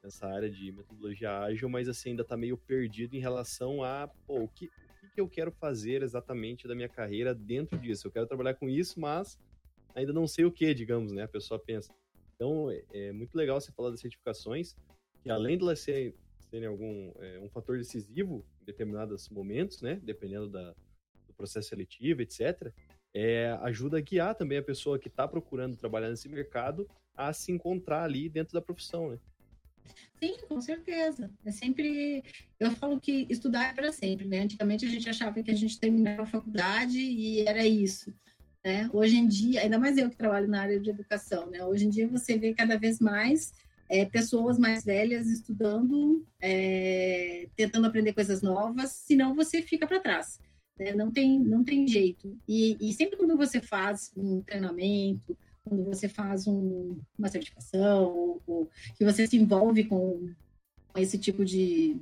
nessa 0.03 0.27
área 0.27 0.51
de 0.51 0.73
metodologia 0.73 1.41
ágil, 1.41 1.69
mas 1.69 1.89
assim 1.89 2.11
ainda 2.11 2.25
tá 2.25 2.37
meio 2.37 2.57
perdido 2.57 3.15
em 3.15 3.21
relação 3.21 3.83
a 3.83 4.09
pô, 4.27 4.41
o 4.45 4.49
que, 4.49 4.67
o 5.03 5.09
que 5.15 5.21
eu 5.21 5.29
quero 5.29 5.51
fazer 5.53 6.03
exatamente 6.03 6.67
da 6.67 6.75
minha 6.75 6.89
carreira 6.89 7.35
dentro 7.35 7.79
disso. 7.79 8.07
Eu 8.07 8.13
quero 8.13 8.27
trabalhar 8.27 8.55
com 8.55 8.69
isso, 8.69 8.99
mas 9.01 9.39
ainda 9.95 10.13
não 10.13 10.27
sei 10.27 10.45
o 10.45 10.53
que, 10.53 10.73
digamos, 10.75 11.13
né? 11.13 11.25
A 11.25 11.29
pessoa 11.29 11.59
pensa. 11.59 11.93
Então, 12.35 12.71
é, 12.71 12.83
é 12.93 13.13
muito 13.13 13.35
legal 13.35 13.61
você 13.61 13.73
falar 13.73 13.91
das 13.91 14.01
certificações, 14.01 14.75
que 15.23 15.31
além 15.31 15.59
de 15.59 15.63
elas 15.63 15.81
serem, 15.81 16.15
serem 16.51 16.69
algum, 16.69 17.13
é, 17.19 17.39
um 17.41 17.49
fator 17.49 17.79
decisivo 17.79 18.45
em 18.61 18.65
determinados 18.65 19.29
momentos, 19.29 19.81
né, 19.81 20.01
dependendo 20.03 20.49
da, 20.49 20.75
do 21.27 21.33
processo 21.37 21.69
seletivo, 21.69 22.23
etc., 22.23 22.73
é, 23.13 23.59
ajuda 23.63 23.99
a 23.99 24.01
guiar 24.01 24.35
também 24.35 24.59
a 24.59 24.63
pessoa 24.63 24.99
que 24.99 25.09
está 25.09 25.27
procurando 25.27 25.77
trabalhar 25.77 26.11
nesse 26.11 26.29
mercado 26.29 26.89
a 27.15 27.33
se 27.33 27.51
encontrar 27.51 28.05
ali 28.05 28.29
dentro 28.29 28.55
da 28.55 28.63
profissão, 28.63 29.11
né? 29.11 29.19
Sim, 30.23 30.37
com 30.47 30.61
certeza. 30.61 31.31
É 31.45 31.51
sempre. 31.51 32.23
Eu 32.59 32.71
falo 32.73 33.01
que 33.01 33.27
estudar 33.29 33.71
é 33.71 33.75
para 33.75 33.91
sempre, 33.91 34.29
né? 34.29 34.41
Antigamente 34.41 34.87
a 34.87 34.89
gente 34.89 35.09
achava 35.09 35.43
que 35.43 35.51
a 35.51 35.57
gente 35.57 35.81
terminava 35.81 36.23
a 36.23 36.27
faculdade 36.27 36.99
e 36.99 37.41
era 37.41 37.67
isso. 37.67 38.15
Né? 38.65 38.89
Hoje 38.93 39.17
em 39.17 39.27
dia, 39.27 39.63
ainda 39.63 39.79
mais 39.79 39.97
eu 39.97 40.11
que 40.11 40.17
trabalho 40.17 40.47
na 40.47 40.61
área 40.61 40.79
de 40.79 40.91
educação, 40.91 41.51
né? 41.51 41.65
hoje 41.65 41.87
em 41.87 41.91
dia 41.91 42.07
você 42.07 42.37
vê 42.37 42.53
cada 42.53 42.79
vez 42.79 43.01
mais 43.01 43.55
é, 43.91 44.05
pessoas 44.05 44.57
mais 44.57 44.85
velhas 44.85 45.27
estudando, 45.27 46.25
é, 46.41 47.49
tentando 47.57 47.89
aprender 47.89 48.13
coisas 48.13 48.41
novas, 48.41 48.91
senão 48.91 49.35
você 49.35 49.61
fica 49.61 49.85
para 49.85 49.99
trás. 49.99 50.39
Né? 50.79 50.95
Não, 50.95 51.11
tem, 51.11 51.41
não 51.41 51.65
tem 51.65 51.89
jeito. 51.89 52.39
E, 52.47 52.77
e, 52.81 52.93
sempre 52.95 53.17
quando 53.17 53.37
você 53.37 53.61
faz 53.61 54.13
um 54.17 54.41
treinamento, 54.43 55.37
quando 55.65 55.85
você 55.85 56.09
faz 56.09 56.47
um, 56.47 56.99
uma 57.19 57.29
certificação, 57.29 58.05
ou, 58.05 58.43
ou, 58.47 58.71
que 58.97 59.05
você 59.05 59.27
se 59.27 59.37
envolve 59.37 59.83
com, 59.85 60.33
com 60.87 61.01
esse 61.01 61.19
tipo 61.19 61.45
de, 61.45 61.97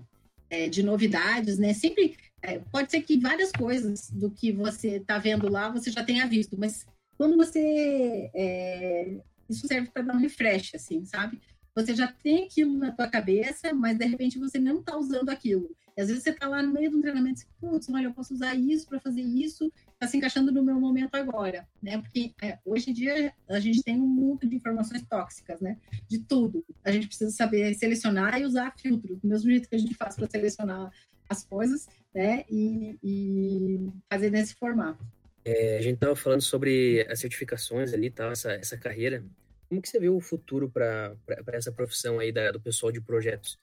é, 0.51 0.69
de 0.69 0.83
novidades, 0.83 1.59
né? 1.59 1.73
Sempre 1.73 2.19
é, 2.43 2.59
pode 2.59 2.91
ser 2.91 3.01
que 3.01 3.19
várias 3.19 3.51
coisas 3.51 4.11
do 4.11 4.31
que 4.31 4.53
você 4.53 4.97
está 4.97 5.17
vendo 5.19 5.51
lá 5.51 5.71
você 5.71 5.91
já 5.91 6.05
tenha 6.05 6.27
visto, 6.27 6.55
mas 6.59 6.87
quando 7.17 7.37
você 7.37 8.31
é, 8.35 9.17
isso 9.49 9.67
serve 9.67 9.91
para 9.91 10.03
dar 10.03 10.15
um 10.15 10.21
refresh, 10.21 10.75
assim, 10.75 11.05
sabe? 11.07 11.41
Você 11.79 11.95
já 11.95 12.09
tem 12.09 12.45
aquilo 12.45 12.77
na 12.77 12.91
tua 12.91 13.07
cabeça, 13.07 13.73
mas 13.73 13.97
de 13.97 14.05
repente 14.05 14.37
você 14.37 14.59
não 14.59 14.81
está 14.81 14.97
usando 14.97 15.29
aquilo. 15.29 15.71
E 15.97 16.01
às 16.01 16.09
vezes 16.09 16.25
você 16.25 16.31
está 16.31 16.49
lá 16.49 16.61
no 16.61 16.73
meio 16.73 16.91
de 16.91 16.97
um 16.97 17.01
treinamento 17.01 17.41
e 17.41 17.45
diz, 17.45 17.49
putz, 17.61 17.89
olha, 17.89 18.07
eu 18.07 18.13
posso 18.13 18.35
usar 18.35 18.53
isso 18.57 18.89
para 18.89 18.99
fazer 18.99 19.21
isso, 19.21 19.73
está 19.93 20.09
se 20.09 20.17
encaixando 20.17 20.51
no 20.51 20.61
meu 20.61 20.81
momento 20.81 21.15
agora, 21.15 21.69
né? 21.81 21.99
Porque 21.99 22.33
é, 22.43 22.59
hoje 22.65 22.91
em 22.91 22.93
dia 22.93 23.33
a 23.49 23.61
gente 23.61 23.81
tem 23.85 23.95
um 23.95 24.09
mundo 24.09 24.45
de 24.45 24.57
informações 24.57 25.05
tóxicas, 25.09 25.61
né? 25.61 25.77
De 26.09 26.19
tudo. 26.19 26.65
A 26.83 26.91
gente 26.91 27.07
precisa 27.07 27.31
saber 27.31 27.73
selecionar 27.75 28.41
e 28.41 28.45
usar 28.45 28.75
filtro, 28.77 29.15
do 29.15 29.29
mesmo 29.29 29.49
jeito 29.49 29.69
que 29.69 29.77
a 29.77 29.79
gente 29.79 29.95
faz 29.95 30.17
para 30.17 30.29
selecionar 30.29 30.91
as 31.29 31.45
coisas, 31.45 31.87
né? 32.13 32.45
E, 32.51 32.99
e 33.05 33.89
fazer 34.11 34.31
nesse 34.31 34.57
formato. 34.57 35.05
É, 35.45 35.79
a 35.79 35.83
gente 35.83 35.95
estava 35.95 36.17
falando 36.17 36.43
sobre 36.43 37.07
as 37.09 37.21
certificações 37.21 37.95
ali, 37.95 38.11
tal, 38.11 38.33
essa, 38.33 38.51
essa 38.51 38.77
carreira. 38.77 39.25
Como 39.69 39.83
que 39.83 39.89
você 39.89 39.99
vê 39.99 40.09
o 40.09 40.21
futuro 40.21 40.71
para 40.71 41.17
essa 41.53 41.71
profissão 41.71 42.19
aí 42.19 42.33
da, 42.33 42.51
do 42.51 42.61
pessoal 42.61 42.91
de 42.91 43.01
projetos? 43.01 43.59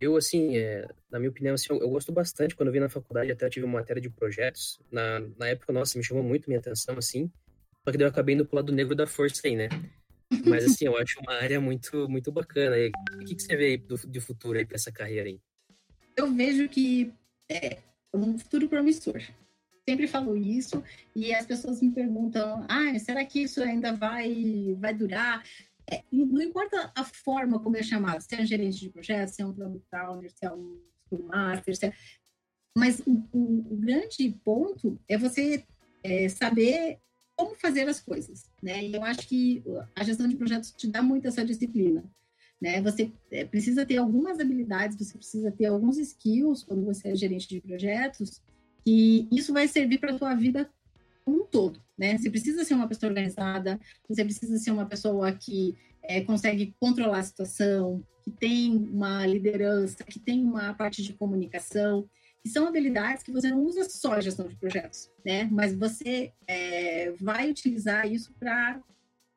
Eu, 0.00 0.16
assim, 0.16 0.56
é, 0.56 0.88
na 1.10 1.18
minha 1.18 1.30
opinião, 1.30 1.54
assim, 1.54 1.66
eu, 1.70 1.80
eu, 1.80 1.88
gosto 1.90 2.10
bastante. 2.12 2.54
Quando 2.54 2.68
eu 2.68 2.72
vim 2.72 2.78
na 2.78 2.88
faculdade, 2.88 3.30
até 3.30 3.48
tive 3.48 3.66
uma 3.66 3.78
matéria 3.78 4.00
de 4.00 4.08
projetos. 4.08 4.80
Na, 4.90 5.20
na 5.38 5.48
época, 5.48 5.72
nossa, 5.72 5.96
me 5.98 6.04
chamou 6.04 6.22
muito 6.22 6.48
minha 6.48 6.58
atenção, 6.58 6.96
assim. 6.96 7.30
Só 7.84 7.90
que 7.90 7.98
daí 7.98 8.06
eu 8.06 8.10
acabei 8.10 8.34
indo 8.34 8.44
pro 8.44 8.56
lado 8.56 8.72
negro 8.72 8.94
da 8.94 9.06
força 9.06 9.42
aí, 9.46 9.56
né? 9.56 9.68
Mas, 10.46 10.64
assim, 10.64 10.86
eu 10.86 10.96
acho 10.96 11.20
uma 11.20 11.34
área 11.34 11.60
muito, 11.60 12.08
muito 12.08 12.32
bacana. 12.32 12.78
E, 12.78 12.90
o 13.14 13.24
que, 13.24 13.34
que 13.34 13.42
você 13.42 13.56
vê 13.56 13.64
aí 13.66 13.76
do, 13.76 13.96
de 13.96 14.20
futuro 14.20 14.58
aí 14.58 14.64
para 14.64 14.76
essa 14.76 14.92
carreira 14.92 15.28
aí? 15.28 15.38
Eu 16.16 16.32
vejo 16.34 16.68
que 16.68 17.12
é 17.48 17.78
um 18.12 18.38
futuro 18.38 18.68
promissor 18.68 19.20
sempre 19.90 20.06
falo 20.06 20.36
isso 20.36 20.82
e 21.16 21.34
as 21.34 21.46
pessoas 21.46 21.82
me 21.82 21.90
perguntam: 21.90 22.64
ah, 22.68 22.96
será 22.98 23.24
que 23.24 23.42
isso 23.42 23.62
ainda 23.62 23.92
vai, 23.92 24.76
vai 24.78 24.94
durar? 24.94 25.42
É, 25.90 26.04
não 26.12 26.40
importa 26.40 26.92
a 26.94 27.04
forma 27.04 27.58
como 27.58 27.76
é 27.76 27.82
chamado, 27.82 28.20
se 28.20 28.34
é 28.34 28.40
um 28.40 28.46
gerente 28.46 28.78
de 28.78 28.90
projeto, 28.90 29.28
se 29.28 29.42
é 29.42 29.46
um 29.46 29.52
product 29.52 29.88
owner, 29.96 30.30
se 30.30 30.46
é 30.46 30.52
um 30.52 30.80
Scrum 31.04 31.26
Master, 31.26 31.74
é... 31.82 31.92
mas 32.76 33.00
o, 33.00 33.12
o, 33.32 33.72
o, 33.72 33.76
grande 33.76 34.30
ponto 34.44 35.00
é 35.08 35.18
você 35.18 35.64
é, 36.04 36.28
saber 36.28 37.00
como 37.36 37.56
fazer 37.56 37.88
as 37.88 38.00
coisas, 38.00 38.48
né? 38.62 38.84
E 38.84 38.94
eu 38.94 39.02
acho 39.02 39.26
que 39.26 39.64
a 39.96 40.04
gestão 40.04 40.28
de 40.28 40.36
projetos 40.36 40.70
te 40.70 40.86
dá 40.86 41.02
muito 41.02 41.26
essa 41.26 41.44
disciplina. 41.44 42.04
Né? 42.60 42.80
Você 42.82 43.10
é, 43.30 43.44
precisa 43.46 43.86
ter 43.86 43.96
algumas 43.96 44.38
habilidades, 44.38 44.98
você 44.98 45.16
precisa 45.16 45.50
ter 45.50 45.64
alguns 45.64 45.96
skills 45.96 46.62
quando 46.62 46.84
você 46.84 47.08
é 47.08 47.16
gerente 47.16 47.48
de 47.48 47.60
projetos 47.60 48.42
e 48.86 49.28
isso 49.30 49.52
vai 49.52 49.68
servir 49.68 49.98
para 49.98 50.12
a 50.12 50.18
sua 50.18 50.34
vida 50.34 50.70
como 51.24 51.42
um 51.42 51.46
todo, 51.46 51.80
né? 51.96 52.16
Você 52.16 52.30
precisa 52.30 52.64
ser 52.64 52.74
uma 52.74 52.88
pessoa 52.88 53.10
organizada, 53.10 53.78
você 54.08 54.24
precisa 54.24 54.56
ser 54.58 54.70
uma 54.70 54.86
pessoa 54.86 55.32
que 55.32 55.76
é, 56.02 56.20
consegue 56.22 56.74
controlar 56.80 57.18
a 57.18 57.22
situação, 57.22 58.02
que 58.22 58.30
tem 58.30 58.76
uma 58.76 59.26
liderança, 59.26 60.04
que 60.04 60.18
tem 60.18 60.44
uma 60.44 60.74
parte 60.74 61.02
de 61.02 61.12
comunicação, 61.12 62.08
que 62.42 62.48
são 62.48 62.66
habilidades 62.66 63.22
que 63.22 63.32
você 63.32 63.50
não 63.50 63.62
usa 63.62 63.88
só 63.88 64.18
em 64.18 64.22
gestão 64.22 64.48
de 64.48 64.56
projetos, 64.56 65.10
né? 65.24 65.44
Mas 65.50 65.74
você 65.74 66.32
é, 66.46 67.12
vai 67.20 67.50
utilizar 67.50 68.10
isso 68.10 68.32
para 68.38 68.80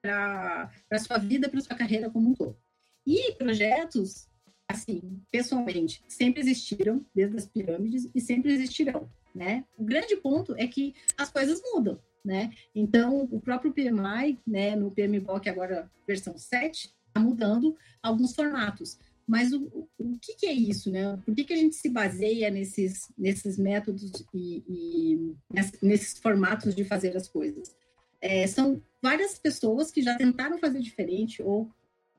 a 0.03 0.99
sua 0.99 1.17
vida, 1.17 1.49
para 1.49 1.61
sua 1.61 1.75
carreira 1.75 2.09
como 2.09 2.29
um 2.29 2.33
todo. 2.33 2.57
E 3.05 3.33
projetos 3.33 4.27
assim, 4.67 5.21
pessoalmente, 5.29 6.01
sempre 6.07 6.41
existiram, 6.41 7.05
desde 7.13 7.37
as 7.37 7.45
pirâmides, 7.45 8.09
e 8.13 8.19
sempre 8.19 8.53
existirão, 8.53 9.09
né? 9.33 9.65
O 9.77 9.83
grande 9.83 10.15
ponto 10.17 10.55
é 10.57 10.67
que 10.67 10.93
as 11.17 11.31
coisas 11.31 11.61
mudam, 11.73 11.99
né? 12.23 12.51
Então, 12.73 13.27
o 13.31 13.39
próprio 13.39 13.73
PMI, 13.73 14.39
né, 14.45 14.75
no 14.75 14.91
PMBOK 14.91 15.49
agora 15.49 15.89
versão 16.07 16.37
7, 16.37 16.93
está 17.07 17.19
mudando 17.19 17.75
alguns 18.01 18.35
formatos. 18.35 18.97
Mas 19.25 19.53
o, 19.53 19.87
o 19.97 20.17
que, 20.19 20.35
que, 20.35 20.45
é 20.45 20.51
isso, 20.51 20.91
né? 20.91 21.17
Por 21.25 21.33
que, 21.33 21.45
que 21.45 21.53
a 21.53 21.57
gente 21.57 21.75
se 21.75 21.89
baseia 21.89 22.49
nesses, 22.49 23.09
nesses 23.17 23.57
métodos 23.57 24.11
e, 24.33 24.63
e 24.67 25.35
nesses 25.81 26.19
formatos 26.19 26.75
de 26.75 26.83
fazer 26.83 27.15
as 27.15 27.27
coisas? 27.27 27.73
É, 28.19 28.45
são 28.47 28.81
várias 29.01 29.37
pessoas 29.37 29.91
que 29.91 30.01
já 30.01 30.17
tentaram 30.17 30.57
fazer 30.57 30.79
diferente 30.79 31.41
ou 31.41 31.69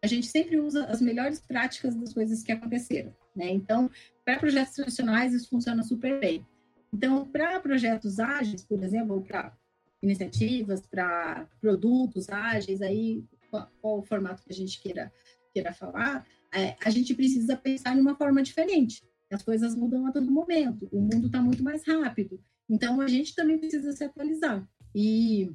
a 0.02 0.06
gente 0.06 0.26
sempre 0.26 0.58
usa 0.58 0.84
as 0.84 1.00
melhores 1.00 1.40
práticas 1.40 1.94
das 1.94 2.12
coisas 2.12 2.42
que 2.42 2.52
aconteceram, 2.52 3.14
né? 3.34 3.50
Então, 3.50 3.90
para 4.24 4.38
projetos 4.38 4.74
tradicionais 4.74 5.32
isso 5.32 5.48
funciona 5.48 5.82
super 5.82 6.20
bem. 6.20 6.46
Então, 6.94 7.26
para 7.26 7.58
projetos 7.58 8.20
ágeis, 8.20 8.64
por 8.64 8.80
exemplo, 8.80 9.20
para 9.20 9.52
iniciativas, 10.00 10.80
para 10.86 11.44
produtos 11.60 12.28
ágeis, 12.28 12.80
aí 12.80 13.24
qual, 13.50 13.68
qual, 13.80 13.98
o 13.98 14.02
formato 14.04 14.44
que 14.44 14.52
a 14.52 14.54
gente 14.54 14.80
queira 14.80 15.12
queira 15.52 15.72
falar, 15.72 16.24
é, 16.52 16.76
a 16.84 16.90
gente 16.90 17.12
precisa 17.14 17.56
pensar 17.56 17.94
de 17.94 18.00
uma 18.00 18.14
forma 18.14 18.42
diferente. 18.42 19.02
As 19.28 19.42
coisas 19.42 19.74
mudam 19.74 20.06
a 20.06 20.12
todo 20.12 20.30
momento, 20.30 20.88
o 20.92 21.00
mundo 21.00 21.26
está 21.26 21.40
muito 21.42 21.64
mais 21.64 21.84
rápido. 21.84 22.40
Então, 22.68 23.00
a 23.00 23.08
gente 23.08 23.34
também 23.34 23.58
precisa 23.58 23.92
se 23.92 24.04
atualizar. 24.04 24.64
E, 24.94 25.52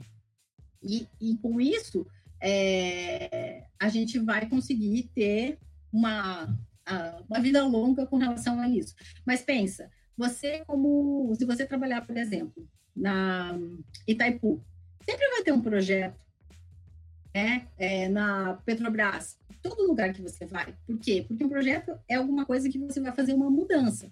e, 0.84 1.08
e 1.22 1.38
com 1.38 1.62
isso, 1.62 2.06
é, 2.42 3.66
a 3.80 3.88
gente 3.88 4.20
vai 4.20 4.50
conseguir 4.50 5.10
ter 5.16 5.58
uma, 5.92 6.54
uma 7.30 7.40
vida 7.40 7.66
longa 7.66 8.06
com 8.06 8.18
relação 8.18 8.60
a 8.60 8.68
isso. 8.68 8.94
Mas 9.26 9.42
pensa, 9.42 9.90
você 10.20 10.66
como, 10.68 11.34
se 11.36 11.46
você 11.46 11.66
trabalhar, 11.66 12.06
por 12.06 12.18
exemplo, 12.18 12.68
na 12.94 13.58
Itaipu, 14.06 14.62
sempre 15.06 15.30
vai 15.30 15.44
ter 15.44 15.54
um 15.54 15.62
projeto 15.62 16.20
né, 17.34 17.70
é, 17.78 18.10
na 18.10 18.56
Petrobras, 18.66 19.40
todo 19.62 19.88
lugar 19.88 20.14
que 20.14 20.22
você 20.22 20.46
vai. 20.46 20.76
Por 20.86 21.00
quê? 21.00 21.24
Porque 21.26 21.46
um 21.46 21.48
projeto 21.48 21.98
é 22.06 22.16
alguma 22.16 22.46
coisa 22.46 22.68
que 22.70 22.78
você 22.78 23.00
vai 23.00 23.14
fazer 23.14 23.34
uma 23.34 23.50
mudança. 23.50 24.12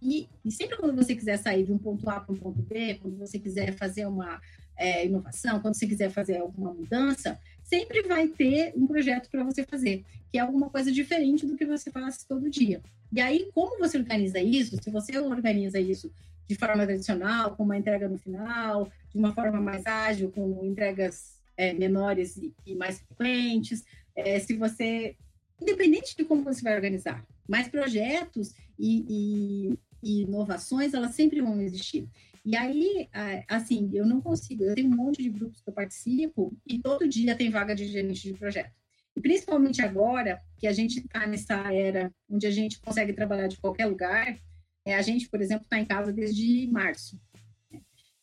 E, 0.00 0.26
e 0.42 0.50
sempre 0.50 0.78
quando 0.78 0.96
você 0.96 1.14
quiser 1.14 1.36
sair 1.36 1.64
de 1.64 1.72
um 1.72 1.78
ponto 1.78 2.08
A 2.08 2.18
para 2.18 2.34
um 2.34 2.38
ponto 2.38 2.62
B, 2.62 2.94
quando 2.94 3.18
você 3.18 3.38
quiser 3.38 3.76
fazer 3.76 4.06
uma 4.06 4.40
é, 4.76 5.06
inovação, 5.06 5.60
quando 5.60 5.74
você 5.74 5.86
quiser 5.86 6.10
fazer 6.10 6.38
alguma 6.38 6.72
mudança, 6.72 7.38
sempre 7.62 8.02
vai 8.02 8.28
ter 8.28 8.72
um 8.76 8.86
projeto 8.86 9.30
para 9.30 9.44
você 9.44 9.64
fazer, 9.64 10.04
que 10.30 10.38
é 10.38 10.40
alguma 10.40 10.68
coisa 10.68 10.90
diferente 10.90 11.46
do 11.46 11.56
que 11.56 11.64
você 11.64 11.90
faz 11.90 12.24
todo 12.24 12.50
dia. 12.50 12.82
E 13.12 13.20
aí, 13.20 13.50
como 13.54 13.78
você 13.78 13.98
organiza 13.98 14.40
isso? 14.40 14.76
Se 14.82 14.90
você 14.90 15.18
organiza 15.18 15.78
isso 15.78 16.10
de 16.48 16.54
forma 16.54 16.84
tradicional, 16.84 17.56
com 17.56 17.62
uma 17.62 17.76
entrega 17.76 18.08
no 18.08 18.18
final, 18.18 18.90
de 19.10 19.18
uma 19.18 19.32
forma 19.32 19.60
mais 19.60 19.86
ágil, 19.86 20.30
com 20.30 20.64
entregas 20.64 21.38
é, 21.56 21.72
menores 21.72 22.36
e, 22.36 22.52
e, 22.66 22.74
mais 22.74 23.00
frequentes, 23.00 23.84
é, 24.16 24.38
se 24.38 24.54
você, 24.56 25.16
independente 25.60 26.16
de 26.16 26.24
como 26.24 26.42
você 26.42 26.62
vai 26.62 26.74
organizar, 26.74 27.24
mais 27.48 27.68
projetos 27.68 28.54
e, 28.78 29.04
e, 29.08 29.78
e, 30.02 30.22
inovações, 30.22 30.94
elas 30.94 31.14
sempre 31.14 31.40
vão 31.40 31.60
existir. 31.60 32.08
E 32.44 32.56
aí, 32.56 33.08
assim, 33.48 33.90
eu 33.94 34.04
não 34.04 34.20
consigo, 34.20 34.64
eu 34.64 34.74
tenho 34.74 34.88
um 34.88 34.96
monte 34.96 35.22
de 35.22 35.30
grupos 35.30 35.60
que 35.60 35.68
eu 35.70 35.74
participo 35.74 36.52
e 36.66 36.78
todo 36.80 37.08
dia 37.08 37.36
tem 37.36 37.50
vaga 37.50 37.74
de 37.74 37.86
gerente 37.86 38.22
de 38.22 38.34
projeto. 38.34 38.72
E 39.14 39.20
principalmente 39.20 39.80
agora, 39.80 40.40
que 40.58 40.66
a 40.66 40.72
gente 40.72 40.98
está 40.98 41.26
nessa 41.26 41.72
era 41.72 42.12
onde 42.28 42.46
a 42.46 42.50
gente 42.50 42.80
consegue 42.80 43.12
trabalhar 43.12 43.46
de 43.46 43.58
qualquer 43.58 43.86
lugar, 43.86 44.38
é, 44.84 44.94
a 44.94 45.02
gente, 45.02 45.28
por 45.28 45.40
exemplo, 45.40 45.64
está 45.64 45.78
em 45.78 45.84
casa 45.84 46.12
desde 46.12 46.66
março 46.66 47.20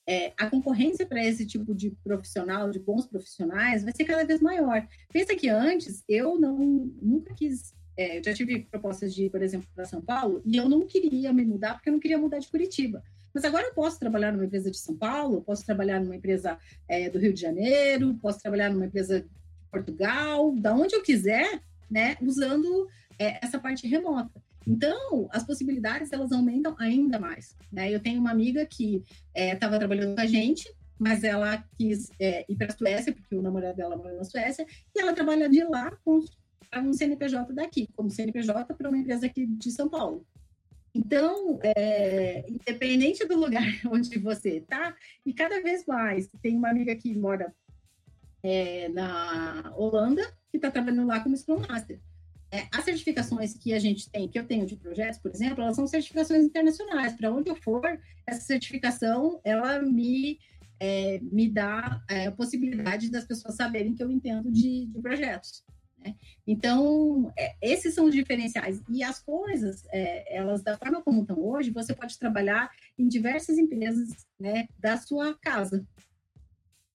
é, 0.09 0.34
a 0.36 0.49
concorrência 0.49 1.05
para 1.05 1.24
esse 1.24 1.45
tipo 1.45 1.76
de 1.76 1.91
profissional, 2.03 2.72
de 2.72 2.80
bons 2.80 3.05
profissionais, 3.05 3.84
vai 3.84 3.93
ser 3.95 4.05
cada 4.05 4.26
vez 4.26 4.41
maior. 4.41 4.88
Pensa 5.13 5.36
que 5.36 5.47
antes 5.47 6.03
eu 6.09 6.39
não 6.39 6.57
nunca 6.99 7.32
quis. 7.36 7.76
É, 7.95 8.17
eu 8.17 8.24
já 8.24 8.34
tive 8.34 8.61
propostas 8.63 9.13
de 9.13 9.26
ir, 9.26 9.30
por 9.30 9.43
exemplo, 9.43 9.67
para 9.76 9.86
São 9.86 10.01
Paulo, 10.01 10.41
e 10.43 10.57
eu 10.57 10.67
não 10.67 10.88
queria 10.88 11.32
me 11.32 11.45
mudar 11.45 11.76
porque 11.76 11.89
eu 11.89 11.93
não 11.93 11.99
queria 11.99 12.17
mudar 12.17 12.39
de 12.39 12.47
Curitiba. 12.47 13.03
Mas 13.34 13.43
agora 13.43 13.67
eu 13.67 13.73
posso 13.73 13.99
trabalhar 13.99 14.32
numa 14.32 14.45
empresa 14.45 14.71
de 14.71 14.77
São 14.77 14.95
Paulo, 14.95 15.41
posso 15.41 15.65
trabalhar 15.65 15.99
numa 15.99 16.15
empresa 16.15 16.57
é, 16.88 17.09
do 17.09 17.19
Rio 17.19 17.34
de 17.34 17.41
Janeiro, 17.41 18.17
posso 18.21 18.39
trabalhar 18.39 18.69
numa 18.69 18.86
empresa 18.86 19.21
de 19.21 19.27
Portugal, 19.71 20.55
da 20.55 20.73
onde 20.73 20.95
eu 20.95 21.01
quiser, 21.01 21.61
né, 21.89 22.17
usando 22.21 22.88
é, 23.17 23.43
essa 23.43 23.59
parte 23.59 23.88
remota. 23.88 24.41
Então, 24.65 25.27
as 25.32 25.43
possibilidades 25.43 26.11
elas 26.11 26.32
aumentam 26.32 26.75
ainda 26.77 27.19
mais. 27.19 27.55
Né? 27.71 27.91
Eu 27.91 27.99
tenho 27.99 28.19
uma 28.19 28.32
amiga 28.32 28.65
que 28.65 29.03
estava 29.36 29.75
é, 29.75 29.80
trabalhando 29.80 30.15
com 30.15 30.21
a 30.21 30.25
gente, 30.25 30.71
mas 30.99 31.23
ela 31.23 31.63
quis 31.77 32.11
é, 32.19 32.45
ir 32.47 32.55
para 32.55 32.67
a 32.67 32.77
Suécia, 32.77 33.13
porque 33.13 33.36
o 33.36 33.41
namorado 33.41 33.77
dela 33.77 33.95
mora 33.95 34.15
na 34.15 34.23
Suécia, 34.23 34.65
e 34.95 34.99
ela 34.99 35.13
trabalha 35.13 35.49
de 35.49 35.63
lá 35.63 35.91
com 36.03 36.23
um 36.77 36.93
CNPJ 36.93 37.53
daqui, 37.53 37.88
como 37.95 38.11
CNPJ 38.11 38.73
para 38.75 38.89
uma 38.89 38.97
empresa 38.97 39.25
aqui 39.25 39.45
de 39.45 39.71
São 39.71 39.89
Paulo. 39.89 40.25
Então, 40.93 41.59
é, 41.61 42.45
independente 42.49 43.25
do 43.25 43.37
lugar 43.37 43.63
onde 43.91 44.17
você 44.17 44.57
está, 44.57 44.95
e 45.25 45.33
cada 45.33 45.61
vez 45.61 45.85
mais, 45.85 46.29
tem 46.41 46.55
uma 46.55 46.69
amiga 46.69 46.95
que 46.95 47.15
mora 47.15 47.53
é, 48.41 48.89
na 48.89 49.73
Holanda, 49.75 50.23
que 50.49 50.57
está 50.57 50.71
trabalhando 50.71 51.07
lá 51.07 51.19
como 51.19 51.37
Scrum 51.37 51.59
Master. 51.59 51.99
É, 52.51 52.67
as 52.73 52.83
certificações 52.83 53.53
que 53.53 53.73
a 53.73 53.79
gente 53.79 54.09
tem, 54.09 54.27
que 54.27 54.39
eu 54.39 54.45
tenho 54.45 54.65
de 54.65 54.75
projetos, 54.75 55.19
por 55.19 55.29
exemplo, 55.29 55.61
elas 55.61 55.75
são 55.75 55.85
certificações 55.85 56.43
internacionais. 56.43 57.13
Para 57.13 57.31
onde 57.31 57.49
eu 57.49 57.55
for, 57.55 57.83
essa 58.25 58.41
certificação, 58.41 59.39
ela 59.43 59.79
me, 59.83 60.39
me 61.31 61.47
dá 61.47 62.03
a 62.27 62.31
possibilidade 62.31 63.11
das 63.11 63.25
pessoas 63.25 63.55
saberem 63.55 63.93
que 63.93 64.01
eu 64.01 64.09
entendo 64.09 64.51
de, 64.51 64.87
de 64.87 64.99
projetos. 64.99 65.63
Né? 66.04 66.16
Então, 66.47 67.32
é, 67.38 67.56
esses 67.62 67.93
são 67.93 68.06
os 68.06 68.16
diferenciais. 68.16 68.82
E 68.89 69.04
as 69.04 69.20
coisas, 69.20 69.84
é, 69.91 70.38
elas, 70.38 70.62
da 70.62 70.78
forma 70.78 71.02
como 71.02 71.22
estão 71.22 71.39
hoje, 71.39 71.72
você 71.72 71.93
pode 71.93 72.18
trabalhar 72.18 72.72
em 72.97 73.08
diversas 73.08 73.58
empresas 73.58 74.28
né, 74.39 74.68
da 74.80 74.97
sua 74.97 75.34
casa. 75.36 75.86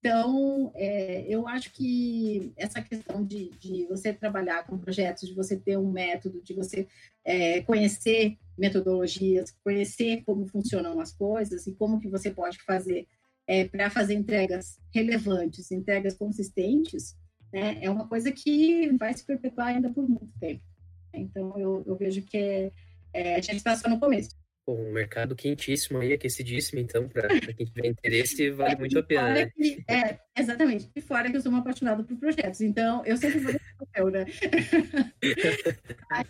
Então, 0.04 0.70
é, 0.74 1.24
eu 1.26 1.48
acho 1.48 1.72
que 1.72 2.52
essa 2.58 2.82
questão 2.82 3.24
de, 3.24 3.48
de, 3.58 3.86
você 3.86 4.12
trabalhar 4.12 4.66
com 4.66 4.76
projetos, 4.76 5.26
de 5.26 5.34
você 5.34 5.56
ter 5.56 5.78
um 5.78 5.90
método, 5.90 6.42
de 6.42 6.52
você 6.52 6.86
é, 7.24 7.62
conhecer 7.62 8.36
metodologias, 8.56 9.50
conhecer 9.64 10.22
como 10.26 10.46
funcionam 10.46 11.00
as 11.00 11.10
coisas 11.10 11.66
e 11.66 11.72
como 11.72 11.98
que 11.98 12.08
você 12.08 12.30
pode 12.30 12.60
fazer 12.64 13.06
é, 13.46 13.64
para 13.66 13.88
fazer 13.88 14.12
entregas 14.12 14.78
relevantes, 14.92 15.70
entregas 15.70 16.14
consistentes, 16.14 17.16
né, 17.54 17.78
é 17.80 17.88
uma 17.88 18.08
coisa 18.08 18.32
que 18.32 18.90
vai 18.98 19.14
se 19.14 19.24
perpetuar 19.24 19.68
ainda 19.68 19.88
por 19.88 20.08
muito 20.08 20.36
tempo. 20.40 20.60
Então, 21.12 21.56
eu, 21.56 21.84
eu 21.86 21.96
vejo 21.96 22.20
que 22.22 22.36
é, 22.36 22.72
é 23.12 23.36
a 23.36 23.40
gente 23.40 23.58
está 23.58 23.76
só 23.76 23.88
no 23.88 24.00
começo. 24.00 24.30
Bom, 24.66 24.76
um 24.76 24.92
mercado 24.92 25.36
quentíssimo 25.36 25.98
aí, 25.98 26.12
aquecidíssimo, 26.12 26.80
então, 26.80 27.08
para 27.08 27.28
quem 27.28 27.66
tiver 27.66 27.86
interesse, 27.86 28.50
vale 28.56 28.74
muito 28.74 28.98
a 28.98 29.02
pena, 29.04 29.32
né? 29.32 29.50
Que, 29.50 29.84
é, 29.88 30.18
exatamente. 30.36 30.90
E 30.96 31.00
fora 31.00 31.30
que 31.30 31.36
eu 31.36 31.40
sou 31.40 31.52
uma 31.52 31.60
apaixonada 31.60 32.02
por 32.02 32.16
projetos, 32.16 32.60
então 32.60 33.04
eu 33.06 33.16
sempre 33.16 33.38
vou 33.38 33.52
nesse 33.52 33.76
papel, 33.78 34.08
né? 34.08 34.24
as, 36.10 36.26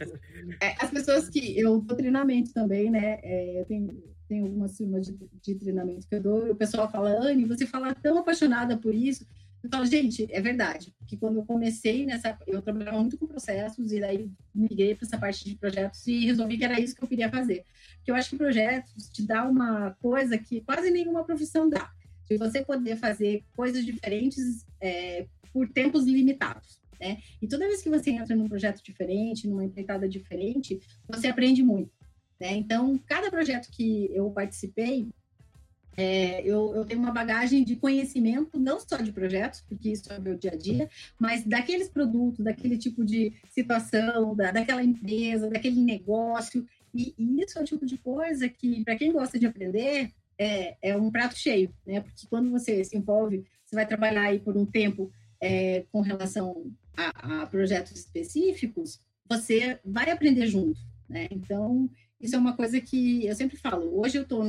é, 0.60 0.74
as, 0.78 0.90
pessoas 0.90 1.30
que 1.30 1.58
eu 1.58 1.80
dou 1.80 1.96
treinamento 1.96 2.52
também, 2.52 2.90
né? 2.90 3.18
É, 3.22 3.60
eu 3.60 3.64
tenho, 3.64 4.02
tenho 4.28 4.44
algumas 4.44 4.76
turmas 4.76 5.06
de, 5.06 5.16
de 5.40 5.54
treinamento 5.54 6.06
que 6.06 6.16
eu 6.16 6.20
dou, 6.20 6.46
e 6.46 6.50
o 6.50 6.56
pessoal 6.56 6.90
fala, 6.90 7.10
Anne, 7.10 7.46
você 7.46 7.64
fala 7.66 7.94
tão 7.94 8.18
apaixonada 8.18 8.76
por 8.76 8.94
isso. 8.94 9.24
Falo, 9.70 9.86
gente, 9.86 10.26
é 10.30 10.40
verdade, 10.40 10.92
porque 10.98 11.16
quando 11.16 11.38
eu 11.38 11.44
comecei 11.44 12.04
nessa, 12.04 12.38
eu 12.46 12.60
trabalhava 12.60 13.00
muito 13.00 13.16
com 13.16 13.26
processos 13.26 13.92
e 13.92 14.00
daí 14.00 14.30
migrei 14.54 14.94
para 14.94 15.06
essa 15.06 15.18
parte 15.18 15.44
de 15.44 15.56
projetos 15.56 16.06
e 16.06 16.26
resolvi 16.26 16.58
que 16.58 16.64
era 16.64 16.78
isso 16.78 16.94
que 16.94 17.02
eu 17.02 17.08
queria 17.08 17.30
fazer. 17.30 17.64
Porque 17.96 18.10
eu 18.10 18.14
acho 18.14 18.30
que 18.30 18.36
projetos 18.36 19.08
te 19.08 19.22
dá 19.22 19.44
uma 19.44 19.92
coisa 20.02 20.36
que 20.36 20.60
quase 20.60 20.90
nenhuma 20.90 21.24
profissão 21.24 21.68
dá, 21.68 21.90
de 22.28 22.36
você 22.36 22.62
poder 22.62 22.96
fazer 22.96 23.42
coisas 23.56 23.84
diferentes 23.84 24.66
é, 24.80 25.26
por 25.52 25.68
tempos 25.68 26.04
limitados. 26.04 26.78
Né? 27.00 27.18
E 27.40 27.48
toda 27.48 27.66
vez 27.66 27.82
que 27.82 27.90
você 27.90 28.10
entra 28.10 28.36
num 28.36 28.48
projeto 28.48 28.82
diferente, 28.82 29.48
numa 29.48 29.64
empreitada 29.64 30.08
diferente, 30.08 30.80
você 31.08 31.28
aprende 31.28 31.62
muito. 31.62 31.90
Né? 32.40 32.54
Então, 32.56 32.98
cada 33.06 33.30
projeto 33.30 33.68
que 33.70 34.10
eu 34.12 34.30
participei, 34.30 35.08
é, 35.96 36.40
eu, 36.42 36.74
eu, 36.74 36.84
tenho 36.84 37.00
uma 37.00 37.12
bagagem 37.12 37.64
de 37.64 37.76
conhecimento, 37.76 38.58
não 38.58 38.80
só 38.80 38.96
de 38.96 39.12
projetos, 39.12 39.60
porque 39.68 39.90
isso 39.90 40.12
é 40.12 40.18
meu 40.18 40.36
dia 40.36 40.52
a 40.52 40.56
dia, 40.56 40.88
mas 41.18 41.44
daqueles 41.44 41.88
produtos, 41.88 42.44
daquele 42.44 42.76
tipo 42.76 43.04
de 43.04 43.32
situação, 43.50 44.34
da, 44.34 44.50
daquela 44.50 44.82
empresa, 44.82 45.48
daquele 45.48 45.80
negócio. 45.80 46.66
E, 46.92 47.14
e, 47.16 47.42
isso 47.42 47.58
é 47.58 47.62
o 47.62 47.64
tipo 47.64 47.86
de 47.86 47.96
coisa 47.98 48.48
que, 48.48 48.84
para 48.84 48.96
quem 48.96 49.12
gosta 49.12 49.38
de 49.38 49.46
aprender, 49.46 50.12
é, 50.36 50.76
é, 50.82 50.96
um 50.96 51.10
prato 51.10 51.38
cheio, 51.38 51.72
né? 51.86 52.00
Porque 52.00 52.26
quando 52.28 52.50
você 52.50 52.82
se 52.84 52.96
envolve, 52.96 53.44
você 53.64 53.76
vai 53.76 53.86
trabalhar 53.86 54.22
aí 54.22 54.40
por 54.40 54.56
um 54.56 54.66
tempo 54.66 55.12
é, 55.40 55.84
com 55.92 56.00
relação 56.00 56.72
a, 56.96 57.42
a 57.42 57.46
projetos 57.46 57.92
específicos, 57.92 59.00
você 59.28 59.78
vai 59.84 60.10
aprender 60.10 60.46
junto, 60.46 60.78
né? 61.08 61.28
Então, 61.30 61.88
isso 62.20 62.34
é 62.34 62.38
uma 62.38 62.56
coisa 62.56 62.80
que 62.80 63.26
eu 63.26 63.34
sempre 63.34 63.56
falo. 63.56 64.00
Hoje 64.00 64.18
eu 64.18 64.22
estou 64.22 64.42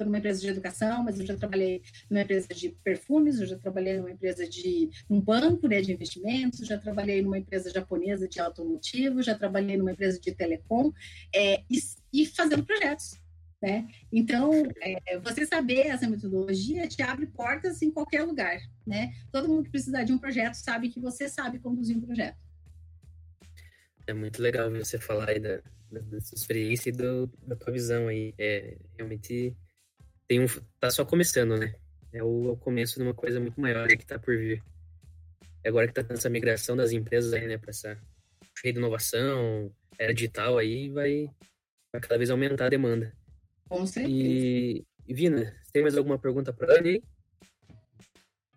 numa 0.00 0.18
empresa 0.18 0.40
de 0.40 0.48
educação, 0.48 1.02
mas 1.02 1.18
eu 1.18 1.26
já 1.26 1.36
trabalhei 1.36 1.82
numa 2.10 2.22
empresa 2.22 2.48
de 2.48 2.70
perfumes, 2.82 3.40
eu 3.40 3.46
já 3.46 3.58
trabalhei 3.58 3.98
numa 3.98 4.10
empresa 4.10 4.48
de 4.48 4.90
um 5.08 5.20
banco 5.20 5.68
né, 5.68 5.80
de 5.80 5.92
investimentos, 5.92 6.66
já 6.66 6.78
trabalhei 6.78 7.22
numa 7.22 7.38
empresa 7.38 7.70
japonesa 7.70 8.26
de 8.28 8.40
automotivo, 8.40 9.22
já 9.22 9.34
trabalhei 9.34 9.76
numa 9.76 9.92
empresa 9.92 10.18
de 10.18 10.32
telecom 10.34 10.92
é, 11.34 11.62
e, 11.70 11.78
e 12.12 12.26
fazendo 12.26 12.64
projetos. 12.64 13.20
Né? 13.62 13.86
Então, 14.10 14.50
é, 14.80 15.20
você 15.20 15.46
saber 15.46 15.86
essa 15.86 16.08
metodologia 16.08 16.88
te 16.88 17.00
abre 17.00 17.26
portas 17.26 17.80
em 17.80 17.92
qualquer 17.92 18.24
lugar. 18.24 18.58
Né? 18.84 19.12
Todo 19.30 19.48
mundo 19.48 19.64
que 19.64 19.70
precisar 19.70 20.02
de 20.02 20.12
um 20.12 20.18
projeto 20.18 20.54
sabe 20.54 20.88
que 20.88 20.98
você 20.98 21.28
sabe 21.28 21.60
conduzir 21.60 21.96
um 21.96 22.00
projeto. 22.00 22.36
É 24.04 24.12
muito 24.12 24.42
legal 24.42 24.68
você 24.68 24.98
falar 24.98 25.28
aí 25.28 25.38
da, 25.38 25.62
da, 25.92 26.20
sua 26.20 26.34
experiência 26.34 26.88
e 26.88 26.92
do, 26.92 27.28
da 27.46 27.54
tua 27.54 27.72
visão 27.72 28.08
aí. 28.08 28.34
É, 28.36 28.76
realmente 28.96 29.56
tem 30.26 30.40
um, 30.40 30.46
tá 30.78 30.90
só 30.90 31.04
começando, 31.04 31.56
né? 31.56 31.74
É 32.12 32.22
o, 32.22 32.48
é 32.48 32.52
o 32.52 32.56
começo 32.56 32.96
de 32.96 33.02
uma 33.02 33.14
coisa 33.14 33.40
muito 33.40 33.60
maior 33.60 33.88
que 33.88 34.06
tá 34.06 34.18
por 34.18 34.36
vir. 34.36 34.62
É 35.64 35.68
agora 35.68 35.86
que 35.86 35.94
tá 35.94 36.02
tendo 36.02 36.18
essa 36.18 36.28
migração 36.28 36.76
das 36.76 36.92
empresas 36.92 37.32
aí, 37.32 37.46
né, 37.46 37.56
para 37.56 37.70
essa 37.70 37.98
cheia 38.58 38.72
de 38.72 38.78
inovação, 38.78 39.72
era 39.98 40.12
digital 40.12 40.58
aí, 40.58 40.90
vai, 40.90 41.26
vai 41.92 42.00
cada 42.00 42.18
vez 42.18 42.30
aumentar 42.30 42.66
a 42.66 42.70
demanda. 42.70 43.16
Com 43.68 43.86
certeza. 43.86 44.14
E, 44.14 44.84
e 45.06 45.14
Vina, 45.14 45.56
tem 45.72 45.82
mais 45.82 45.96
alguma 45.96 46.18
pergunta 46.18 46.52
para 46.52 46.76
ele? 46.76 47.02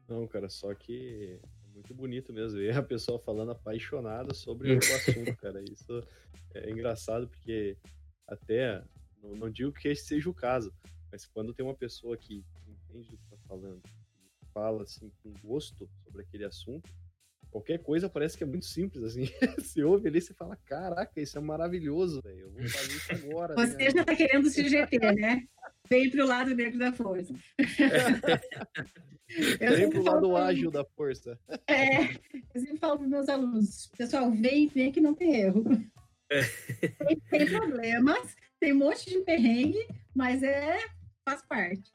Não, 0.07 0.27
cara, 0.27 0.49
só 0.49 0.73
que 0.73 1.39
muito 1.73 1.93
bonito 1.93 2.31
mesmo 2.31 2.57
ver 2.57 2.75
a 2.75 2.83
pessoa 2.83 3.19
falando 3.19 3.51
apaixonada 3.51 4.33
sobre 4.33 4.73
o 4.73 4.77
assunto, 4.77 5.35
cara. 5.37 5.61
Isso 5.63 6.03
é 6.53 6.69
engraçado 6.69 7.27
porque 7.27 7.77
até 8.27 8.81
não, 9.21 9.35
não, 9.35 9.49
digo 9.49 9.71
que 9.71 9.89
esse 9.89 10.05
seja 10.05 10.29
o 10.29 10.33
caso, 10.33 10.73
mas 11.11 11.25
quando 11.25 11.53
tem 11.53 11.65
uma 11.65 11.75
pessoa 11.75 12.17
que 12.17 12.43
entende 12.67 13.11
do 13.11 13.17
que 13.17 13.23
está 13.23 13.37
falando, 13.47 13.81
fala 14.53 14.83
assim 14.83 15.11
com 15.21 15.33
gosto 15.43 15.89
sobre 16.03 16.21
aquele 16.21 16.45
assunto, 16.45 16.89
qualquer 17.55 17.79
coisa 17.79 18.09
parece 18.09 18.37
que 18.37 18.43
é 18.43 18.47
muito 18.47 18.65
simples, 18.65 19.01
assim. 19.03 19.23
você 19.57 19.81
ouve 19.81 20.09
ali 20.09 20.19
e 20.19 20.33
fala, 20.33 20.57
caraca, 20.65 21.21
isso 21.21 21.37
é 21.37 21.41
maravilhoso, 21.41 22.21
velho. 22.21 22.41
Eu 22.41 22.51
vou 22.51 22.67
fazer 22.67 22.93
isso 22.93 23.13
agora. 23.13 23.55
Você 23.55 23.77
né? 23.77 23.91
já 23.91 24.01
está 24.01 24.15
querendo 24.15 24.49
se 24.49 24.67
GT, 24.67 24.99
né? 25.15 25.47
Vem 25.89 26.09
pro 26.09 26.25
lado 26.25 26.53
negro 26.53 26.77
da 26.77 26.91
força. 26.91 27.33
vem 29.59 29.89
pro 29.89 30.03
lado 30.03 30.35
ágil 30.35 30.69
da 30.69 30.83
força. 30.83 31.39
É, 31.67 32.15
eu 32.53 32.61
sempre 32.61 32.77
falo 32.77 32.99
para 32.99 33.07
meus 33.07 33.29
alunos, 33.29 33.89
pessoal, 33.97 34.29
vem, 34.31 34.67
vem 34.67 34.91
que 34.91 34.99
não 34.99 35.13
tem 35.13 35.35
erro. 35.35 35.63
É. 36.29 36.41
Tem, 36.87 37.17
tem, 37.29 37.45
problemas, 37.45 38.35
tem 38.59 38.73
um 38.73 38.79
monte 38.79 39.09
de 39.09 39.19
perrengue, 39.19 39.87
mas 40.13 40.43
é 40.43 40.77
faz 41.25 41.41
parte. 41.47 41.91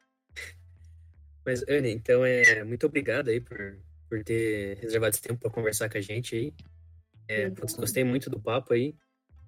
Mas, 1.46 1.62
Anne, 1.68 1.90
então 1.90 2.24
é 2.24 2.62
muito 2.64 2.86
obrigado 2.86 3.28
aí 3.28 3.40
por, 3.40 3.78
por 4.08 4.22
ter 4.22 4.76
reservado 4.78 5.14
esse 5.14 5.22
tempo 5.22 5.40
para 5.40 5.50
conversar 5.50 5.88
com 5.88 5.96
a 5.96 6.00
gente 6.00 6.34
aí. 6.34 6.54
É, 7.26 7.48
putz, 7.48 7.74
gostei 7.74 8.04
muito 8.04 8.28
do 8.28 8.40
papo 8.40 8.74
aí. 8.74 8.94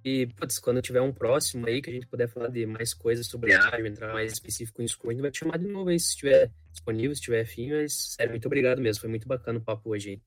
E, 0.05 0.27
putz, 0.27 0.59
quando 0.59 0.83
tiver 0.83 1.01
um 1.01 1.13
próximo 1.13 1.67
aí 1.67 1.83
que 1.83 1.91
a 1.91 1.93
gente 1.93 2.07
puder 2.07 2.29
falar 2.29 2.49
de 2.49 2.67
mais 2.67 2.95
coisas 2.95 3.27
sobre 3.27 3.53
ágil, 3.55 3.87
entrar 3.87 4.13
mais 4.13 4.33
específico 4.33 4.83
em 4.83 4.89
Scrum, 4.89 5.11
a 5.11 5.13
gente 5.13 5.23
vai 5.23 5.31
te 5.31 5.39
chamar 5.41 5.59
de 5.59 5.67
novo 5.67 5.91
aí 5.91 5.99
se 5.99 6.09
estiver 6.09 6.51
disponível, 6.73 7.15
se 7.15 7.21
estiver 7.21 7.43
afim, 7.43 7.71
mas, 7.71 8.15
sério, 8.15 8.33
muito 8.33 8.47
obrigado 8.47 8.81
mesmo, 8.81 9.01
foi 9.01 9.11
muito 9.11 9.29
bacana 9.29 9.59
o 9.59 9.63
papo 9.63 9.91
hoje 9.91 10.11
aí. 10.11 10.23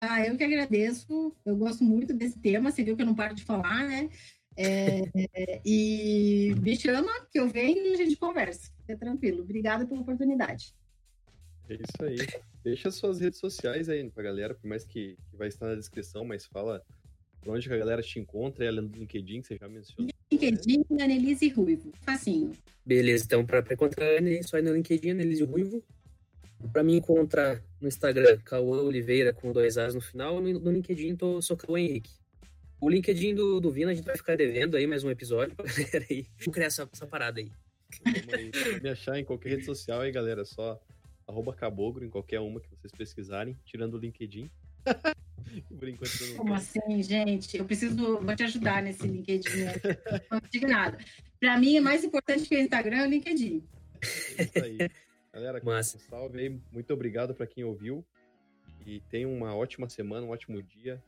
Ah, 0.00 0.26
eu 0.26 0.36
que 0.36 0.44
agradeço, 0.44 1.34
eu 1.44 1.56
gosto 1.56 1.82
muito 1.82 2.14
desse 2.14 2.38
tema, 2.38 2.70
você 2.70 2.84
viu 2.84 2.96
que 2.96 3.02
eu 3.02 3.06
não 3.06 3.14
paro 3.14 3.34
de 3.34 3.44
falar, 3.44 3.86
né? 3.86 4.08
É, 4.56 5.02
é, 5.34 5.60
e 5.64 6.54
me 6.62 6.76
chama, 6.76 7.12
que 7.30 7.38
eu 7.38 7.48
venho 7.48 7.86
e 7.86 7.92
a 7.94 7.96
gente 7.96 8.16
conversa, 8.16 8.70
fica 8.80 8.96
tranquilo. 8.96 9.42
Obrigada 9.42 9.86
pela 9.86 10.00
oportunidade. 10.00 10.74
É 11.68 11.74
isso 11.74 12.02
aí. 12.02 12.16
Deixa 12.64 12.90
suas 12.90 13.20
redes 13.20 13.38
sociais 13.38 13.88
aí 13.88 14.08
pra 14.10 14.22
galera, 14.22 14.54
por 14.54 14.66
mais 14.66 14.84
que, 14.84 15.16
que 15.30 15.36
vai 15.36 15.48
estar 15.48 15.66
na 15.66 15.74
descrição, 15.74 16.24
mas 16.24 16.46
fala 16.46 16.82
Pra 17.46 17.52
onde 17.52 17.72
a 17.72 17.76
galera 17.78 18.02
te 18.02 18.18
encontra? 18.18 18.64
É 18.64 18.68
além 18.68 18.88
do 18.88 18.98
LinkedIn, 18.98 19.40
que 19.40 19.46
você 19.46 19.56
já 19.56 19.68
mencionou. 19.68 20.10
LinkedIn, 20.32 20.84
né? 20.90 21.04
Annelise 21.04 21.48
Ruivo. 21.50 21.92
Facinho. 22.02 22.50
Beleza, 22.84 23.24
então 23.24 23.46
pra, 23.46 23.62
pra 23.62 23.74
encontrar 23.74 24.04
a 24.04 24.18
Annelise, 24.18 24.48
só 24.48 24.58
ir 24.58 24.62
no 24.62 24.74
LinkedIn, 24.74 25.10
Annelise 25.10 25.44
Ruivo. 25.44 25.80
Pra 26.72 26.82
me 26.82 26.96
encontrar 26.96 27.62
no 27.80 27.86
Instagram, 27.86 28.38
Cauã 28.44 28.82
Oliveira 28.82 29.32
com 29.32 29.52
dois 29.52 29.78
As 29.78 29.94
no 29.94 30.00
final. 30.00 30.40
No, 30.40 30.58
no 30.58 30.72
LinkedIn, 30.72 31.14
tô, 31.14 31.40
sou 31.40 31.56
Cauã 31.56 31.78
Henrique. 31.78 32.10
O 32.80 32.90
LinkedIn 32.90 33.34
do, 33.34 33.58
do 33.58 33.70
Vina 33.70 33.90
a 33.90 33.94
gente 33.94 34.04
vai 34.04 34.16
ficar 34.16 34.36
devendo 34.36 34.76
aí 34.76 34.86
mais 34.86 35.02
um 35.02 35.10
episódio 35.10 35.54
pra 35.56 35.64
galera 35.64 36.06
aí. 36.10 36.26
Vamos 36.38 36.54
criar 36.54 36.66
essa, 36.66 36.88
essa 36.92 37.06
parada 37.06 37.40
aí. 37.40 37.50
Me 38.82 38.90
achar 38.90 39.18
em 39.18 39.24
qualquer 39.24 39.50
rede 39.50 39.64
social 39.64 40.00
aí, 40.00 40.12
galera. 40.12 40.44
Só 40.44 40.80
arroba 41.26 41.54
Cabogro 41.54 42.04
em 42.04 42.10
qualquer 42.10 42.40
uma 42.40 42.60
que 42.60 42.68
vocês 42.68 42.92
pesquisarem, 42.92 43.56
tirando 43.64 43.94
o 43.94 43.98
LinkedIn. 43.98 44.50
Por 45.78 45.88
enquanto 45.88 46.26
não 46.28 46.36
Como 46.36 46.54
assim, 46.54 47.02
gente? 47.02 47.56
Eu 47.56 47.64
preciso, 47.64 48.18
vou 48.18 48.36
te 48.36 48.42
ajudar 48.42 48.82
nesse 48.82 49.06
LinkedIn. 49.06 49.64
Né? 49.64 49.72
Não 50.30 50.40
digo 50.50 50.66
nada. 50.66 50.98
Para 51.40 51.58
mim 51.58 51.76
é 51.76 51.80
mais 51.80 52.04
importante 52.04 52.48
que 52.48 52.56
o 52.56 52.60
Instagram 52.60 52.98
é 52.98 53.06
o 53.06 53.10
LinkedIn. 53.10 53.64
É 54.36 54.42
isso 54.42 54.64
aí. 54.64 54.90
Galera, 55.32 55.62
Massa. 55.62 55.96
um 55.96 56.00
salve 56.00 56.40
aí. 56.40 56.60
Muito 56.72 56.92
obrigado 56.92 57.34
para 57.34 57.46
quem 57.46 57.64
ouviu. 57.64 58.04
E 58.84 59.00
tenham 59.08 59.32
uma 59.32 59.54
ótima 59.54 59.88
semana, 59.88 60.26
um 60.26 60.30
ótimo 60.30 60.62
dia. 60.62 61.02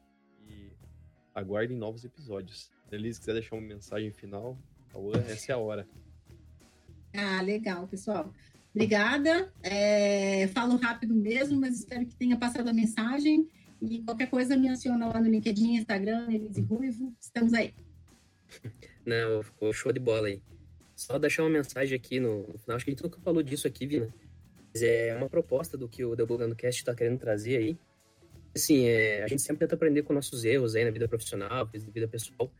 Aguardem 1.38 1.76
novos 1.76 2.04
episódios. 2.04 2.68
Elise, 2.90 3.20
quiser 3.20 3.34
deixar 3.34 3.54
uma 3.54 3.66
mensagem 3.66 4.10
final, 4.10 4.58
essa 5.28 5.52
é 5.52 5.54
a 5.54 5.58
hora. 5.58 5.86
Ah, 7.14 7.40
legal, 7.42 7.86
pessoal. 7.86 8.32
Obrigada. 8.74 9.52
É, 9.62 10.48
falo 10.48 10.76
rápido 10.76 11.14
mesmo, 11.14 11.60
mas 11.60 11.78
espero 11.78 12.04
que 12.06 12.16
tenha 12.16 12.36
passado 12.36 12.68
a 12.68 12.72
mensagem. 12.72 13.48
E 13.80 14.02
qualquer 14.02 14.28
coisa 14.28 14.56
me 14.56 14.68
aciona 14.68 15.06
lá 15.06 15.20
no 15.20 15.30
LinkedIn, 15.30 15.76
Instagram, 15.76 16.26
Elise 16.28 16.60
Ruivo. 16.62 17.14
Estamos 17.20 17.54
aí. 17.54 17.72
Não, 19.06 19.42
ficou 19.42 19.72
show 19.72 19.92
de 19.92 20.00
bola 20.00 20.26
aí. 20.26 20.42
Só 20.96 21.18
deixar 21.20 21.44
uma 21.44 21.50
mensagem 21.50 21.94
aqui 21.96 22.18
no, 22.18 22.48
no 22.48 22.58
final. 22.58 22.76
Acho 22.76 22.84
que 22.84 22.90
a 22.90 22.94
gente 22.94 23.04
nunca 23.04 23.20
falou 23.20 23.42
disso 23.44 23.68
aqui, 23.68 23.86
Vina. 23.86 24.12
Mas 24.74 24.82
é 24.82 25.14
uma 25.16 25.28
proposta 25.28 25.78
do 25.78 25.88
que 25.88 26.04
o 26.04 26.16
Debugando 26.16 26.56
Cast 26.56 26.80
está 26.80 26.92
querendo 26.94 27.18
trazer 27.18 27.56
aí. 27.58 27.78
Assim, 28.54 28.86
é, 28.86 29.22
a 29.22 29.28
gente 29.28 29.42
sempre 29.42 29.60
tenta 29.60 29.74
aprender 29.74 30.02
com 30.02 30.12
nossos 30.12 30.44
erros 30.44 30.74
aí 30.74 30.84
na 30.84 30.90
vida 30.90 31.06
profissional, 31.06 31.68
na 31.72 31.92
vida 31.92 32.08
pessoal. 32.08 32.50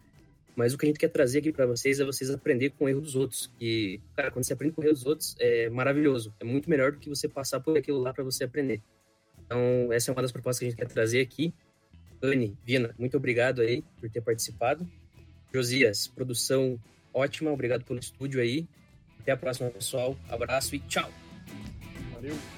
Mas 0.55 0.75
o 0.75 0.79
que 0.79 0.87
a 0.87 0.89
gente 0.89 0.99
quer 0.99 1.09
trazer 1.09 1.39
aqui 1.39 1.53
para 1.53 1.67
vocês 1.67 2.01
é 2.01 2.05
vocês 2.05 2.31
aprender 2.31 2.71
com 2.71 2.87
o 2.87 2.89
erro 2.89 3.01
dos 3.01 3.15
outros. 3.15 3.49
E, 3.61 4.01
cara, 4.17 4.31
quando 4.31 4.45
você 4.45 4.53
aprende 4.53 4.75
com 4.75 4.83
o 4.83 4.85
erro 4.85 4.93
dos 4.93 5.07
outros, 5.07 5.37
é 5.39 5.71
maravilhoso. 5.71 6.35
É 6.41 6.45
muito 6.45 6.69
melhor 6.69 6.93
do 6.93 6.99
que 6.99 7.09
você 7.09 7.29
passar 7.29 7.61
por 7.61 7.79
aquilo 7.79 8.01
lá 8.01 8.13
para 8.13 8.25
você 8.25 8.43
aprender. 8.45 8.83
Então, 9.47 9.93
essa 9.93 10.11
é 10.11 10.13
uma 10.13 10.21
das 10.21 10.33
propostas 10.33 10.59
que 10.59 10.65
a 10.67 10.71
gente 10.71 10.79
quer 10.79 10.89
trazer 10.89 11.21
aqui. 11.21 11.55
Anne, 12.21 12.59
Vina, 12.65 12.93
muito 12.99 13.17
obrigado 13.17 13.63
aí 13.63 13.85
por 14.01 14.11
ter 14.11 14.21
participado. 14.21 14.85
Josias, 15.55 16.09
produção 16.09 16.79
ótima, 17.15 17.51
obrigado 17.53 17.85
pelo 17.85 17.99
estúdio 17.99 18.41
aí. 18.41 18.67
Até 19.21 19.33
a 19.33 19.37
próxima, 19.37 19.71
pessoal. 19.71 20.17
Abraço 20.29 20.75
e 20.75 20.81
tchau. 20.81 21.11
Valeu. 22.13 22.58